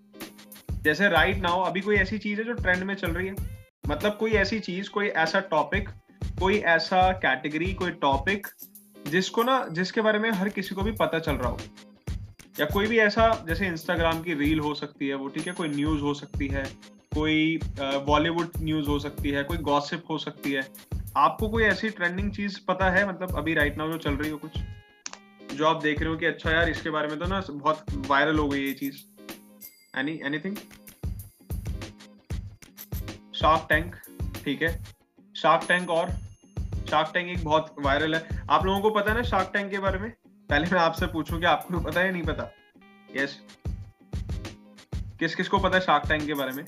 जैसे 0.82 1.08
राइट 1.08 1.36
right 1.36 1.48
नाउ 1.48 1.62
अभी 1.62 1.80
कोई 1.80 1.96
ऐसी 1.96 2.18
चीज़ 2.18 2.38
है 2.38 2.44
जो 2.44 2.52
ट्रेंड 2.52 2.82
में 2.82 2.94
चल 2.94 3.10
रही 3.10 3.28
है? 3.28 3.34
मतलब 3.88 4.16
कोई 4.16 4.30
ऐसी 4.30 4.60
चीज़, 4.60 4.88
कोई 4.90 5.06
ऐसा 5.06 5.40
टॉपिक 5.40 5.88
कोई 6.40 6.56
ऐसा 6.56 7.12
कैटेगरी 7.12 7.72
कोई 7.74 7.90
टॉपिक 7.90 8.46
जिसको 9.08 9.42
ना, 9.42 9.66
जिसके 9.72 10.00
बारे 10.00 10.18
में 10.18 10.30
हर 10.30 10.48
किसी 10.48 10.74
को 10.74 10.82
भी 10.82 10.92
पता 10.92 11.18
चल 11.18 11.32
रहा 11.32 11.48
हो? 11.48 11.58
या 12.60 12.66
कोई 12.66 12.86
भी 12.86 12.98
ऐसा, 12.98 13.44
जैसे 13.48 13.66
इंस्टाग्राम 13.66 14.22
की 14.22 14.34
रील 14.34 14.60
हो 14.60 14.74
सकती 14.74 15.08
है, 15.08 15.14
वो 15.14 15.28
ठीक 15.28 15.46
है, 15.46 15.52
कोई 15.52 15.68
न्यूज़ 15.68 16.00
हो 16.00 16.14
सकती 16.14 16.48
है, 16.48 16.64
कोई 17.14 17.60
बॉलीवुड 17.80 18.50
न्यूज़ 18.58 18.88
हो 18.88 18.98
सकती 18.98 19.30
है, 19.30 19.42
कोई 19.42 19.58
गॉसिप 19.58 20.02
हो 20.10 20.18
सकती 20.18 20.52
है। 20.52 20.62
आपको 21.16 21.48
कोई 21.48 21.62
ऐसी 21.62 21.88
ट्रेंडिंग 21.88 22.32
चीज़ 22.32 22.58
पता 22.68 22.90
है 22.90 23.08
मतलब 23.08 23.36
अभी 23.36 23.54
राइट 23.54 23.78
नाउ 23.78 23.92
जो 23.92 23.98
चल 23.98 24.14
रही 24.14 24.30
हो 24.30 24.38
कुछ? 24.38 24.58
जो 25.54 25.66
आप 25.66 25.82
देख 25.82 26.00
रहे 26.00 26.10
हो 26.10 26.16
कि 26.16 26.26
अच्छा 26.26 26.50
यार, 26.50 26.68
इसके 26.68 26.90
बारे 26.90 27.08
में 27.08 27.18
तो 27.18 27.26
ना 27.26 27.42
बहुत 27.50 27.84
वायरल 27.94 28.38
हो 28.38 28.48
गई 28.48 28.66
ये 28.66 28.72
चीज़। 28.72 29.11
एनी 29.94 30.12
एनीथिंग 30.24 30.56
शार्क 33.34 33.66
टैंक 33.68 33.96
ठीक 34.44 34.62
है। 34.62 34.68
शार्क 35.36 35.66
टैंक 35.68 35.90
और 35.90 36.10
शार्क 36.90 37.10
टैंक 37.14 37.28
एक 37.30 37.44
बहुत 37.44 37.74
वायरल 37.80 38.14
है। 38.14 38.40
आप 38.50 38.64
लोगों 38.66 38.80
को 38.80 38.90
पता 38.90 39.10
है 39.10 39.16
ना 39.16 39.22
शार्क 39.22 39.50
टैंक 39.52 39.70
के 39.70 39.78
बारे 39.78 39.98
में? 39.98 40.10
पहले 40.50 40.70
मैं 40.70 40.80
आपसे 40.80 41.06
पूछूँ 41.06 41.38
कि 41.40 41.46
आपको 41.46 41.80
पता 41.80 42.00
है 42.00 42.12
नहीं 42.12 42.22
पता? 42.22 42.50
Yes 43.16 43.30
yes. 43.30 43.70
किस 45.18 45.34
किस 45.34 45.48
को 45.48 45.58
पता 45.58 45.76
है 45.76 45.84
शार्क 45.84 46.08
टैंक 46.08 46.26
के 46.26 46.34
बारे 46.34 46.52
में? 46.52 46.64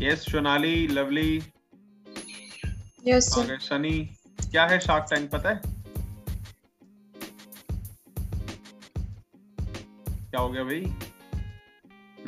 Yes 0.00 0.24
Sonali 0.32 0.86
lovely 0.88 1.36
yes 3.06 3.32
Sunny. 3.68 3.98
क्या 4.50 4.66
है 4.66 4.78
शार्क 4.80 5.06
टैंक 5.10 5.30
पता 5.30 5.50
है? 5.50 5.77
क्या 10.38 10.46
हो 10.46 10.50
गया 10.50 10.64
भाई? 10.64 10.80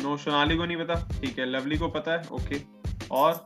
नो 0.02 0.16
सोनाली 0.16 0.56
को 0.56 0.64
नहीं 0.64 0.76
पता। 0.76 0.94
ठीक 1.20 1.38
है, 1.38 1.44
लवली 1.46 1.76
को 1.78 1.88
पता 1.88 2.12
है 2.12 2.28
ओके 2.32 2.60
और 3.10 3.44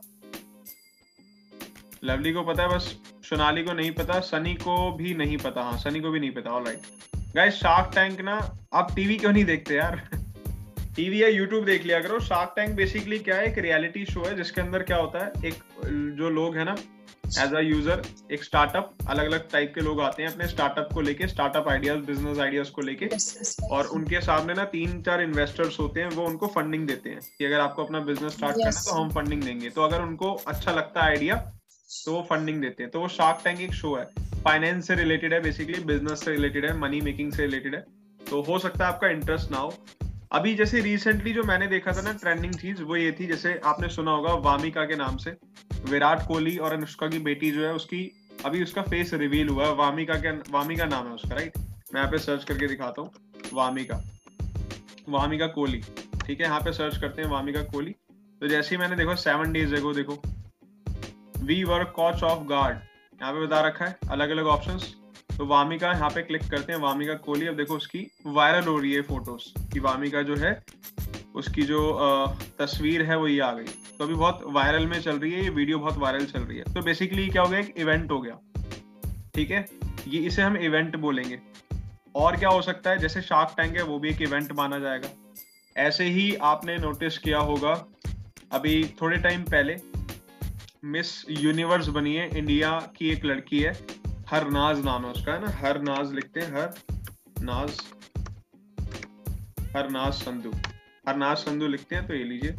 लवली 2.03 2.31
को 2.33 2.43
पता 2.43 2.63
है, 2.63 2.69
बस 2.69 2.87
सोनाली 3.29 3.63
को 3.63 3.73
नहीं 3.73 3.91
पता, 3.91 4.19
सनी 4.19 4.53
को 4.55 4.91
भी 4.91 5.13
नहीं 5.13 5.37
पता। 5.37 5.61
हाँ 5.61 5.77
सनी 5.77 5.99
को 5.99 6.09
भी 6.09 6.19
नहीं 6.19 6.31
पता 6.31 6.51
ऑलराइट 6.51 6.81
गाइस 7.35 7.53
शार्क 7.53 7.91
टैंक 7.95 8.21
ना, 8.21 8.39
आप 8.73 8.95
टीवी 8.95 9.17
क्यों 9.17 9.33
नहीं 9.33 9.45
देखते 9.45 9.75
यार? 9.75 10.01
टीवी 10.95 11.23
या 11.23 11.27
यूट्यूब 11.27 11.65
देख 11.65 11.85
लिया 11.85 11.99
करो। 11.99 12.19
शार्क 12.19 12.53
टैंक 12.55 12.75
बेसिकली 12.75 13.19
क्या 13.19 13.35
है? 13.35 13.45
एक 13.45 13.57
रियलिटी 13.57 14.05
शो 14.05 14.23
है, 14.23 14.35
जिसके 14.35 14.61
अंदर 14.61 14.83
क्या 14.83 14.97
होता 14.97 15.25
है? 15.25 15.31
एक, 15.45 15.63
जो 16.17 16.29
लोग 16.29 16.57
है 16.57 16.63
ना 16.63 16.75
एज 17.39 17.53
अ 17.53 17.59
यूज़र 17.61 18.01
एक 18.31 18.43
स्टार्टअप 18.43 18.93
अलग 19.09 19.25
अलग 19.25 19.49
टाइप 19.51 19.71
के 19.75 19.81
लोग 19.81 20.01
आते 20.01 20.23
हैं 20.23 20.29
अपने 20.31 20.47
स्टार्टअप 20.47 20.89
को 20.93 21.01
लेके 21.01 21.27
स्टार्टअप 21.27 21.67
आइडियाज़ 21.69 21.99
बिज़नेस 22.05 22.39
आइडियाज़ 22.39 22.71
को 22.71 22.81
लेके। 22.81 23.09
और 23.69 23.87
उनके 23.95 24.21
सामने 24.21 24.53
ना 24.53 24.65
तीन 24.67 25.01
चार 25.01 25.21
इन्वेस्टर्स 25.21 25.79
होते 25.79 26.01
हैं 26.01 26.09
वो 26.09 26.25
उनको 26.25 26.47
फंडिंग 26.55 26.87
देते 26.87 27.09
हैं 27.09 27.19
कि 27.37 27.45
अगर 27.45 27.59
आपको 27.59 27.83
अपना 27.83 27.99
बिज़नेस 28.01 28.33
स्टार्ट 28.33 28.55
करना 28.55 28.69
है 28.69 28.83
तो 28.85 28.91
हम 28.93 29.09
फंडिंग 29.11 29.43
देंगे। 29.43 29.69
तो 29.69 29.81
अगर 29.81 30.01
उनको 30.01 30.33
अच्छा 30.47 30.71
लगता 30.71 31.03
है 31.03 31.09
आइडिया 31.09 31.35
तो 31.89 32.13
वो 32.13 32.25
फंडिंग 32.29 32.61
देते 32.61 32.83
हैं। 32.83 32.91
तो 32.91 32.99
वो 32.99 33.07
शार्क 33.09 33.41
टैंक 33.43 33.61
एक 33.61 33.73
शो 33.73 33.95
है। 33.95 34.05
फाइनेंस 34.43 34.87
से 34.87 34.95
रिलेटेड 34.95 35.33
है 35.33 35.41
बेसिकली 35.41 35.83
बिज़नेस 35.85 36.25
से 36.25 36.31
रिलेटेड 36.31 36.65
है 36.65 36.77
मनी 36.79 37.01
मेकिंग 37.01 37.31
से 37.33 37.45
रिलेटेड 37.45 37.75
है। 37.75 37.81
तो 38.21 38.41
हो 38.43 38.57
सकता 38.59 38.85
है 38.85 38.93
आपका 38.93 39.07
इंटरेस्ट 39.09 39.51
ना 39.51 39.57
हो। 39.57 39.73
अभी 40.35 40.53
जैसे 40.55 40.79
रिसेंटली 40.81 41.31
जो 41.33 41.43
मैंने 41.43 41.67
देखा 41.67 41.91
था 41.91 42.01
ना 42.01 42.11
ट्रेंडिंग 42.13 42.53
चीज़, 42.53 42.81
वो 42.83 42.95
ये 42.95 43.11
थी, 43.11 43.25
जैसे 43.27 43.53
आपने 43.65 43.89
सुना 43.89 44.11
होगा 44.11 44.33
वामिका 44.43 44.83
के 44.85 44.95
नाम 44.95 45.17
से। 45.17 45.31
विराट 45.89 46.25
कोहली 46.27 46.55
और 46.57 46.73
अनुष्का 46.73 47.07
की 47.07 47.19
बेटी 47.19 47.51
जो 47.51 47.65
है, 47.65 47.71
उसकी 47.73 47.99
अभी 48.45 48.63
उसका 48.63 48.81
फेस 48.81 49.13
रिवील 49.13 49.49
हुआ 49.49 49.67
है। 49.67 49.75
वामिका 49.75 50.15
के, 50.15 50.31
वामिका 50.51 50.85
नाम 50.85 51.07
है 51.07 51.13
उसका 51.13 51.35
राइट 51.35 51.57
मैं 51.57 52.01
यहाँ 52.01 52.11
पे 52.11 52.17
सर्च 52.17 52.43
करके 52.43 52.67
दिखाता 52.67 53.01
हूँ। 53.01 53.11
वामिका। 53.53 54.01
वामिका 55.09 55.47
कोहली। 55.47 55.79
ठीक 56.25 56.39
है, 56.39 56.45
यहाँ 56.45 56.59
पे 56.59 56.73
सर्च 56.73 56.97
करते 56.97 57.21
हैं 57.21 57.29
वामिका 57.29 57.61
कोहली। 57.63 57.91
तो 58.41 58.47
जैसे 58.47 58.75
ही 58.75 58.79
मैंने 58.79 58.95
देखो 58.95 59.15
सेवन 59.15 59.53
डेज़ 59.53 59.75
एगो 59.75 59.93
देखो। 59.93 60.21
We 61.43 61.63
work 61.63 61.93
caught 61.95 62.23
off 62.23 62.43
guard 62.43 62.77
यहाँ 63.21 63.33
पे 63.33 63.45
बता 63.45 63.61
रखा 63.61 63.85
है 63.85 63.97
अलग 64.11 64.29
अलग 64.29 64.45
ऑप्शंस 64.47 64.93
तो 65.37 65.45
वामिका 65.45 65.91
यहाँ 65.91 66.09
पे 66.09 66.21
क्लिक 66.21 66.43
करते 66.49 66.73
हैं, 66.73 66.79
वामिका 66.79 67.13
कोहली। 67.13 67.47
अब 67.47 67.55
देखो 67.55 67.75
उसकी 67.75 68.07
वायरल 68.25 68.67
हो 68.67 68.77
रही 68.79 68.93
है 68.93 69.01
फ़ोटोज़ 69.01 69.71
की 69.73 69.79
वामिका 69.79 70.21
जो 70.21 70.35
है, 70.35 70.63
उसकी 71.35 71.61
जो 71.61 71.79
तस्वीर 72.59 73.01
है 73.01 73.17
वो 73.17 73.27
ये 73.27 73.39
आ 73.39 73.51
गई। 73.53 73.63
तो 73.97 74.03
अभी 74.03 74.13
बहुत 74.13 74.39
वायरल 74.45 74.85
में 74.85 74.99
चल 75.01 75.19
रही 75.19 75.31
है, 75.31 75.43
ये 75.43 75.49
वीडियो 75.49 75.79
बहुत 75.79 75.97
वायरल 75.97 76.25
चल 76.25 76.39
रही 76.39 76.57
है। 76.57 76.63
तो 76.63 76.81
बेसिकली 76.81 77.27
क्या 77.27 77.41
हो 77.41 77.49
गया, 77.49 77.59
एक 77.59 77.73
इवेंट 77.77 78.11
हो 78.11 78.19
गया। 78.21 78.39
ठीक 79.35 79.51
है? 79.51 79.65
ये 80.07 80.19
इसे 80.19 80.41
हम 80.41 80.57
इवेंट 80.57 80.95
बोलेंगे। 80.95 81.39
और 82.15 82.35
क्या 82.35 82.49
हो 82.49 82.61
सकता 82.61 82.89
है, 82.89 82.97
जैसे 82.97 83.21
शार्क 83.21 83.53
टैंक 83.57 83.75
है, 83.77 83.83
वो 83.83 83.99
भी 83.99 84.09
एक 84.09 84.21
इवेंट 84.21 84.51
माना 84.51 84.79
जाएगा। 84.79 85.09
ऐसे 85.75 86.03
ही 86.03 86.35
आपने 86.35 86.77
नोटिस 86.77 87.17
किया 87.17 87.39
होगा, 87.39 87.73
अभी 88.51 88.83
थोड़े 89.01 89.17
टाइम 89.17 89.43
पहले 89.43 89.75
मिस 90.85 91.25
यूनिवर्स 91.29 91.87
बनी 91.87 92.15
है 92.15 92.29
इंडिया 92.37 92.71
की 92.97 93.09
एक 93.09 93.25
लड़की 93.25 93.59
है। 93.59 93.73
हर 94.29 94.49
नाज 94.49 94.83
नाम 94.85 95.05
है 95.05 95.11
उसका 95.11 95.33
है 95.33 95.41
ना? 95.41 95.49
हर 95.57 95.81
नाज 95.81 96.13
लिखते 96.13 96.39
हैं 96.39 96.51
हर 96.53 96.73
नाज 97.41 97.81
हर 99.75 99.89
नाज 99.89 100.13
संधु। 100.13 100.51
हर 101.07 101.15
नाज 101.17 101.37
संधू 101.37 101.67
लिखते 101.67 101.95
हैं 101.95 102.07
तो 102.07 102.13
ये 102.13 102.23
लीजिए। 102.23 102.51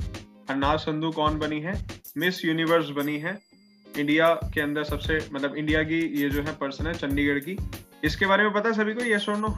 हर 0.50 0.56
नाज 0.56 0.78
संधू 0.80 1.10
कौन 1.12 1.38
बनी 1.38 1.60
है? 1.60 1.74
मिस 2.16 2.44
यूनिवर्स 2.44 2.90
बनी 2.98 3.18
है। 3.18 3.38
इंडिया 3.86 4.32
के 4.54 4.60
अंदर 4.60 4.84
सबसे 4.84 5.18
मतलब 5.32 5.56
इंडिया 5.56 5.82
की 5.82 6.00
ये 6.20 6.28
जो 6.30 6.42
है 6.42 6.56
पर्सन 6.56 6.86
है 6.86 6.94
चंडीगढ़ 6.94 7.38
की। 7.40 7.56
इसके 8.04 8.26
बारे 8.26 8.44
में 8.44 8.52
पता 8.52 8.68
है 8.68 8.74
सभी 8.74 8.94
को? 8.94 9.04
ये 9.04 9.18
सुन 9.18 9.40
नो 9.40 9.56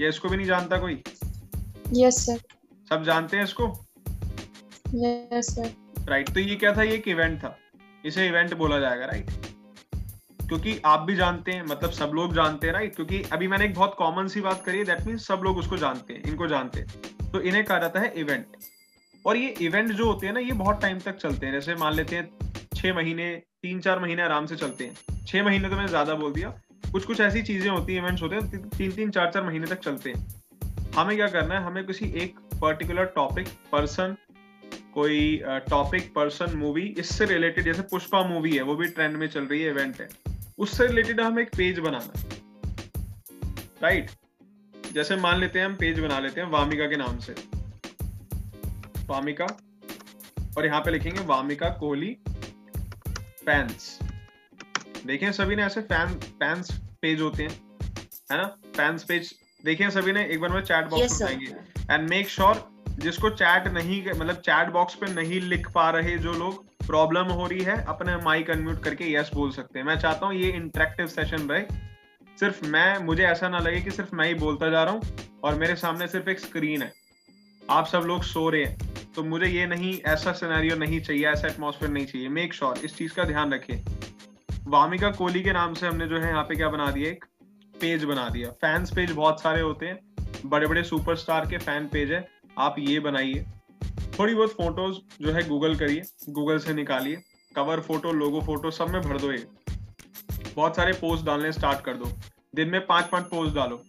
ये 0.00 0.08
इसको 0.08 0.28
भी 0.28 0.36
नहीं 0.36 0.46
जानता 0.46 0.78
कोई? 0.78 1.02
यस 1.94 2.24
सर 2.26 2.38
सब 2.90 3.04
जानते 3.04 3.36
हैं 3.36 3.44
इसको? 3.44 3.66
Yes, 4.94 5.48
sir. 5.50 5.68
राइट 6.08 6.30
तो 6.34 6.40
ये 6.40 6.56
क्या 6.56 6.76
था? 6.76 6.82
ये 6.82 6.94
एक 6.94 7.08
इवेंट 7.08 7.38
था। 7.38 7.56
इसे 8.04 8.26
इवेंट 8.28 8.54
बोला 8.56 8.78
जाएगा 8.80 9.06
राइट 9.06 9.30
क्योंकि 10.52 10.80
आप 10.84 11.00
भी 11.00 11.16
जानते 11.16 11.52
हैं 11.52 11.62
मतलब 11.62 11.90
सब 11.90 12.10
लोग 12.14 12.34
जानते 12.34 12.66
हैं 12.66 12.74
राइट 12.74 12.96
क्योंकि 12.96 13.22
अभी 13.22 13.48
मैंने 13.48 13.64
एक 13.64 13.74
बहुत 13.74 13.94
कॉमन 13.98 14.26
सी 14.28 14.40
बात 14.40 14.62
करी 14.66 14.78
है 14.78 14.84
दैट 14.84 15.00
मीन 15.00 15.16
सब 15.16 15.40
लोग 15.44 15.58
उसको 15.58 15.76
जानते 15.76 16.12
हैं, 16.12 16.22
इनको 16.22 16.46
जानते 16.46 16.80
हैं। 16.80 16.86
तो 17.30 17.40
इन्हें 17.40 17.64
कहा 17.64 17.78
जाता 17.78 18.00
है 18.00 18.12
इवेंट 18.16 18.46
और 19.26 19.36
ये 19.36 19.48
इवेंट 19.48 19.92
जो 19.92 20.06
होते 20.06 20.26
हैं 20.26 20.34
ना, 20.34 20.40
ये 20.40 20.52
बहुत 20.52 20.80
टाइम 20.82 20.98
तक 20.98 21.16
चलते 21.16 21.46
हैं। 21.46 21.52
जैसे 21.52 21.74
मान 21.74 21.94
लेते 21.94 22.16
हैं, 22.16 22.52
छह 22.76 22.94
महीने 22.94 23.42
तीन 23.62 23.80
चार 23.80 23.98
महीने 23.98 24.22
आराम 24.22 24.46
से 24.46 24.56
चलते 24.56 24.84
हैं। 24.84 25.24
छह 25.26 25.44
महीने 25.44 25.68
तो 25.68 25.76
मैंने 25.76 25.88
ज़्यादा 25.88 26.14
बोल 26.14 26.32
दिया। 26.32 26.48
कुछ 26.92 27.04
कुछ 27.04 27.20
ऐसी 27.20 27.42
चीज़ें 27.42 27.70
होती 27.70 27.94
हैं 27.94 28.02
इवेंट्स 28.02 28.22
होते 28.22 28.36
हैं, 28.36 28.50
ती- 28.50 28.78
तीन 28.78 28.92
तीन 28.92 29.10
चार 29.10 29.30
चार 29.30 29.42
महीने 29.42 29.66
तक 29.66 29.78
चलते 29.78 30.12
हैं। 30.12 30.42
हमें 30.96 31.16
क्या 31.16 31.28
करना 31.28 31.58
है, 31.58 31.64
हमें 31.64 31.86
किसी 31.86 32.12
एक 32.16 32.38
पर्टिकुलर 32.60 33.04
टॉपिक 33.04 33.48
पर्सन 33.48 34.16
कोई 34.94 35.42
टॉपिक 35.46 36.14
पर्सन 36.14 36.56
मूवी 36.56 36.94
इससे 36.98 37.24
रिलेटेड 37.24 37.64
जैसे 37.64 37.82
पुष्पा 37.82 38.26
मूवी 38.26 38.56
है, 38.56 38.62
वो 38.62 38.74
भी 38.74 38.88
ट्रेंड 38.88 39.16
में 39.16 39.26
चल 39.26 39.44
रही 39.44 39.62
है 39.62 39.70
इवेंट 39.70 40.00
है। 40.00 40.31
उससे 40.58 40.86
रिलेटेड 40.86 41.20
हमें 41.20 41.42
एक 41.42 41.50
पेज 41.56 41.78
बनाना 41.78 42.12
राइट 43.82 44.10
जैसे 44.92 45.16
मान 45.16 45.40
लेते 45.40 45.58
हैं 45.58 45.66
हम 45.66 45.74
पेज 45.74 46.00
बना 46.00 46.18
लेते 46.18 46.40
हैं 46.40 46.48
वामिका 46.48 46.86
के 46.86 46.96
नाम 46.96 47.18
से। 47.18 47.34
वामिका 49.06 49.46
और 50.58 50.66
यहाँ 50.66 50.80
पे 50.80 50.90
लिखेंगे 50.90 51.20
वामिका 51.20 51.68
कोहली 51.68 52.16
फैंस 53.46 53.98
देखें 55.06 55.32
सभी 55.32 55.56
ने 55.56 55.62
ऐसे 55.62 55.80
फ़ैन 55.82 56.08
फैंस 56.14 56.80
पेज 57.02 57.20
होते 57.20 57.42
हैं 57.42 57.50
है 58.32 58.38
ना? 58.38 58.44
फैंस 58.76 59.04
पेज 59.04 59.34
देखें 59.64 59.90
सभी 59.90 60.12
ने 60.12 60.26
एक 60.26 60.40
बार 60.40 60.50
में 60.50 60.62
चैट 60.62 60.86
बॉक्स 60.86 61.02
Yes, 61.02 61.22
बताएँगे 61.22 61.94
एंड 61.94 62.10
मेक 62.10 62.28
श्योर 62.28 62.84
जिसको 62.88 63.30
चैट 63.30 63.68
नहीं 63.68 64.04
मतलब 64.06 64.36
चैट 64.36 64.68
बॉक्स 64.68 64.94
पे 64.94 65.06
नहीं 65.06 65.40
लिख 65.40 65.70
पा 65.70 65.90
रहे 65.90 66.18
जो 66.18 66.32
लोग 66.32 66.64
प्रॉब्लम 66.86 67.30
हो 67.30 67.46
रही 67.46 67.60
है, 67.60 67.82
अपने 67.84 68.16
माइक 68.16 68.50
अनम्यूट 68.50 68.82
करके 68.84 69.12
यस 69.12 69.30
बोल 69.34 69.50
सकते 69.50 69.78
हैं। 69.78 69.86
मैं 69.86 69.98
चाहता 69.98 70.26
हूँ 70.26 70.34
ये 70.34 70.50
इंटरेक्टिव 70.50 71.06
सेशन 71.06 71.48
रहे। 71.48 71.64
सिर्फ़ 72.38 72.64
मैं, 72.66 72.98
मुझे 72.98 73.22
ऐसा 73.24 73.48
ना 73.48 73.58
लगे 73.58 73.80
कि 73.80 73.90
सिर्फ़ 73.90 74.14
मैं 74.16 74.26
ही 74.28 74.34
बोलता 74.34 74.68
जा 74.70 74.82
रहा 74.84 74.94
हूँ 74.94 75.02
और 75.44 75.54
मेरे 75.54 75.76
सामने 75.76 76.08
सिर्फ़ 76.08 76.30
एक 76.30 76.40
स्क्रीन 76.40 76.82
है। 76.82 76.92
आप 77.62 77.86
सब 77.86 78.02
लोग 78.06 78.22
सो 78.22 78.48
रहे 78.50 78.64
हैं 78.64 78.90
तो 79.16 79.22
मुझे 79.24 79.46
ये 79.46 79.66
नहीं, 79.66 79.98
ऐसा 80.02 80.32
सिनेरियो 80.32 80.76
नहीं 80.76 81.00
चाहिए, 81.00 81.26
ऐसा 81.26 81.48
एटमोसफेयर 81.48 81.90
नहीं 81.92 82.06
चाहिए। 82.06 82.28
मेक 82.28 82.54
श्योर 82.54 82.78
इस 82.78 82.96
चीज़ 82.96 83.14
का 83.14 83.24
ध्यान 83.24 83.52
रखिए। 83.54 83.82
वामिका 84.68 85.10
कोहली 85.10 85.42
के 85.42 85.52
नाम 85.52 85.74
से 85.74 85.86
हमने 85.86 86.06
जो 86.06 86.18
है 86.18 86.28
यहाँ 86.28 86.42
पे 86.42 86.54
क्या 86.54 86.68
बना 86.68 86.90
दिया? 86.90 87.10
एक 87.10 87.24
पेज 87.74 88.04
बना 88.04 88.28
दिया। 88.28 88.50
फैंस 88.50 88.90
पेज 88.90 89.12
बहुत 89.12 89.40
सारे 89.40 89.60
होते 89.60 89.86
हैं। 89.86 89.98
बड़े 90.46 90.66
बड़े 90.66 90.82
सुपरस्टार 90.82 91.46
के 91.46 91.58
फ़ैन 91.58 91.86
पेज 91.86 92.12
है। 92.12 92.26
आप 92.58 92.76
ये 92.78 93.00
बनाइए। 93.00 93.44
थोड़ी 94.18 94.34
बहुत 94.34 94.50
फ़ोटोज़ 94.52 94.98
जो 95.22 95.32
है 95.32 95.46
गूगल 95.48 95.74
करिए 95.76 96.02
गूगल 96.30 96.58
से 96.58 96.74
निकालिए 96.74 97.22
कवर 97.52 97.80
फ़ोटो 97.80 98.12
लोगो 98.12 98.40
फ़ोटो 98.40 98.70
सब 98.70 98.88
में 98.88 99.00
भर 99.02 99.18
दो 99.18 99.32
ये। 99.32 99.46
बहुत 100.56 100.76
सारे 100.76 100.92
पोस्ट 100.92 101.24
डालने 101.26 101.52
स्टार्ट 101.52 101.80
कर 101.80 101.96
दो। 101.96 102.10
दिन 102.54 102.68
में 102.68 102.86
पाँच 102.86 103.06
पाँच 103.06 103.24
पोस्ट 103.24 103.54
डालो। 103.54 103.82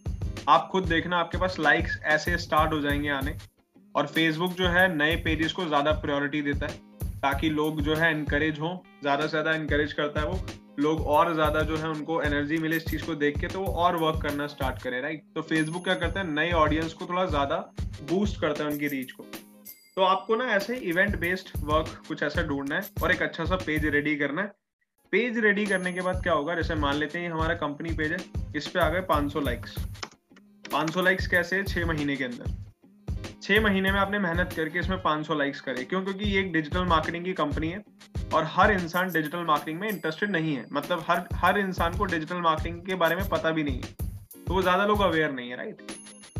आप 0.48 0.68
खुद 0.72 0.84
देखना, 0.84 1.18
आपके 1.18 1.38
पास 1.38 1.56
लाइक्स 1.60 1.98
ऐसे 2.06 2.36
स्टार्ट 2.38 2.72
हो 2.72 2.80
जाएँगे 2.80 3.08
आने। 3.10 3.36
और 3.94 4.06
फेसबुक 4.06 4.52
जो 4.52 4.68
है, 4.68 4.86
नए 4.96 5.16
पेजेस 5.16 5.52
को 5.52 5.64
ज़्यादा 5.66 5.92
प्रायोरिटी 5.94 6.42
देता 6.42 6.66
है, 6.66 6.78
ताकि 7.20 7.50
लोग 7.50 7.80
जो 7.82 7.94
है 7.94 8.10
इनकरेज 8.12 8.58
हो, 8.60 8.82
ज़्यादा 9.02 9.22
से 9.22 9.30
ज़्यादा 9.30 9.54
इनकरेज 9.54 9.92
करता 9.92 10.20
है 10.20 10.26
वो। 10.26 10.40
लोग 10.78 11.06
और 11.08 11.32
ज़्यादा 11.34 11.60
जो 11.62 11.76
है 11.76 11.88
उनको 11.88 12.20
एनर्जी 12.22 12.56
मिले 12.58 12.76
इस 12.76 12.86
चीज़ 12.86 13.04
को 13.06 13.14
देख 13.14 13.38
के 13.40 13.46
तो 13.46 13.60
वो 13.60 13.72
और 13.74 13.96
वर्क 13.96 14.20
करना 14.22 14.46
स्टार्ट 14.46 14.82
करे 14.82 15.00
राइट 15.00 15.22
तो 15.34 15.42
फेसबुक 15.42 15.84
क्या 15.84 15.94
करता 15.94 16.20
है, 16.20 16.26
नए 16.28 16.52
ऑडियंस 16.54 16.92
को 16.92 17.06
थोड़ा 17.06 17.24
ज़्यादा 17.26 17.56
बूस्ट 18.10 18.40
करता 18.40 18.64
है 18.64 18.70
उनकी 18.70 18.88
रीच 18.88 19.12
को। 19.12 19.26
तो 19.96 20.02
आपको 20.02 20.36
ना 20.36 20.44
ऐसे 20.44 20.76
इवेंट 20.84 21.18
बेस्ड 21.20 21.48
वर्क 21.64 21.88
कुछ 22.08 22.22
ऐसा 22.22 22.42
ढूंढना 22.42 22.76
है 22.76 22.82
और 23.02 23.12
एक 23.12 23.20
अच्छा 23.22 23.44
सा 23.44 23.56
पेज 23.56 23.84
रेडी 23.86 24.14
करना 24.16 24.42
है। 24.42 24.48
पेज 25.12 25.38
रेडी 25.38 25.66
करने 25.66 25.92
के 25.92 26.00
बाद 26.00 26.22
क्या 26.22 26.32
होगा? 26.32 26.54
जैसे 26.54 26.74
मान 26.74 26.96
लेते 26.96 27.18
हैं 27.18 27.30
हमारा 27.30 27.54
कंपनी 27.54 27.92
पेज 27.94 28.12
है, 28.12 28.18
इस 28.56 28.66
पे 28.68 28.80
आ 28.80 28.88
गए 28.88 29.00
500 29.00 29.40
लाइक्स 29.40 29.76
500 30.72 31.02
लाइक्स 31.02 31.26
कैसे 31.26 31.62
छह 31.64 31.86
महीने 31.86 32.16
के 32.16 32.24
अंदर। 32.24 33.36
छह 33.42 33.60
महीने 33.60 33.92
में 33.92 33.98
आपने 34.00 34.18
मेहनत 34.18 34.52
करके 34.56 34.78
इसमें 34.78 35.00
500 35.02 35.34
लाइक्स 35.34 35.60
करे। 35.60 35.84
क्यों? 35.84 36.02
क्योंकि 36.04 36.24
ये 36.24 36.40
एक 36.40 36.52
डिजिटल 36.52 36.84
मार्केटिंग 36.86 37.24
की 37.24 37.32
कंपनी 37.34 37.68
है 37.68 37.82
और 38.34 38.44
हर 38.46 38.70
इंसान 38.70 39.12
डिजिटल 39.12 39.44
मार्केटिंग 39.44 39.80
में 39.80 39.88
इंटरेस्टेड 39.88 40.30
नहीं 40.30 40.56
है। 40.56 40.66
मतलब 40.72 41.04
हर 41.08 41.26
हर 41.34 41.58
इंसान 41.58 41.98
को 41.98 42.04
डिजिटल 42.06 42.40
मार्केटिंग 42.40 42.80
के 42.86 42.94
बारे 42.94 43.16
में 43.16 43.28
पता 43.28 43.50
भी 43.50 43.64
नहीं 43.64 43.80
है। 43.82 44.44
तो 44.44 44.54
वो 44.54 44.62
ज़्यादा 44.62 44.86
लोग 44.86 45.00
अवेयर 45.02 45.30
नहीं 45.32 45.50
है 45.50 45.56
राइट 45.56 45.82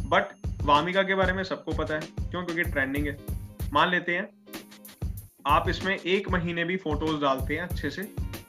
बट 0.06 0.34
वामिका 0.62 1.02
के 1.02 1.14
बारे 1.14 1.32
में 1.32 1.42
सबको 1.44 1.72
पता 1.72 1.94
है। 1.94 2.00
क्यों? 2.00 2.44
क्योंकि 2.44 2.62
ट्रेंडिंग 2.64 3.06
है। 3.06 3.16
मान 3.74 3.90
लेते 3.90 4.12
हैं, 4.12 4.28
आप 5.46 5.68
इसमें 5.68 5.96
एक 5.96 6.28
महीने 6.30 6.64
भी 6.64 6.76
फ़ोटोज़ 6.76 7.20
डालते 7.20 7.54
हैं 7.54 7.62
अच्छे 7.62 7.90
से 7.90 8.02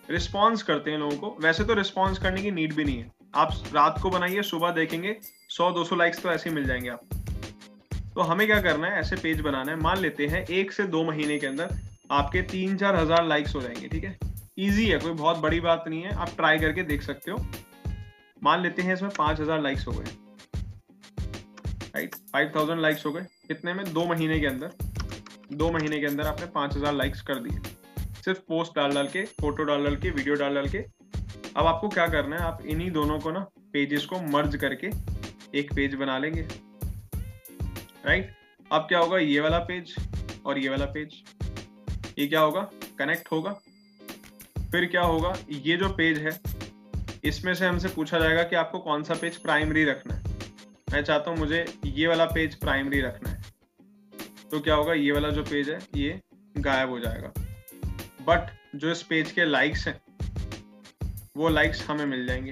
रिस्पॉन्स 0.10 0.64
करते 0.64 0.92
हैं 0.92 0.98
लोगों 0.98 1.18
को। 1.18 1.38
वैसे 1.42 1.64
तो 1.64 1.74
रिस्पॉन्स 1.74 2.20
करने 2.20 2.42
की 2.42 2.52
नीड 2.52 2.74
भी 2.74 2.84
नहीं 2.84 2.98
है। 2.98 3.12
आप 3.36 3.54
रात 3.74 4.00
को 4.02 4.10
बनाइए, 4.10 4.42
सुबह 4.42 4.72
देखेंगे 4.72 5.16
100-200 5.50 5.96
लाइक्स 5.96 6.22
तो 6.24 6.32
ऐसे 6.32 6.50
ही 6.50 6.56
मिल 6.56 6.68
जाएँगे 6.68 6.90
आप। 6.90 7.02
तो 8.16 8.22
हमें 8.22 8.46
क्या 8.48 8.62
करना 8.62 8.88
है, 8.88 9.00
ऐसे 9.00 9.16
पेज 9.16 9.42
बनाना 9.42 9.72
है। 9.72 9.80
मान 9.80 10.00
लेते 10.00 10.28
हैं, 10.28 10.46
एक 10.46 10.72
से 10.72 10.84
दो 10.88 11.04
महीने 11.04 11.40
के 11.40 11.48
अंदर 11.48 11.76
आपके 12.12 12.42
तीन 12.52 12.78
चार 12.78 12.96
हज़ार 12.96 13.26
लाइक्स 13.26 13.56
हो 13.56 13.62
जाएँगे, 13.62 13.88
ठीक 13.88 14.04
है? 14.04 14.18
इजी 14.58 14.88
है, 14.88 15.00
कोई 15.00 15.12
बहुत 15.14 15.38
बड़ी 15.40 15.60
बात 15.60 15.86
नहीं 15.88 16.02
है। 16.02 16.16
आप 16.16 16.36
ट्राई 16.38 16.60
करके 16.60 16.84
देख 16.84 17.02
सकते 17.02 17.32
हो। 17.32 17.46
मान 18.42 18.62
लेते 18.62 18.82
हैं 18.82 18.94
इसमें 18.94 19.12
पाँच 19.18 19.40
हज़ार 19.40 19.62
लाइक्स 19.62 19.88
हो 19.88 19.92
गए। 19.92 20.06
राइट 21.96 22.16
फाइव 22.34 22.52
थाउज़ेंड 22.56 22.82
लाइक्स 22.82 23.06
हो 23.06 23.12
गए। 23.12 23.26
कितने 23.48 23.74
में 23.74 23.86
दो 23.94 24.06
महीने 24.06 24.40
के 24.40 24.48
अंदर। 24.48 24.85
दो 25.54 25.72
महीने 25.72 26.00
के 26.00 26.06
अंदर 26.06 26.28
आपने 26.28 26.46
पाँच 26.46 26.76
हज़ार 26.76 26.94
लाइक्स 26.94 27.22
कर 27.22 27.40
दिए। 27.40 27.60
सिर्फ़ 28.24 28.40
पोस्ट 28.48 28.76
डाल 28.76 28.94
डाल 28.94 29.08
के 29.08 29.24
फ़ोटो 29.42 29.64
डाल 29.64 29.84
डाल 29.84 29.96
के 29.96 30.10
वीडियो 30.12 30.36
डाल 30.36 30.56
डाल 30.56 30.68
के। 30.70 30.78
अब 30.78 31.66
आपको 31.66 31.90
क्या 31.90 32.08
करना 32.08 32.36
है, 32.36 32.42
आप 32.44 32.62
इन्हीं 32.66 32.90
दोनों 32.92 33.20
को 33.20 33.32
ना 33.32 33.40
पेजेस 33.74 34.06
को 34.06 34.20
मर्ज 34.22 34.56
करके 34.56 34.90
एक 35.54 35.74
पेज 35.74 35.94
बना 35.96 36.18
लेंगे। 36.18 36.42
राइट 38.06 38.34
अब 38.72 38.82
क्या 38.82 39.00
होगा, 39.00 39.18
ये 39.18 39.40
वाला 39.40 39.60
पेज 39.62 39.96
और 40.46 40.58
ये 40.58 40.70
वाला 40.70 40.86
पेज 40.88 41.24
ये 42.20 42.28
क्या 42.28 42.40
होगा? 42.40 42.62
कनेक्ट 43.00 43.32
होगा। 43.32 43.52
फिर 44.72 44.86
क्या 44.86 45.02
होगा, 45.02 45.34
ये 45.50 45.78
जो 45.78 45.90
पेज 45.90 46.18
है, 46.20 46.40
इसमें 47.24 47.54
से 47.54 47.66
हमसे 47.66 47.88
पूछा 47.88 48.20
जाएगा 48.20 48.44
कि 48.44 48.56
आपको 48.56 48.80
कौन 48.80 49.04
सा 49.04 49.14
पेज 49.14 49.38
प्राइमरी 49.38 49.84
रखना 49.86 50.14
है। 50.14 50.24
मैं 50.92 51.04
चाहता 51.04 51.32
हूँ 51.32 51.38
मुझे 51.40 51.66
ये 51.86 52.08
वाला 52.08 52.26
पेज 52.26 52.56
प्राइमरी 52.56 53.02
रखना 53.02 53.30
है। 53.30 53.35
तो 54.56 54.60
क्या 54.60 54.76
होगा? 54.76 54.94
ये 54.94 55.12
वाला 55.12 55.30
जो 55.30 55.42
पेज 55.44 55.70
है 55.70 55.78
ये 55.96 56.20
गायब 56.58 56.90
हो 56.90 57.00
जाएगा। 57.00 57.32
बट 58.28 58.52
जो 58.76 58.92
इस 58.92 59.02
पेज 59.04 59.32
के 59.32 59.46
लाइक्स 59.46 59.88
हैं 59.88 60.00
वो 61.38 61.50
लाइक्स 61.50 61.82
हमें 61.88 62.06
मिल 62.06 62.26
जाएँगे। 62.28 62.52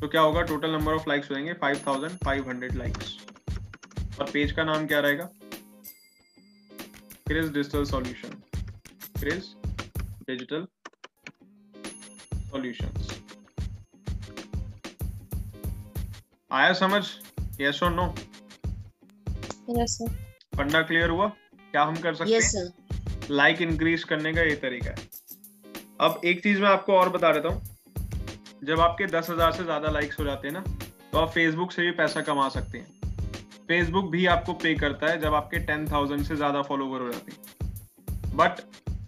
तो 0.00 0.08
क्या 0.08 0.20
होगा? 0.20 0.42
टोटल 0.42 0.70
नंबर 0.70 0.92
ऑफ़ 0.92 1.08
लाइक्स 1.08 1.30
हो 1.30 1.34
जाएँगे 1.34 1.54
5500 1.64 2.76
लाइक्स 2.76 3.16
और 4.20 4.30
पेज 4.30 4.52
का 4.52 4.64
नाम 4.64 4.86
क्या 4.86 5.00
रहेगा? 5.00 5.24
Chris 7.26 7.50
digital 7.50 7.84
solution 7.84 8.40
Chris 9.20 9.52
digital 10.28 10.66
solutions 12.36 13.20
आया 16.50 16.72
समझ? 16.84 17.04
यस 17.60 17.82
और 17.82 17.94
नो 17.94 18.12
Yes, 19.68 19.92
sir. 19.98 20.06
फंडा 20.52 20.82
क्लियर 20.82 21.10
हुआ? 21.10 21.26
क्या 21.72 21.82
हम 21.82 21.96
कर 21.96 22.14
सकते 22.14 22.32
यस 22.32 22.52
हैं? 22.56 22.68
लाइक 23.30 23.62
इंक्रीज 23.62 24.04
करने 24.04 24.32
का 24.32 24.42
ये 24.42 24.54
तरीका 24.58 24.90
है। 24.90 25.08
अब 26.00 26.20
एक 26.24 26.42
चीज़ 26.42 26.60
मैं 26.60 26.68
आपको 26.68 26.92
और 26.94 27.08
बता 27.08 27.32
देता 27.32 27.48
हूँ। 27.48 27.62
जब 28.64 28.80
आपके 28.80 29.06
दस 29.08 29.30
हज़ार 29.30 29.52
से 29.52 29.64
ज़्यादा 29.64 29.90
लाइक्स 29.90 30.18
हो 30.20 30.24
जाते 30.24 30.48
हैं 30.48 30.54
ना 30.54 30.64
तो 31.12 31.18
आप 31.18 31.30
फेसबुक 31.30 31.72
से 31.72 31.82
भी 31.82 31.90
पैसा 31.92 32.20
कमा 32.22 32.48
सकते 32.48 32.78
हैं। 32.78 32.86
फेसबुक 33.68 34.10
भी 34.10 34.24
आपको 34.28 34.52
पे 34.54 34.74
करता 34.76 35.06
है 35.06 35.20
जब 35.20 35.34
आपके 35.34 35.58
टेन 35.66 35.86
थाउज़ेंड 35.90 36.22
से 36.24 36.36
ज़्यादा 36.36 36.62
फॉलोवर 36.62 37.00
हो 37.00 37.10
जाते 37.12 37.32
हैं। 37.32 38.36
बट 38.36 38.60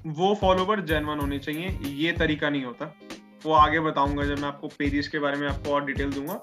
वो 0.08 0.34
फॉलोवर 0.34 0.80
जेनवन 0.86 1.18
होने 1.18 1.38
चाहिए 1.38 1.78
ये 1.96 2.12
तरीका 2.12 2.50
नहीं 2.50 2.64
होता। 2.64 2.94
वो 3.44 3.52
आगे 3.54 3.80
बताऊँगा 3.80 4.24
जब 4.24 4.38
मैं 4.38 4.48
आपको 4.48 4.68
पेजेस 4.68 5.08
के 5.08 5.18
बारे 5.18 5.36
में 5.36 5.48
आपको 5.48 5.74
और 5.74 5.84
डिटेल 5.84 6.12
दूँगा। 6.12 6.34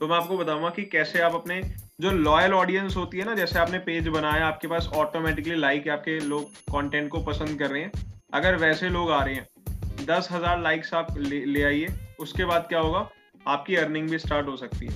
तो 0.00 0.08
मैं 0.08 0.16
आपको 0.16 0.36
बताऊँगा 0.36 0.70
कि 0.70 0.84
कैसे 0.86 1.20
आप 1.20 1.34
अपने 1.34 1.60
जो 2.00 2.10
लॉयल 2.10 2.52
ऑडियंस 2.54 2.94
होती 2.96 3.18
है 3.18 3.24
ना 3.24 3.34
जैसे 3.34 3.58
आपने 3.58 3.78
पेज 3.78 4.06
बनाया 4.08 4.46
आपके 4.46 4.68
पास 4.68 4.86
ऑटोमेटिकली 4.96 5.54
लाइक 5.56 5.88
आपके 5.88 6.18
लोग 6.20 6.52
कंटेंट 6.72 7.08
को 7.10 7.20
पसंद 7.24 7.58
कर 7.58 7.70
रहे 7.70 7.82
हैं। 7.82 7.90
अगर 8.34 8.56
वैसे 8.56 8.88
लोग 8.88 9.10
आ 9.10 9.22
रहे 9.24 9.34
हैं 9.34 10.06
दस 10.06 10.28
हज़ार 10.32 10.60
लाइक्स 10.62 10.94
आप 10.94 11.18
ले, 11.18 11.44
ले 11.44 11.62
आइए 11.62 11.88
उसके 12.20 12.44
बाद 12.44 12.66
क्या 12.68 12.80
होगा? 12.80 13.08
आपकी 13.46 13.76
अर्निंग 13.76 14.08
भी 14.10 14.18
स्टार्ट 14.18 14.46
हो 14.46 14.56
सकती 14.56 14.86
है। 14.86 14.92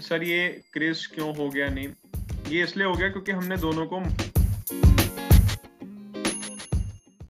सर 0.00 0.22
ये 0.22 0.48
क्रेज 0.72 1.06
क्यों 1.06 1.34
हो 1.36 1.48
गया 1.48 1.68
नहीं 1.68 1.88
ये 2.48 2.62
इसलिए 2.62 2.86
हो 2.86 2.94
गया 2.94 3.08
क्योंकि 3.08 3.32
हमने 3.32 3.56
दोनों 3.56 3.86
को 3.86 4.00